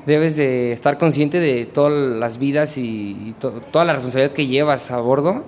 [0.05, 4.89] Debes de estar consciente de todas las vidas y, to- toda la responsabilidad que llevas
[4.89, 5.43] a bordo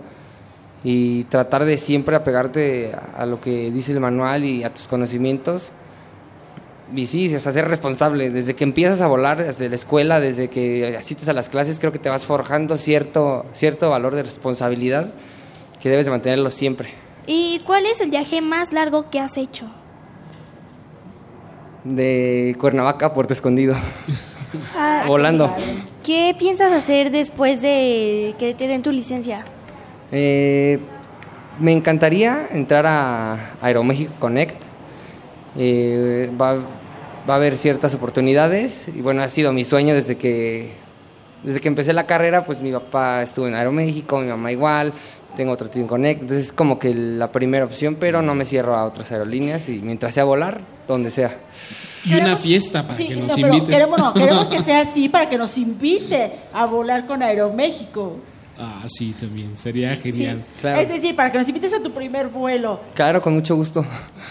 [0.84, 5.72] y tratar de siempre apegarte a lo que dice el manual y a tus conocimientos.
[6.96, 8.30] Y sí, o sea, ser responsable.
[8.32, 11.92] Desde que empiezas a volar, desde la escuela, desde que asistes a las clases, creo
[11.92, 15.14] que te vas forjando cierto, cierto valor de responsabilidad
[15.82, 16.90] que debes de mantenerlo siempre.
[17.28, 19.66] ¿Y cuál es el viaje más largo que has hecho?
[21.84, 23.76] De Cuernavaca a Puerto Escondido.
[24.76, 25.56] Ah, Volando.
[26.04, 29.46] ¿Qué piensas hacer después de que te den tu licencia?
[30.12, 30.80] Eh,
[31.60, 34.56] me encantaría entrar a Aeroméxico Connect.
[35.56, 36.58] Eh, va,
[37.30, 40.72] va a haber ciertas oportunidades y bueno, ha sido mi sueño desde que,
[41.44, 44.94] desde que empecé la carrera, pues mi papá estuvo en Aeroméxico, mi mamá igual,
[45.36, 48.76] tengo otro Team Connect, entonces es como que la primera opción, pero no me cierro
[48.76, 51.38] a otras aerolíneas y mientras sea volar, donde sea.
[52.06, 53.70] Y una fiesta para Sí, que nos no, invites.
[53.70, 58.18] queremos, no, queremos que sea así para que nos invite a volar con Aeroméxico.
[58.62, 59.56] Ah, sí, también.
[59.56, 60.44] Sería genial.
[60.60, 60.82] Claro.
[60.82, 62.82] Es decir, para que nos invites a tu primer vuelo.
[62.94, 63.86] Claro, con mucho gusto.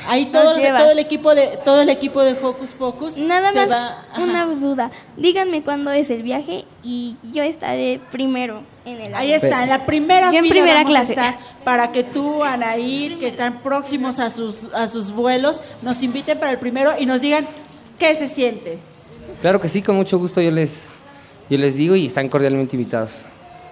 [0.07, 0.55] Ahí todo,
[0.91, 4.91] el equipo de todo el equipo de Hocus Pocus Nada se más va- una duda.
[5.17, 9.87] Díganme cuándo es el viaje y yo estaré primero en el Ahí está, en la
[9.87, 11.13] primera Yo en fila primera vamos clase.
[11.19, 16.03] a estar para que tú, Anaír, que están próximos a sus a sus vuelos, nos
[16.03, 17.47] inviten para el primero y nos digan
[17.99, 18.79] qué se siente.
[19.41, 20.81] Claro que sí, con mucho gusto yo les,
[21.49, 23.13] yo les digo y están cordialmente invitados.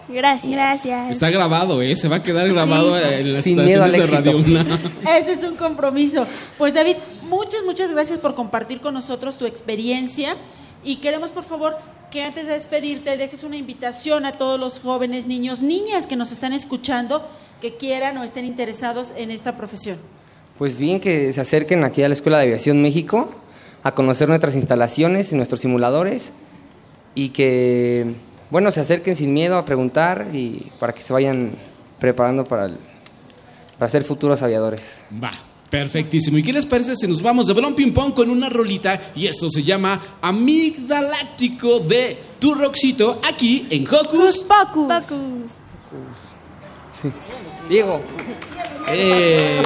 [0.08, 0.52] Gracias.
[0.52, 1.10] Gracias.
[1.10, 1.96] Está grabado, ¿eh?
[1.96, 4.32] Se va a quedar grabado en las Sin miedo al estaciones de.
[4.32, 4.78] Radio UNAM.
[5.18, 6.26] Ese es un compromiso.
[6.58, 10.36] Pues David, muchas, muchas gracias por compartir con nosotros tu experiencia
[10.84, 11.76] y queremos por favor
[12.10, 16.30] que antes de despedirte dejes una invitación a todos los jóvenes, niños, niñas que nos
[16.30, 17.28] están escuchando,
[17.60, 19.98] que quieran o estén interesados en esta profesión.
[20.58, 23.30] Pues bien, que se acerquen aquí a la Escuela de Aviación México
[23.82, 26.30] a conocer nuestras instalaciones y nuestros simuladores
[27.14, 28.14] y que,
[28.50, 31.56] bueno, se acerquen sin miedo a preguntar y para que se vayan
[32.00, 32.76] preparando para, el-
[33.78, 34.82] para ser futuros aviadores.
[35.22, 35.32] Va,
[35.70, 36.38] perfectísimo.
[36.38, 39.00] ¿Y qué les parece si nos vamos de balón ping pong con una rolita?
[39.14, 44.92] Y esto se llama Amigdaláctico de Tu Roxito, aquí en Hocus Pocus.
[47.02, 47.12] Sí.
[47.68, 48.00] Diego.
[48.88, 49.60] Eh.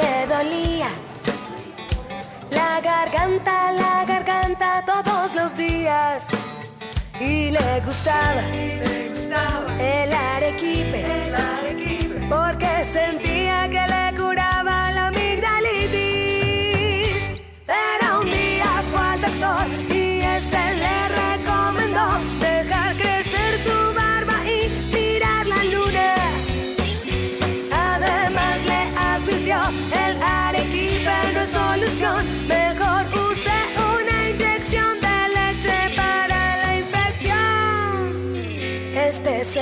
[0.00, 0.90] Le dolía.
[2.50, 6.28] La garganta, la garganta todos los días.
[7.20, 8.42] Y le gustaba,
[9.78, 11.04] el arequipe,
[12.28, 13.49] porque sentía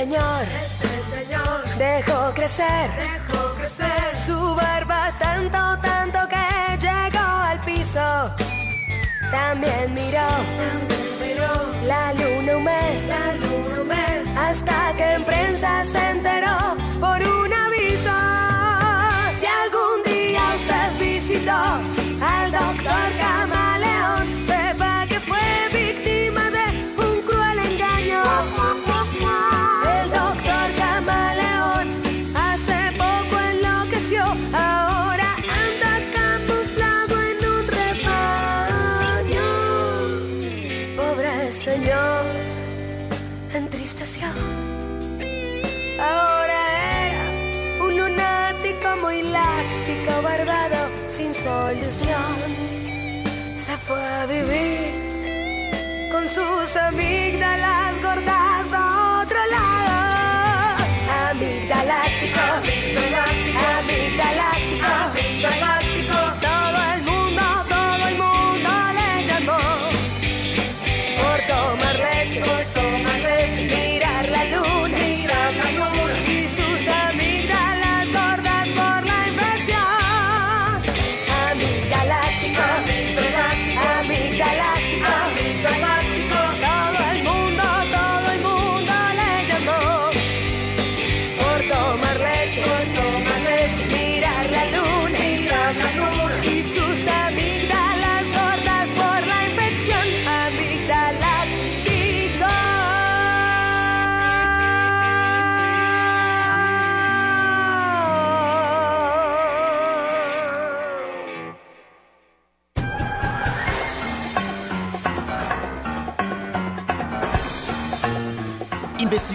[0.01, 2.89] Este señor, dejó crecer,
[4.25, 8.33] su barba tanto, tanto que llegó al piso.
[9.29, 10.29] También miró,
[11.85, 13.09] la luna un mes,
[14.37, 18.15] hasta que en prensa se enteró por un aviso.
[19.37, 21.61] Si algún día usted visitó
[22.21, 23.58] al doctor Camaleón,
[51.91, 54.93] Se fue a vivir
[56.11, 58.48] con sus amígdalas gordas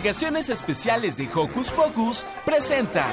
[0.04, 3.10] Investigaciones Especiales de Hocus Pocus presenta.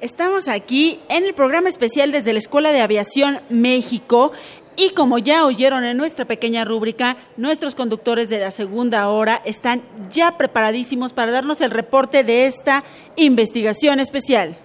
[0.00, 4.30] Estamos aquí en el programa especial desde la Escuela de Aviación México
[4.76, 9.82] y como ya oyeron en nuestra pequeña rúbrica, nuestros conductores de la segunda hora están
[10.10, 12.84] ya preparadísimos para darnos el reporte de esta
[13.16, 14.56] investigación especial.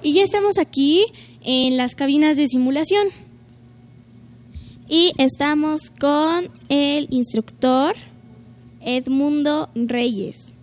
[0.00, 1.06] Y ya estamos aquí
[1.42, 3.08] en las cabinas de simulación.
[4.88, 7.94] Y estamos con el instructor
[8.80, 10.54] Edmundo Reyes.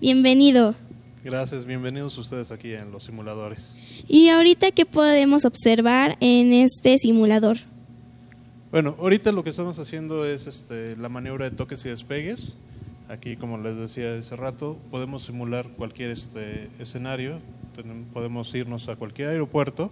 [0.00, 0.76] Bienvenido.
[1.24, 3.74] Gracias, bienvenidos ustedes aquí en los simuladores.
[4.06, 7.58] ¿Y ahorita qué podemos observar en este simulador?
[8.70, 12.56] Bueno, ahorita lo que estamos haciendo es este, la maniobra de toques y despegues.
[13.08, 17.38] Aquí, como les decía hace rato, podemos simular cualquier este, escenario,
[18.12, 19.90] podemos irnos a cualquier aeropuerto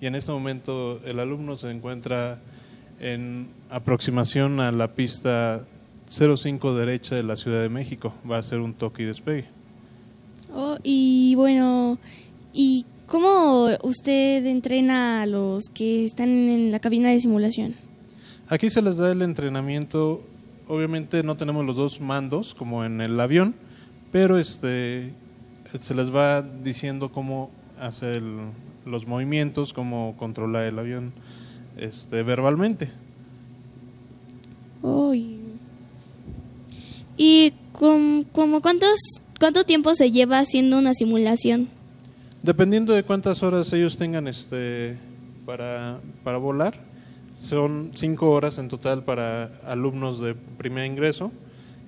[0.00, 2.40] y en este momento el alumno se encuentra
[3.00, 5.64] en aproximación a la pista
[6.08, 8.14] 05 derecha de la Ciudad de México.
[8.30, 9.44] Va a ser un toque y despegue.
[10.54, 11.98] Oh, y bueno,
[12.52, 17.74] ¿y cómo usted entrena a los que están en la cabina de simulación?
[18.48, 20.22] Aquí se les da el entrenamiento.
[20.68, 23.54] Obviamente no tenemos los dos mandos como en el avión,
[24.10, 25.12] pero este
[25.80, 27.50] se les va diciendo cómo
[27.80, 28.38] hacer el-
[28.86, 31.12] los movimientos, cómo controlar el avión
[31.76, 32.90] este, verbalmente.
[35.14, 35.38] Y,
[37.16, 38.98] ¿Y com- como cuántos,
[39.40, 41.68] cuánto tiempo se lleva haciendo una simulación?
[42.42, 44.98] Dependiendo de cuántas horas ellos tengan este
[45.46, 46.78] para, para volar,
[47.44, 51.30] son cinco horas en total para alumnos de primer ingreso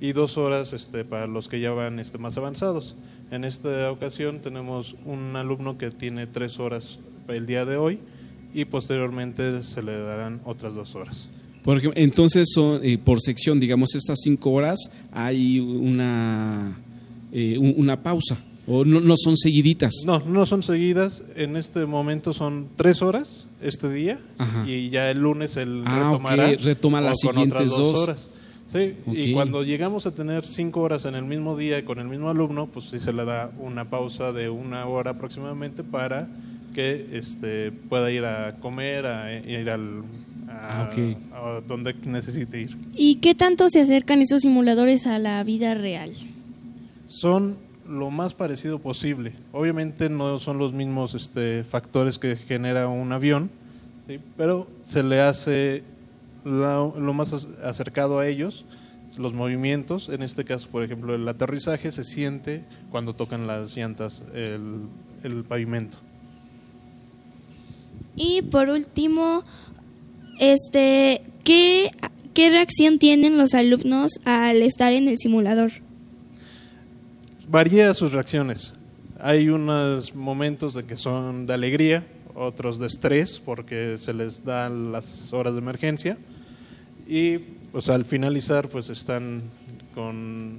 [0.01, 2.97] y dos horas este, para los que ya van este, más avanzados.
[3.31, 7.99] En esta ocasión tenemos un alumno que tiene tres horas el día de hoy
[8.55, 11.29] y posteriormente se le darán otras dos horas.
[11.65, 14.79] Por ejemplo, entonces, son, eh, por sección, digamos, estas cinco horas,
[15.11, 16.79] hay una,
[17.33, 18.39] eh, un- una pausa.
[18.69, 19.93] O no, no son seguiditas.
[20.07, 21.23] No, no son seguidas.
[21.37, 24.65] En este momento son tres horas este día Ajá.
[24.69, 27.99] y ya el lunes él Ah, retomará ok, retoma las con otras siguientes dos.
[28.01, 28.31] horas.
[28.73, 32.29] Sí, y cuando llegamos a tener cinco horas en el mismo día con el mismo
[32.29, 36.29] alumno, pues sí se le da una pausa de una hora aproximadamente para
[36.75, 40.03] que este pueda ir a comer, a ir al
[40.49, 40.91] a, Ah,
[41.35, 42.77] a donde necesite ir.
[42.95, 46.11] ¿Y qué tanto se acercan esos simuladores a la vida real?
[47.07, 47.57] son
[47.89, 49.33] lo más parecido posible.
[49.53, 53.51] Obviamente no son los mismos este, factores que genera un avión,
[54.37, 55.83] pero se le hace
[56.45, 58.65] la- lo más ac- acercado a ellos,
[59.19, 64.23] los movimientos, en este caso, por ejemplo, el aterrizaje se siente cuando tocan las llantas
[64.35, 64.83] el,
[65.23, 65.97] el pavimento.
[68.15, 69.43] Y por último,
[70.39, 71.91] este, ¿qué,
[72.35, 75.71] ¿qué reacción tienen los alumnos al estar en el simulador?
[77.49, 78.73] Varía sus reacciones.
[79.21, 82.05] Hay unos momentos de que son de alegría,
[82.35, 86.19] otros de estrés porque se les dan las horas de emergencia
[87.07, 87.39] y
[87.71, 89.43] pues al finalizar pues están
[89.95, 90.59] con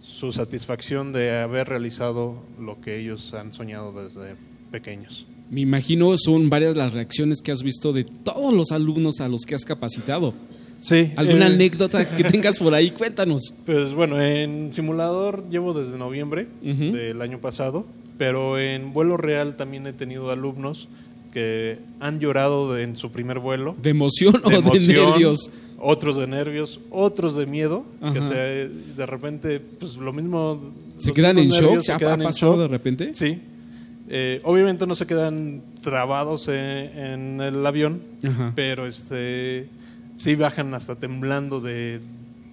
[0.00, 4.36] su satisfacción de haber realizado lo que ellos han soñado desde
[4.70, 5.26] pequeños.
[5.50, 9.42] Me imagino son varias las reacciones que has visto de todos los alumnos a los
[9.42, 10.32] que has capacitado.
[10.84, 11.12] Sí.
[11.16, 12.90] ¿Alguna eh, anécdota que tengas por ahí?
[12.90, 13.54] Cuéntanos.
[13.64, 16.92] Pues bueno, en simulador llevo desde noviembre Ujú.
[16.94, 17.86] del año pasado,
[18.18, 20.88] pero en vuelo real también he tenido alumnos
[21.32, 23.74] que han llorado de- en su primer vuelo.
[23.82, 25.50] ¿De emoción o de emoción, nervios?
[25.78, 28.28] Otros de nervios, otros de miedo, que Ajá.
[28.28, 28.34] se,
[28.96, 30.70] de repente, pues lo mismo.
[30.98, 31.80] ¿Se quedan en shock?
[31.80, 32.60] ¿Se ha, quedan ha en pasado shock.
[32.62, 33.12] de repente?
[33.14, 33.38] Sí.
[34.08, 38.52] Eh, obviamente no se quedan trabados en, en el avión, Ajá.
[38.54, 39.66] pero este
[40.14, 42.00] sí bajan hasta temblando de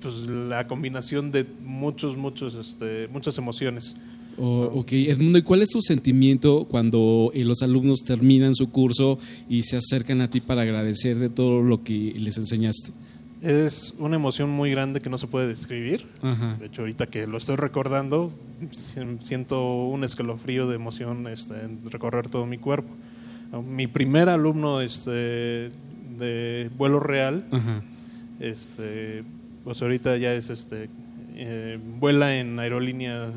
[0.01, 3.95] pues, la combinación de muchos, muchos, este, muchas emociones.
[4.37, 9.19] Oh, ok, Edmundo, ¿y cuál es tu sentimiento cuando eh, los alumnos terminan su curso
[9.49, 12.91] y se acercan a ti para agradecer de todo lo que les enseñaste?
[13.43, 16.05] Es una emoción muy grande que no se puede describir.
[16.21, 16.55] Ajá.
[16.59, 18.31] De hecho, ahorita que lo estoy recordando,
[18.71, 22.89] si- siento un escalofrío de emoción este, en recorrer todo mi cuerpo.
[23.67, 25.71] Mi primer alumno este,
[26.17, 27.81] de vuelo real, Ajá.
[28.39, 29.23] este,
[29.63, 30.87] pues ahorita ya es este,
[31.35, 33.29] eh, vuela en aerolínea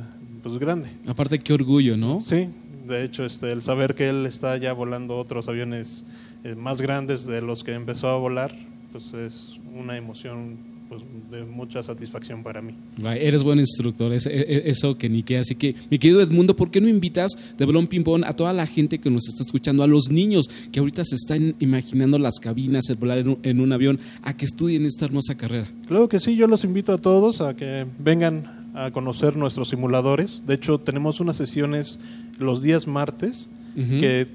[0.42, 0.88] pues grande.
[1.06, 2.20] Aparte, qué orgullo, ¿no?
[2.20, 2.48] Sí,
[2.86, 6.04] de hecho, este, el saber que él está ya volando otros aviones
[6.44, 8.54] eh, más grandes de los que empezó a volar,
[8.92, 12.74] pues es una emoción pues, de mucha satisfacción para mí.
[13.18, 15.38] Eres buen instructor, es- e- e- eso que ni qué.
[15.38, 18.52] Así que, mi querido Edmundo, ¿por qué no invitas de Balón Ping Pong a toda
[18.52, 22.38] la gente que nos está escuchando, a los niños que ahorita se están imaginando las
[22.40, 25.68] cabinas, el volar en un, en un avión, a que estudien esta hermosa carrera?
[25.86, 30.42] Claro que sí, yo los invito a todos a que vengan a conocer nuestros simuladores.
[30.46, 31.98] De hecho, tenemos unas sesiones
[32.38, 34.26] los días martes que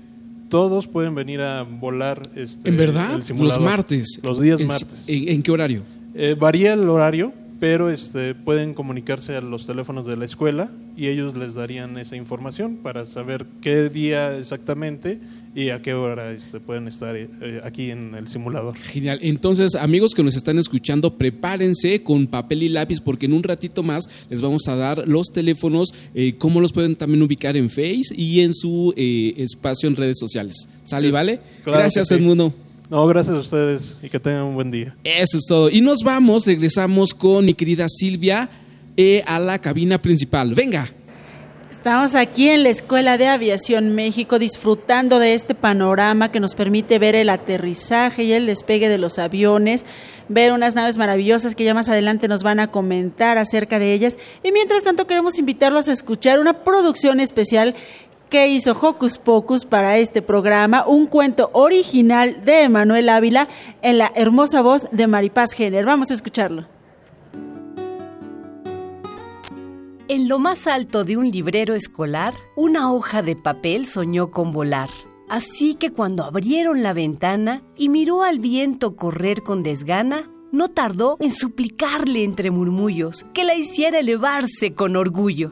[0.49, 2.21] todos pueden venir a volar.
[2.35, 3.21] Este, ¿En verdad?
[3.29, 4.19] el Los martes.
[4.23, 5.05] Los días ¿En- martes.
[5.07, 5.83] ¿En, en qué horario?
[6.21, 7.31] Eh, varía el horario,
[7.61, 12.17] pero este, pueden comunicarse a los teléfonos de la escuela y ellos les darían esa
[12.17, 15.21] información para saber qué día exactamente
[15.55, 18.75] y a qué hora este, pueden estar eh, aquí en el simulador.
[18.75, 19.19] Genial.
[19.21, 23.81] Entonces, amigos que nos están escuchando, prepárense con papel y lápiz porque en un ratito
[23.81, 28.13] más les vamos a dar los teléfonos, eh, cómo los pueden también ubicar en Face
[28.13, 30.67] y en su eh, espacio en redes sociales.
[30.83, 31.39] ¿Sale, y vale?
[31.63, 32.15] claro Gracias, sí.
[32.15, 32.53] Edmundo.
[32.89, 34.95] No, gracias a ustedes y que tengan un buen día.
[35.03, 35.69] Eso es todo.
[35.69, 38.49] Y nos vamos, regresamos con mi querida Silvia
[38.97, 40.55] eh, a la cabina principal.
[40.55, 40.89] Venga.
[41.69, 46.97] Estamos aquí en la Escuela de Aviación México disfrutando de este panorama que nos permite
[46.99, 49.85] ver el aterrizaje y el despegue de los aviones,
[50.27, 54.17] ver unas naves maravillosas que ya más adelante nos van a comentar acerca de ellas.
[54.43, 57.75] Y mientras tanto queremos invitarlos a escuchar una producción especial
[58.29, 63.47] que hizo Hocus Pocus para este programa, un cuento original de Emanuel Ávila
[63.81, 65.85] en la hermosa voz de Maripaz Jenner.
[65.85, 66.65] Vamos a escucharlo.
[70.07, 74.89] En lo más alto de un librero escolar, una hoja de papel soñó con volar.
[75.29, 81.17] Así que cuando abrieron la ventana y miró al viento correr con desgana, no tardó
[81.19, 85.51] en suplicarle entre murmullos que la hiciera elevarse con orgullo.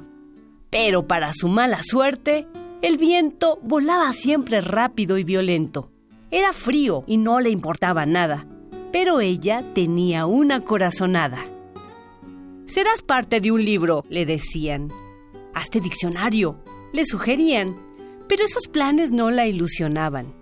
[0.72, 2.48] Pero para su mala suerte,
[2.82, 5.92] el viento volaba siempre rápido y violento.
[6.30, 8.46] Era frío y no le importaba nada,
[8.92, 11.46] pero ella tenía una corazonada.
[12.66, 14.92] Serás parte de un libro, le decían.
[15.54, 16.62] Hazte diccionario,
[16.94, 17.76] le sugerían,
[18.28, 20.36] pero esos planes no la ilusionaban.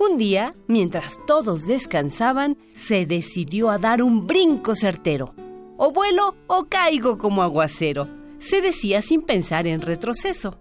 [0.00, 5.34] Un día, mientras todos descansaban, se decidió a dar un brinco certero.
[5.76, 10.58] O vuelo o caigo como aguacero, se decía sin pensar en retroceso,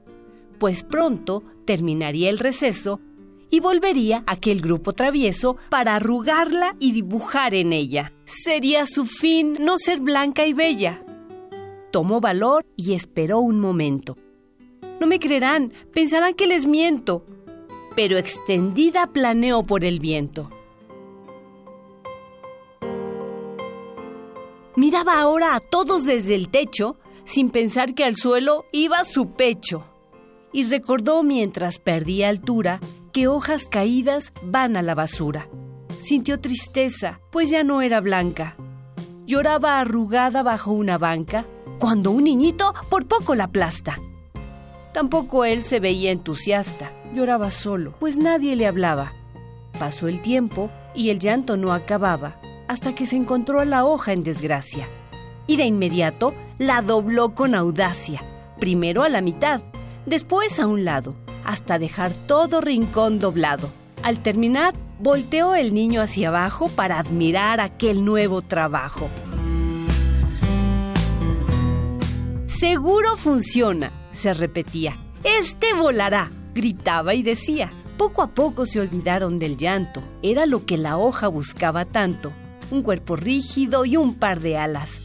[0.59, 2.99] pues pronto terminaría el receso
[3.49, 8.13] y volvería aquel grupo travieso para arrugarla y dibujar en ella.
[8.25, 11.03] Sería su fin no ser blanca y bella.
[11.91, 14.17] Tomó valor y esperó un momento.
[14.99, 17.25] No me creerán, pensarán que les miento,
[17.95, 20.49] pero extendida planeó por el viento.
[24.75, 29.83] Miraba ahora a todos desde el techo, sin pensar que al suelo iba su pecho.
[30.57, 32.79] Y recordó mientras perdía altura
[33.13, 35.47] que hojas caídas van a la basura.
[36.01, 38.55] Sintió tristeza, pues ya no era blanca.
[39.27, 41.45] Lloraba arrugada bajo una banca,
[41.77, 43.99] cuando un niñito por poco la aplasta.
[44.95, 49.13] Tampoco él se veía entusiasta, lloraba solo, pues nadie le hablaba.
[49.77, 54.23] Pasó el tiempo y el llanto no acababa, hasta que se encontró la hoja en
[54.23, 54.89] desgracia.
[55.45, 58.23] Y de inmediato la dobló con audacia,
[58.59, 59.61] primero a la mitad,
[60.07, 61.13] después a un lado,
[61.43, 63.69] hasta dejar todo rincón doblado.
[64.01, 69.09] Al terminar, volteó el niño hacia abajo para admirar aquel nuevo trabajo.
[72.47, 74.97] Seguro funciona, se repetía.
[75.23, 77.71] Este volará, gritaba y decía.
[77.97, 80.01] Poco a poco se olvidaron del llanto.
[80.21, 82.31] Era lo que la hoja buscaba tanto.
[82.69, 85.01] Un cuerpo rígido y un par de alas.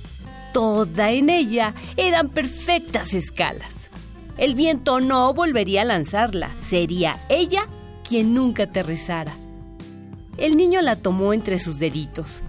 [0.53, 3.82] Toda en ella eran perfectas escalas.
[4.39, 6.51] El viento no volvería a lanzarla.
[6.63, 7.67] Sería ella
[8.09, 9.33] quien nunca aterrizara.
[10.39, 12.43] El niño la tomó entre sus deditos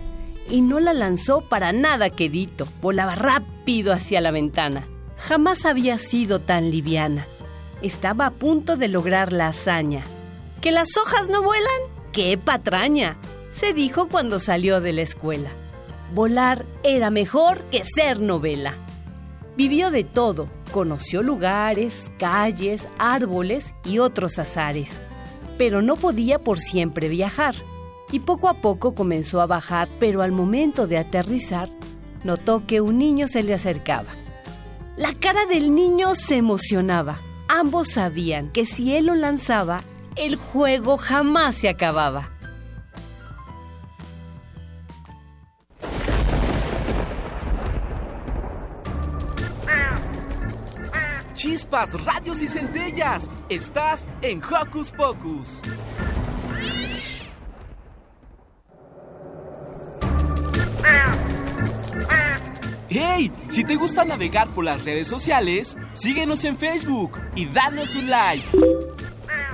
[0.49, 2.67] y no la lanzó para nada quedito.
[2.81, 4.87] Volaba rápido hacia la ventana.
[5.17, 7.27] Jamás había sido tan liviana.
[7.81, 10.03] Estaba a punto de lograr la hazaña.
[10.61, 11.81] ¿Que las hojas no vuelan?
[12.11, 13.17] ¡Qué patraña!
[13.53, 15.49] se dijo cuando salió de la escuela.
[16.13, 18.75] Volar era mejor que ser novela.
[19.55, 24.91] Vivió de todo, conoció lugares, calles, árboles y otros azares.
[25.59, 27.53] Pero no podía por siempre viajar.
[28.11, 31.69] Y poco a poco comenzó a bajar, pero al momento de aterrizar,
[32.23, 34.09] notó que un niño se le acercaba.
[34.97, 37.19] La cara del niño se emocionaba.
[37.47, 39.83] Ambos sabían que si él lo lanzaba,
[40.15, 42.32] el juego jamás se acababa.
[51.43, 53.29] Chispas, radios y centellas.
[53.49, 55.59] Estás en Hocus Pocus.
[62.87, 63.29] ¡Hey!
[63.49, 68.47] Si te gusta navegar por las redes sociales, síguenos en Facebook y danos un like.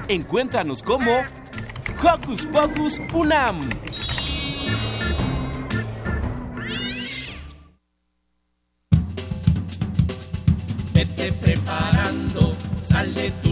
[0.10, 1.10] Encuéntranos como
[2.03, 3.68] Hocus Pocus Unam.
[13.15, 13.48] De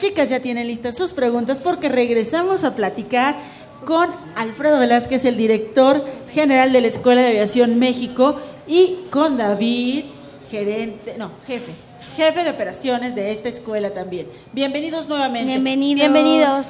[0.00, 3.36] chicas ya tienen listas sus preguntas porque regresamos a platicar
[3.84, 8.36] con Alfredo Velázquez, el director general de la Escuela de Aviación México,
[8.66, 10.04] y con David,
[10.50, 11.72] gerente, no, jefe,
[12.16, 14.26] jefe de operaciones de esta escuela también.
[14.52, 15.52] Bienvenidos nuevamente.
[15.52, 16.00] Bienvenidos.
[16.00, 16.66] Bienvenidos.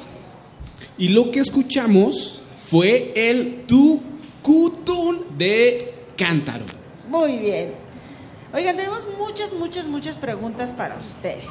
[0.97, 6.65] Y lo que escuchamos fue el tucutún de Cántaro.
[7.07, 7.73] Muy bien.
[8.53, 11.45] Oigan, tenemos muchas, muchas, muchas preguntas para ustedes.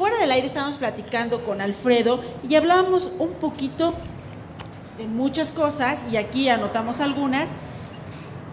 [0.00, 3.92] Fuera del aire estábamos platicando con Alfredo y hablábamos un poquito
[4.96, 7.50] de muchas cosas y aquí anotamos algunas.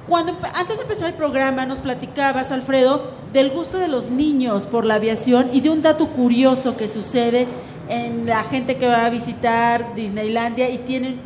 [0.09, 4.83] Cuando antes de empezar el programa nos platicabas, Alfredo, del gusto de los niños por
[4.83, 7.47] la aviación y de un dato curioso que sucede
[7.87, 11.17] en la gente que va a visitar Disneylandia y tienen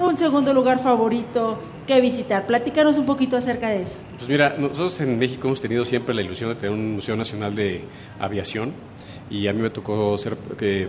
[0.00, 2.48] un segundo lugar favorito que visitar.
[2.48, 4.00] Platícanos un poquito acerca de eso.
[4.16, 7.54] Pues mira, nosotros en México hemos tenido siempre la ilusión de tener un Museo Nacional
[7.54, 7.84] de
[8.18, 8.72] Aviación
[9.30, 10.88] y a mí me tocó ser eh,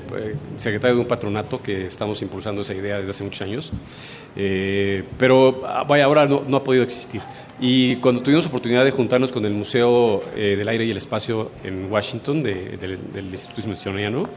[0.58, 3.72] secretario de un patronato que estamos impulsando esa idea desde hace muchos años,
[4.38, 7.22] Eh, pero ah, vaya, ahora no ha podido existir.
[7.60, 11.52] Y cuando tuvimos oportunidad de juntarnos con el Museo eh, del Aire y el Espacio
[11.64, 14.28] en Washington, de- del- del Instituto Smithsoniano,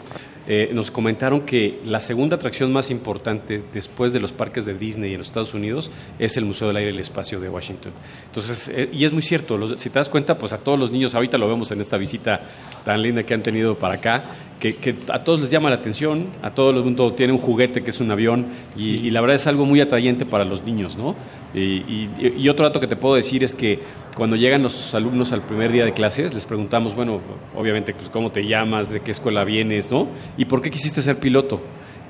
[0.47, 5.13] eh, nos comentaron que la segunda atracción más importante después de los parques de Disney
[5.13, 7.93] en los Estados Unidos es el Museo del Aire y el Espacio de Washington.
[8.27, 10.93] Entonces, eh, y es muy cierto, los- si te das cuenta, pues a todos los
[10.93, 12.41] niños, ahorita lo vemos en esta visita
[12.85, 14.25] tan linda que han tenido para acá,
[14.61, 17.83] que, que a todos les llama la atención, a todo el mundo tiene un juguete
[17.83, 18.47] que es un avión
[18.77, 21.15] y, y la verdad es algo muy atrayente para los niños, ¿no?
[21.55, 23.81] Y, y- y otro dato que te puedo decir es que
[24.15, 27.21] cuando llegan los alumnos al primer día de clases, les preguntamos, bueno,
[27.57, 28.91] obviamente, pues, ¿cómo te llamas?
[28.91, 29.91] ¿De qué escuela vienes?
[29.91, 30.09] ¿No?
[30.37, 31.61] ¿Y por qué quisiste ser piloto?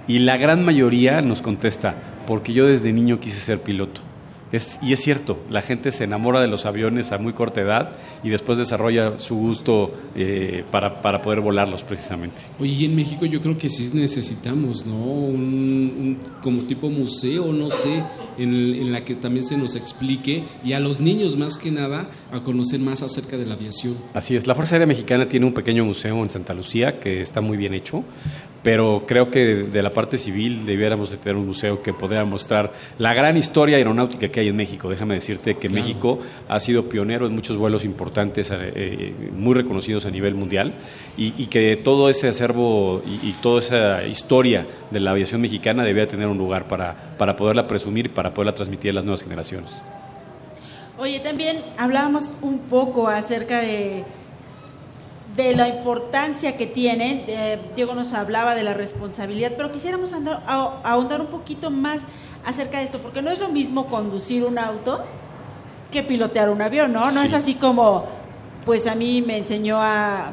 [0.08, 1.94] Y la gran mayoría nos contesta,
[2.26, 4.00] porque yo desde niño quise ser piloto.
[4.50, 7.90] Es, y es cierto, la gente se enamora de los aviones a muy corta edad
[8.24, 12.38] y después desarrolla su gusto eh, para, para poder volarlos precisamente.
[12.58, 14.94] Oye, y en México yo creo que sí necesitamos, ¿no?
[14.96, 18.02] Un, un- como tipo museo, no sé,
[18.38, 22.08] en, en la que también se nos explique y a los niños más que nada
[22.32, 23.96] a conocer más acerca de la aviación.
[24.14, 27.40] Así es, la Fuerza Aérea Mexicana tiene un pequeño museo en Santa Lucía que está
[27.42, 28.02] muy bien hecho,
[28.62, 32.72] pero creo que de, la parte civil debiéramos de tener un museo que pudiera mostrar
[32.98, 34.88] la gran historia aeronáutica que hay en México.
[34.88, 36.18] Déjame decirte que México
[36.48, 40.74] ha sido pionero en muchos vuelos importantes, eh, eh, muy reconocidos a nivel mundial,
[41.16, 45.84] y, y que todo ese acervo y, y toda esa historia de la aviación mexicana
[45.84, 49.22] debía tener un lugar para, para poderla presumir y para poderla transmitir a las nuevas
[49.22, 49.82] generaciones.
[50.98, 54.04] Oye, también hablábamos un poco acerca de,
[55.38, 57.22] de la importancia que tienen.
[57.28, 62.02] Eh, Diego nos hablaba de la responsabilidad, pero quisiéramos andar- a- ahondar un poquito más
[62.44, 65.04] acerca de esto, porque no es lo mismo conducir un auto
[65.92, 67.10] que pilotear un avión, ¿no?
[67.12, 68.04] No es así como,
[68.66, 70.30] pues a mí me enseñó a,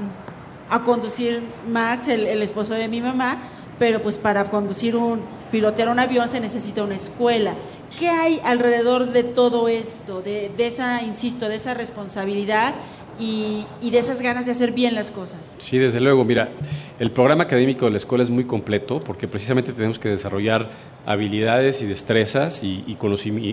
[0.70, 3.38] a conducir Max, el, el esposo de mi mamá,
[3.78, 5.22] pero pues para conducir un,
[5.52, 7.54] pilotear un avión se necesita una escuela.
[8.00, 12.74] ¿Qué hay alrededor de todo esto, de, de esa, insisto, de esa responsabilidad
[13.20, 15.56] y, de esas ganas de hacer bien las cosas?
[15.58, 16.24] Sí, desde luego.
[16.26, 16.50] Mira,
[17.00, 20.70] el programa académico de la escuela es muy completo porque precisamente tenemos que desarrollar
[21.06, 22.84] habilidades y destrezas y,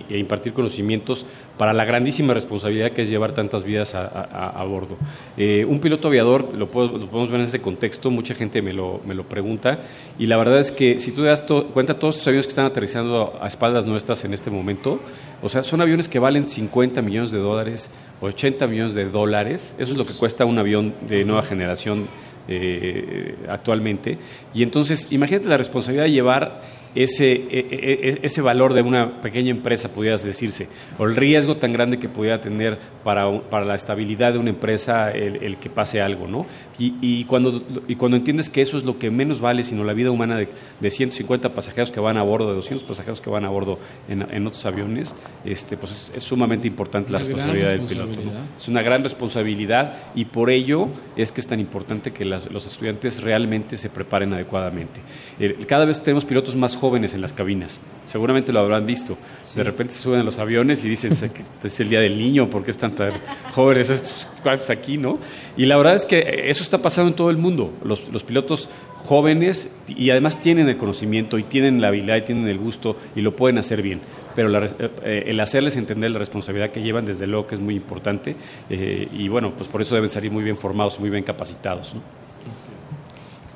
[0.09, 1.25] e impartir conocimientos
[1.57, 4.95] para la grandísima responsabilidad que es llevar tantas vidas a, bordo.
[5.37, 9.13] Eh, un piloto aviador, lo, podemos ver en este contexto, mucha gente me lo, me
[9.13, 9.79] lo pregunta
[10.17, 12.65] y la verdad es que si tú das to- cuenta todos estos aviones que están
[12.65, 14.99] aterrizando a espaldas nuestras en este momento,
[15.43, 17.91] o sea, son aviones que valen 50 millones de dólares,
[18.21, 22.07] 80 millones de dólares, eso es lo que cuesta un avión de nueva generación
[22.47, 24.17] eh, actualmente.
[24.53, 26.61] Y entonces, imagínate la responsabilidad de llevar
[26.95, 30.67] ese, e- e- e- ese valor de una pequeña empresa, pudieras decirse,
[30.99, 35.11] o el riesgo tan grande que pudiera tener para, para la estabilidad de una empresa
[35.11, 36.45] el que pase algo, ¿no?
[36.79, 39.93] Y, y cuando, y cuando entiendes que eso es lo que menos vale, sino la
[39.93, 40.47] vida humana de,
[40.79, 43.77] de 150 pasajeros que van a bordo, de 200 pasajeros que van a bordo
[44.09, 45.13] en, en otros aviones,
[45.45, 48.05] este, pues es, es sumamente importante la Una gran responsabilidad del piloto.
[48.05, 48.07] ¿no?
[48.15, 48.57] responsabilidad.
[48.57, 52.65] Es una gran responsabilidad y por ello es que es tan importante que las- los
[52.65, 55.01] estudiantes realmente se preparen adecuadamente.
[55.39, 59.17] Eh, cada vez tenemos pilotos más jóvenes en las cabinas, seguramente lo habrán visto.
[59.55, 61.99] De repente se suben a los aviones y dicen, "Es que este es el día
[61.99, 63.11] del niño, ¿por qué están tan
[63.53, 64.97] jóvenes estos cuantos aquí?
[64.97, 65.19] ¿no?
[65.57, 67.71] Y la verdad es que eso está pasando en todo el mundo.
[67.83, 68.67] Los, los pilotos
[69.05, 73.21] jóvenes y además tienen el conocimiento y tienen la habilidad y tienen el gusto y
[73.21, 74.01] lo pueden hacer bien.
[74.35, 77.61] Pero la res- eh, el hacerles entender la responsabilidad que llevan, desde luego que es
[77.61, 78.35] muy importante
[78.71, 81.95] eh, y bueno, pues por eso deben salir muy bien formados, muy bien capacitados.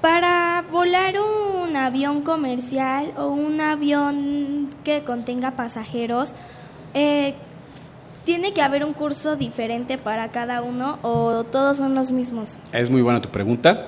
[0.01, 6.33] Para volar un avión comercial o un avión que contenga pasajeros,
[6.93, 7.33] eh,
[8.27, 12.59] ¿tiene que haber un curso diferente para cada uno o todos son los mismos?
[12.73, 13.87] Es muy buena tu pregunta.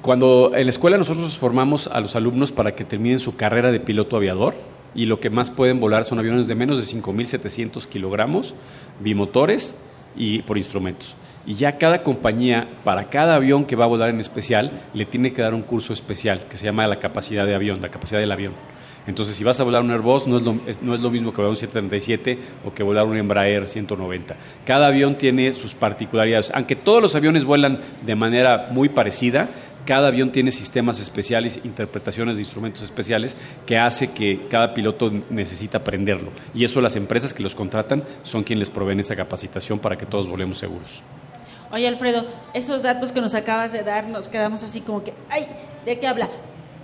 [0.00, 3.80] Cuando en la escuela nosotros formamos a los alumnos para que terminen su carrera de
[3.80, 4.54] piloto aviador
[4.94, 8.54] y lo que más pueden volar son aviones de menos de 5.700 kilogramos,
[9.00, 9.76] bimotores
[10.16, 11.14] y por instrumentos.
[11.44, 15.34] Y ya cada compañía, para cada avión que va a volar en especial, le tiene
[15.34, 18.32] que dar un curso especial que se llama la capacidad de avión, la capacidad del
[18.32, 18.54] avión.
[19.06, 21.30] Entonces, si vas a volar un Airbus, no es lo, es- no es lo mismo
[21.32, 24.36] que volar un 737 o que volar un Embraer 190.
[24.66, 26.50] Cada avión tiene sus particularidades.
[26.54, 29.48] Aunque todos los aviones vuelan de manera muy parecida,
[29.84, 33.36] cada avión tiene sistemas especiales, interpretaciones de instrumentos especiales
[33.66, 36.30] que hace que cada piloto necesita aprenderlo.
[36.54, 40.26] Y eso las empresas que los contratan son quienes proveen esa capacitación para que todos
[40.30, 41.02] volemos seguros.
[41.70, 42.24] Oye, Alfredo,
[42.54, 45.42] esos datos que nos acabas de dar, nos quedamos así como que, ay,
[45.84, 46.30] ¿de qué habla?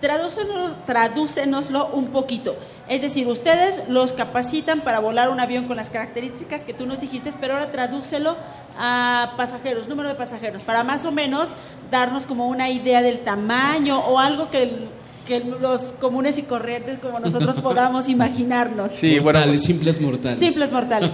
[0.01, 2.57] Tradúcenos, tradúcenoslo un poquito.
[2.89, 7.01] Es decir, ustedes los capacitan para volar un avión con las características que tú nos
[7.01, 8.37] dijiste, pero ahora tradúcelo
[8.79, 11.51] a pasajeros, número de pasajeros, para más o menos
[11.91, 14.89] darnos como una idea del tamaño o algo que, el-
[15.27, 18.93] que los comunes y corrientes como nosotros podamos imaginarnos.
[18.93, 20.39] Sí, bueno, simples mortales.
[20.39, 21.13] Simples mortales.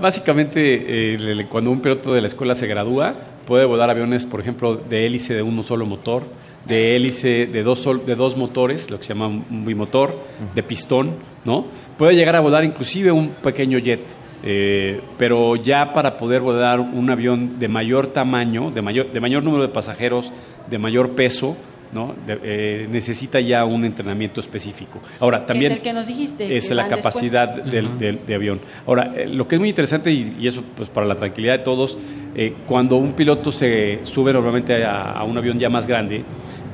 [0.00, 3.14] Básicamente, eh, cuando un piloto de la escuela se gradúa,
[3.46, 6.22] puede volar aviones, por ejemplo, de hélice de un solo motor,
[6.66, 10.14] de hélice de dos, sol- de dos motores, lo que se llama un bimotor,
[10.54, 11.12] de pistón,
[11.44, 11.66] ¿no?
[11.98, 14.00] Puede llegar a volar inclusive un pequeño jet,
[14.44, 19.42] eh, pero ya para poder volar un avión de mayor tamaño, de mayor, de mayor
[19.42, 20.32] número de pasajeros,
[20.70, 21.56] de mayor peso,
[21.92, 22.14] ¿no?
[22.26, 25.00] De- eh, necesita ya un entrenamiento específico.
[25.20, 26.56] Ahora, también es el que nos dijiste.
[26.56, 28.60] es que la capacidad del, del- de avión.
[28.86, 31.64] Ahora, eh, lo que es muy interesante, y, y eso pues para la tranquilidad de
[31.64, 31.98] todos,
[32.34, 36.24] eh, cuando un piloto se sube normalmente a, a un avión ya más grande,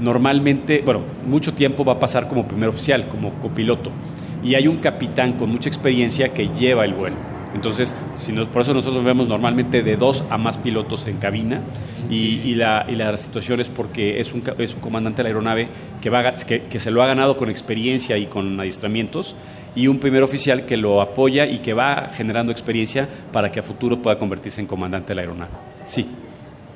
[0.01, 3.91] normalmente, bueno, mucho tiempo va a pasar como primer oficial, como copiloto.
[4.43, 7.17] Y hay un capitán con mucha experiencia que lleva el vuelo.
[7.59, 11.61] Entonces, si nos- por eso nosotros vemos normalmente de dos a más pilotos en cabina
[12.09, 15.29] y, y la, y la situación es porque es un, es un comandante de la
[15.31, 15.69] aeronave
[16.01, 19.35] que, va, que, que se lo ha ganado con experiencia y con adiestramientos
[19.75, 23.63] y un primer oficial que lo apoya y que va generando experiencia para que a
[23.63, 25.51] futuro pueda convertirse en comandante de la aeronave.
[25.87, 26.07] Sí.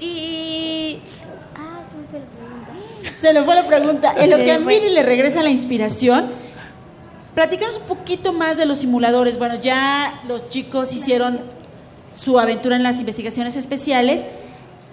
[0.01, 0.99] Y...
[1.57, 3.19] Ah, se me fue la pregunta.
[3.19, 4.15] Se le fue la pregunta.
[4.19, 4.59] En lo que a.
[4.59, 6.27] Miri le regresa la inspiración,
[7.35, 9.39] Platícanos un poquito más de los simuladores.
[9.39, 11.41] Bueno, ya los chicos hicieron
[12.13, 14.27] su aventura en las investigaciones especiales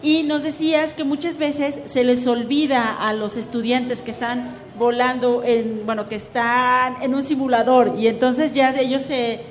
[0.02, 5.44] y nos decías que muchas veces se les olvida a los estudiantes que están volando
[5.44, 9.42] en, bueno, que están en un simulador y entonces ya ellos se,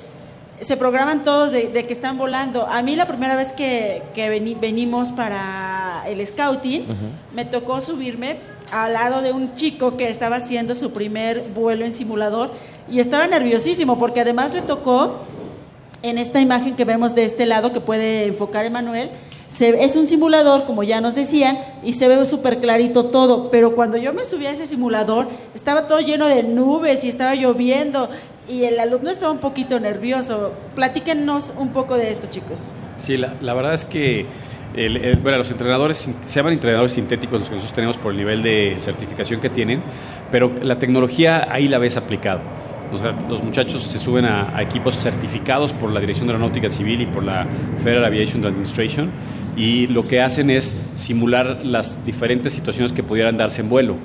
[0.61, 2.65] se programan todos de, de que están volando.
[2.67, 6.85] A mí la primera vez que, que veni- venimos para el scouting,
[7.33, 8.37] me tocó subirme
[8.71, 12.51] al lado de un chico que estaba haciendo su primer vuelo en simulador
[12.89, 15.15] y estaba nerviosísimo porque además le tocó
[16.03, 19.09] en esta imagen que vemos de este lado que puede enfocar Emanuel,
[19.49, 23.73] se- es un simulador, como ya nos decían, y se ve súper clarito todo, pero
[23.75, 28.09] cuando yo me subí a ese simulador, estaba todo lleno de nubes y estaba lloviendo,
[28.49, 30.53] y el alumno estaba un poquito nervioso.
[30.75, 32.65] Platíquenos un poco de esto, chicos.
[32.97, 34.25] Sí, la, verdad es que
[34.75, 38.41] el- bueno, los entrenadores se llaman entrenadores sintéticos los que nosotros tenemos por el nivel
[38.43, 39.81] de certificación que tienen,
[40.31, 42.41] pero la tecnología ahí la ves aplicado.
[42.91, 46.69] O sea, los muchachos se suben a, a equipos certificados por la Dirección de Aeronáutica
[46.69, 47.45] Civil y por la
[47.83, 49.11] Federal Aviation Administration
[49.55, 53.95] y lo que hacen es simular las diferentes situaciones que pudieran darse en vuelo.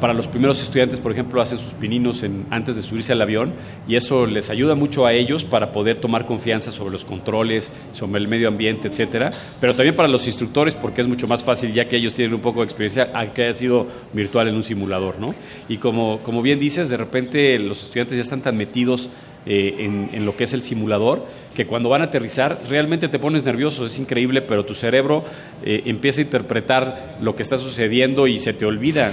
[0.00, 3.52] Para los primeros estudiantes, por ejemplo, hacen sus pininos en- antes de subirse al avión
[3.88, 8.20] y eso les ayuda mucho a ellos para poder tomar confianza sobre los controles, sobre
[8.20, 9.30] el medio ambiente, etcétera.
[9.60, 12.40] Pero también para los instructores porque es mucho más fácil ya que ellos tienen un
[12.40, 15.34] poco de experiencia aunque haya sido virtual en un simulador, ¿no?
[15.68, 19.08] Y como, como bien dices, de repente los estudiantes ya están tan metidos
[19.46, 21.24] eh, en, en lo que es el simulador,
[21.56, 25.24] que cuando van a aterrizar realmente te pones nervioso, es increíble, pero tu cerebro
[25.64, 29.12] eh, empieza a interpretar lo que está sucediendo y se te olvida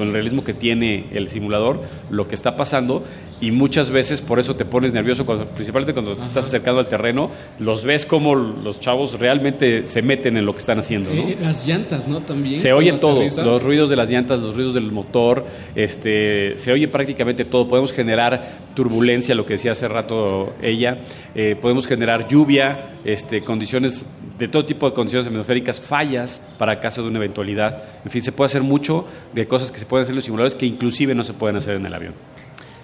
[0.00, 3.04] con el realismo que tiene el simulador lo que está pasando
[3.40, 6.88] y muchas veces por eso te pones nervioso, cuando, principalmente cuando te estás acercando al
[6.88, 11.10] terreno, los ves como los chavos realmente se meten en lo que están haciendo.
[11.10, 11.22] ¿no?
[11.22, 12.20] Eh, las llantas, ¿no?
[12.20, 12.58] También.
[12.58, 16.88] Se oye todo, los ruidos de las llantas, los ruidos del motor, este, se oye
[16.88, 17.66] prácticamente todo.
[17.66, 20.98] Podemos generar turbulencia, lo que decía hace rato ella,
[21.34, 24.04] eh, podemos generar lluvia, este, condiciones
[24.38, 27.82] de todo tipo de condiciones atmosféricas, fallas para caso de una eventualidad.
[28.04, 30.56] En fin, se puede hacer mucho de cosas que se pueden hacer en los simuladores
[30.56, 32.14] que inclusive no se pueden hacer en el avión.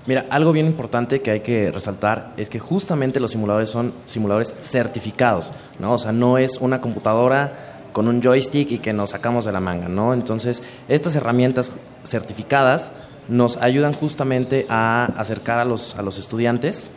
[0.06, 4.54] Mira, algo bien importante que hay que resaltar es que justamente los simuladores son simuladores
[4.60, 5.94] certificados, ¿no?
[5.94, 7.52] O sea, no es una computadora
[7.92, 10.14] con un joystick y que nos sacamos de la manga, ¿no?
[10.14, 11.72] Entonces, estas herramientas
[12.04, 12.92] certificadas
[13.28, 16.90] nos ayudan justamente a acercar a los, a los estudiantes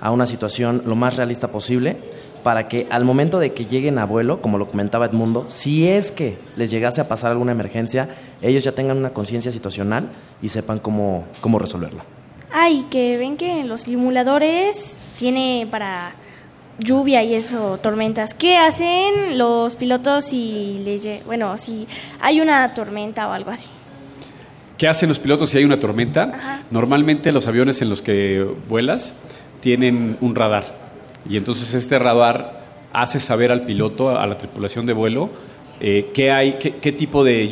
[0.00, 1.96] a una situación lo más realista posible
[2.42, 6.12] para que al momento de que lleguen a vuelo, como lo comentaba Edmundo, si es
[6.12, 8.08] que les llegase a pasar alguna emergencia,
[8.42, 10.10] ellos ya tengan una conciencia situacional
[10.42, 12.04] y sepan cómo, cómo resolverla.
[12.58, 16.14] Ay, que ven que en los simuladores tiene para
[16.78, 18.32] lluvia y eso, tormentas.
[18.32, 21.86] ¿Qué hacen los pilotos si les bueno, si
[22.18, 23.68] hay una tormenta o algo así?
[24.78, 26.64] ¿Qué hacen los pilotos si hay una tormenta?
[26.70, 29.14] Normalmente los aviones en los que vuelas
[29.60, 30.64] tienen un radar
[31.28, 32.64] y entonces este radar
[32.94, 35.28] hace saber al piloto, a la tripulación de vuelo,
[35.80, 37.48] eh, qué, hay, qué, qué tipo de-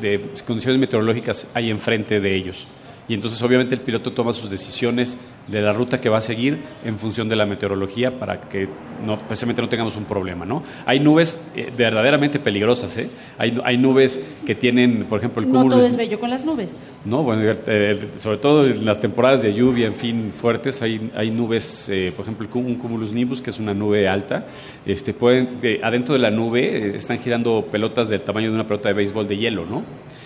[0.00, 2.66] de condiciones meteorológicas hay enfrente de ellos.
[3.08, 5.16] Y entonces obviamente el piloto toma sus decisiones
[5.46, 8.68] de la ruta que va a seguir en función de la meteorología para que
[9.04, 10.44] no, precisamente no tengamos un problema.
[10.44, 10.62] ¿no?
[10.84, 12.96] Hay nubes eh, verdaderamente peligrosas.
[12.98, 13.08] ¿eh?
[13.38, 15.76] Hay, hay nubes que tienen, por ejemplo, el No cúmulo...
[15.76, 16.82] todo es bello con las nubes.
[17.04, 21.30] No, bueno, eh, sobre todo en las temporadas de lluvia, en fin, fuertes, hay, hay
[21.30, 24.46] nubes, eh, por ejemplo, un cumulus nimbus, que es una nube alta,
[24.84, 28.66] este, pueden, eh, adentro de la nube eh, están girando pelotas del tamaño de una
[28.66, 29.82] pelota de béisbol de hielo, ¿no?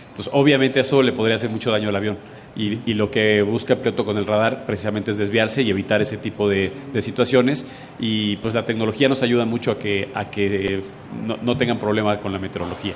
[0.08, 2.18] Entonces, obviamente eso le podría hacer mucho daño al avión.
[2.54, 6.02] Y, y lo que busca el piloto con el radar precisamente es desviarse y evitar
[6.02, 7.64] ese tipo de, de situaciones.
[7.98, 10.82] Y pues la tecnología nos ayuda mucho a que, a que eh,
[11.26, 12.94] no, no tengan problema con la meteorología.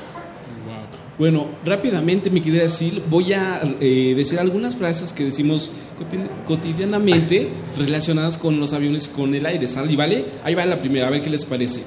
[1.19, 7.49] Bueno, rápidamente, mi querida Sil, voy a eh, decir algunas frases que decimos coti- cotidianamente
[7.79, 9.67] relacionadas con los aviones y con el aire.
[9.67, 9.91] ¿Sale?
[9.91, 10.25] ¿Y vale?
[10.45, 11.83] Ahí va la primera, a ver qué les parece.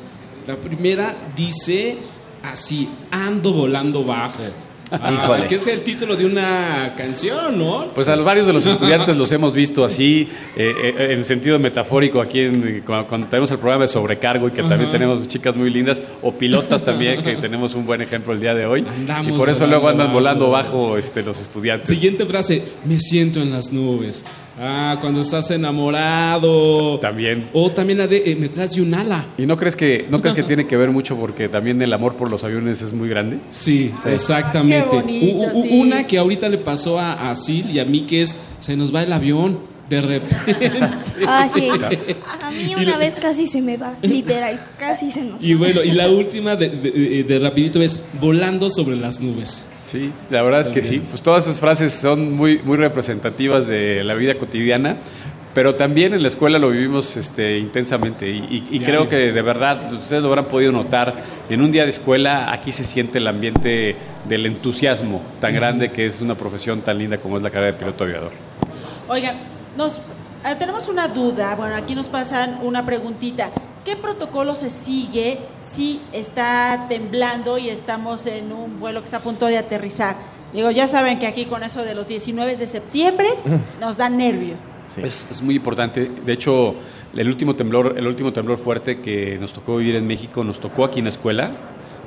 [0.48, 1.98] La primera dice
[2.42, 4.42] así, ando volando bajo.
[4.92, 7.92] Ah, que es el título de una canción, ¿no?
[7.94, 11.60] Pues a los varios de los estudiantes los hemos visto así, eh, eh, en sentido
[11.60, 15.56] metafórico, aquí en- cuando, cuando tenemos el programa de sobrecargo y que también tenemos chicas
[15.56, 18.84] muy lindas, o pilotas también, que tenemos un buen ejemplo el día de hoy.
[18.88, 21.88] Andamos y por eso volando luego andan volando bajo este, los estudiantes.
[21.88, 24.26] Siguiente frase, me siento en las nubes.
[24.62, 27.00] Ah, cuando estás enamorado.
[27.00, 27.48] También.
[27.54, 29.26] O también la de, eh, me traes de un ala.
[29.38, 32.16] ¿Y no crees que no crees que tiene que ver mucho porque también el amor
[32.16, 33.40] por los aviones es muy grande?
[33.50, 34.90] Sí, exactamente.
[34.90, 35.70] Qué bonito, U- u- sí.
[35.80, 38.94] Una que ahorita le pasó a, a Sil y a mí que es, se nos
[38.94, 39.60] va el avión
[39.90, 40.72] de repente.
[41.26, 41.68] Ah, sí.
[42.42, 45.60] A mí una vez casi se me va, literal, casi se nos Y va.
[45.60, 49.68] bueno, y la última de, de- de rapidito es volando sobre las nubes.
[49.90, 51.02] Sí, la verdad es que sí.
[51.10, 54.98] Pues todas esas frases son muy, muy representativas de la vida cotidiana,
[55.56, 58.86] pero también en la escuela lo vivimos este, intensamente y, y- y Diario.
[58.86, 61.14] creo que de verdad, ustedes lo habrán podido notar,
[61.50, 63.96] en un día de escuela aquí se siente el ambiente
[64.28, 67.80] del entusiasmo tan grande que es una profesión tan linda como es la carrera de
[67.80, 68.32] piloto aviador.
[69.08, 69.38] Oigan,
[69.76, 71.56] nos, eh, tenemos una duda.
[71.56, 73.50] Bueno, aquí nos pasan una preguntita.
[73.86, 79.22] ¿Qué protocolo se sigue si está temblando y estamos en un vuelo que está a
[79.22, 80.16] punto de aterrizar?
[80.54, 83.28] Digo, ya saben que aquí con eso de los 19 de septiembre
[83.80, 84.56] nos da nervio.
[84.98, 86.10] Es, es muy importante.
[86.26, 86.76] De hecho,
[87.16, 90.84] el último temblor, el último temblor fuerte que nos tocó vivir en México nos tocó
[90.84, 91.52] aquí en la escuela.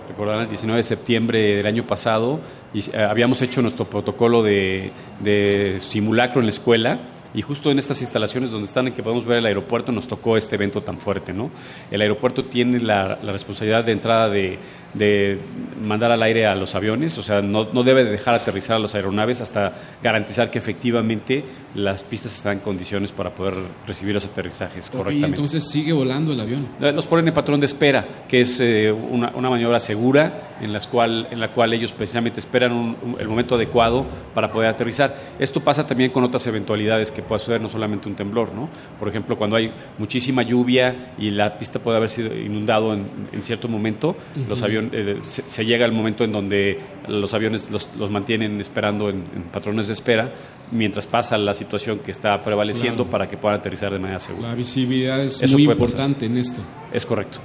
[0.08, 2.40] Recordarán el 19 de septiembre del año pasado
[2.74, 4.90] y eh, habíamos hecho nuestro protocolo de,
[5.20, 7.00] de simulacro en la escuela.
[7.34, 10.36] Y justo en estas instalaciones donde están, en que podemos ver el aeropuerto, nos tocó
[10.36, 11.50] este evento tan fuerte, ¿no?
[11.90, 14.58] El aeropuerto tiene la, la responsabilidad de entrada de,
[14.94, 15.38] de
[15.82, 18.78] mandar al aire a los aviones, o sea, no, no debe de dejar aterrizar a
[18.78, 21.44] las aeronaves hasta garantizar que efectivamente
[21.74, 23.54] las pistas están en condiciones para poder
[23.86, 25.28] recibir los aterrizajes Ok, correctamente.
[25.28, 26.66] entonces sigue volando el avión.
[26.80, 30.72] Eh, Los ponen en patrón de espera, que es eh, una, una maniobra segura en,
[30.72, 34.04] las cual, en la cual ellos precisamente esperan un- un- el momento adecuado
[34.34, 35.16] para poder aterrizar.
[35.38, 38.52] Esto pasa también con otras eventualidades que puede suceder, no solamente un temblor.
[38.54, 38.68] ¿no?
[38.98, 43.42] Por ejemplo, cuando hay muchísima lluvia y la pista puede haber sido inundado en, en
[43.42, 44.16] cierto momento,
[44.48, 46.78] los aviones, eh, se, se llega el momento en donde
[47.08, 50.32] los aviones los, los mantienen esperando en, en patrones de espera
[50.70, 53.10] mientras pasa la situación que está prevaleciendo Claro.
[53.10, 54.48] para que puedan aterrizar de manera segura.
[54.48, 55.76] La visibilidad es Eso muy pasar.
[55.76, 56.60] importante en esto.
[56.92, 57.38] Es correcto.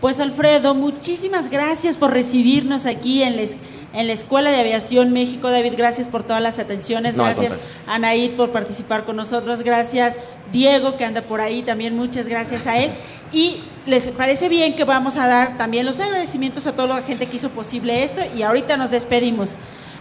[0.00, 3.56] Pues Alfredo, muchísimas gracias por recibirnos aquí en la, es-
[3.92, 5.50] en la Escuela de Aviación México.
[5.50, 7.16] David, gracias por todas las atenciones.
[7.16, 9.62] No, gracias Anaid por participar con nosotros.
[9.62, 10.16] Gracias
[10.52, 11.96] Diego que anda por ahí también.
[11.96, 12.90] Muchas gracias a él.
[13.32, 17.26] Y les parece bien que vamos a dar también los agradecimientos a toda la gente
[17.26, 19.56] que hizo posible esto y ahorita nos despedimos.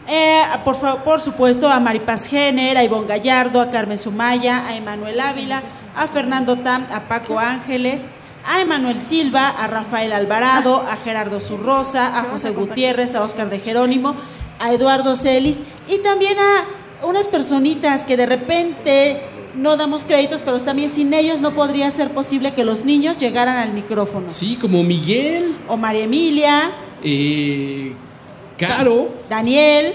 [0.08, 4.76] Eh, por, fa- por supuesto a Maripaz Jenner, a Ivonne Gallardo, a Carmen Sumaya, a
[4.76, 5.62] Emanuel Ávila,
[5.96, 8.06] a Fernando Tam, a Paco Ángeles,
[8.52, 13.60] a Emanuel Silva, a Rafael Alvarado, a Gerardo Zurrosa, a José Gutiérrez, a Oscar de
[13.60, 14.16] Jerónimo,
[14.58, 19.22] a Eduardo Celis y también a unas personitas que de repente
[19.56, 23.58] no damos créditos, pero también sin ellos no podría ser posible que los niños llegaran
[23.58, 24.30] al micrófono.
[24.32, 26.72] Sí, como Miguel, O María Emilia,
[27.04, 27.94] eh,
[28.58, 29.94] Caro, Daniel.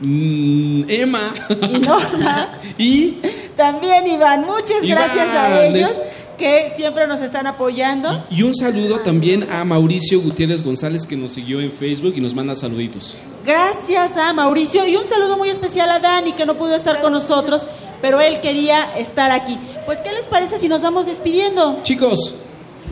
[0.00, 1.32] Mm, Emma.
[1.50, 2.58] Y Norma.
[2.78, 3.18] y
[3.56, 5.74] También Iván, muchas Iván, gracias a ellos.
[5.78, 6.02] Les-
[6.42, 8.24] que siempre nos están apoyando.
[8.28, 12.34] Y un saludo también a Mauricio Gutiérrez González que nos siguió en Facebook y nos
[12.34, 13.16] manda saluditos.
[13.46, 17.12] Gracias a Mauricio y un saludo muy especial a Dani que no pudo estar con
[17.12, 17.68] nosotros,
[18.00, 19.56] pero él quería estar aquí.
[19.86, 21.78] Pues, ¿qué les parece si nos vamos despidiendo?
[21.84, 22.40] Chicos,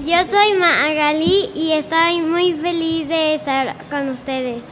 [0.06, 4.62] Yo soy Magali y estoy muy feliz de estar con ustedes.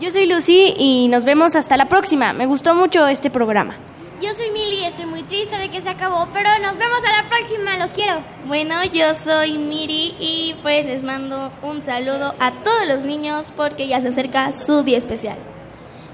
[0.00, 2.32] Yo soy Lucy y nos vemos hasta la próxima.
[2.32, 3.76] Me gustó mucho este programa.
[4.22, 7.22] Yo soy Mili y estoy muy triste de que se acabó, pero nos vemos a
[7.22, 8.22] la próxima, los quiero.
[8.46, 13.88] Bueno, yo soy Miri y pues les mando un saludo a todos los niños porque
[13.88, 15.36] ya se acerca su día especial.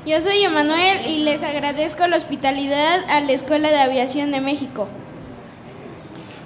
[0.07, 4.89] Yo soy Emanuel y les agradezco la hospitalidad a la Escuela de Aviación de México.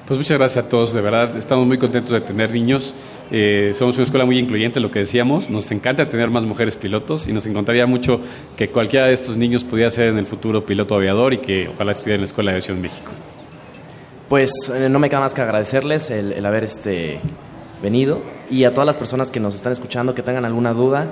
[0.06, 2.92] Pues muchas gracias a todos, de verdad, estamos muy contentos de tener niños.
[3.30, 5.50] Eh, somos una escuela muy incluyente, lo que decíamos.
[5.50, 8.20] Nos encanta tener más mujeres pilotos y nos encantaría mucho
[8.56, 11.92] que cualquiera de estos niños pudiera ser en el futuro piloto aviador y que ojalá
[11.92, 13.12] estuviera en la Escuela de Aviación México.
[14.28, 17.20] Pues eh, no me queda más que agradecerles el, haber este,
[17.82, 21.08] venido y a todas las personas que nos están escuchando que tengan alguna duda.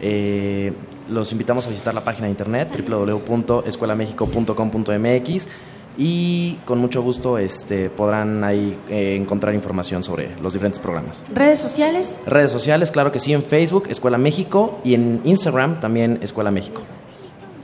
[0.00, 0.72] eh,
[1.08, 5.48] los invitamos a visitar la página de internet www.escuelamexico.com.mx
[5.98, 11.24] y con mucho gusto este, podrán ahí eh, encontrar información sobre los diferentes programas.
[11.34, 12.20] ¿Redes sociales?
[12.26, 16.82] Redes sociales, claro que sí, en Facebook, Escuela México, y en Instagram también Escuela México.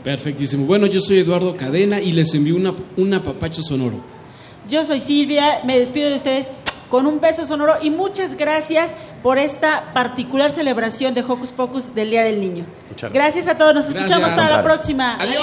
[0.02, 0.66] perfectísimo.
[0.66, 3.96] Bueno, yo soy Eduardo Cadena y les envío una, un apapacho sonoro.
[4.68, 6.48] Yo soy Silvia, me despido de ustedes
[6.88, 12.10] con un beso sonoro y muchas gracias por esta particular celebración de Hocus Pocus del
[12.10, 12.64] Día del Niño.
[12.90, 14.10] Muchas Gracias a todos, nos Gracias.
[14.10, 15.16] escuchamos para la próxima.
[15.18, 15.42] Adiós.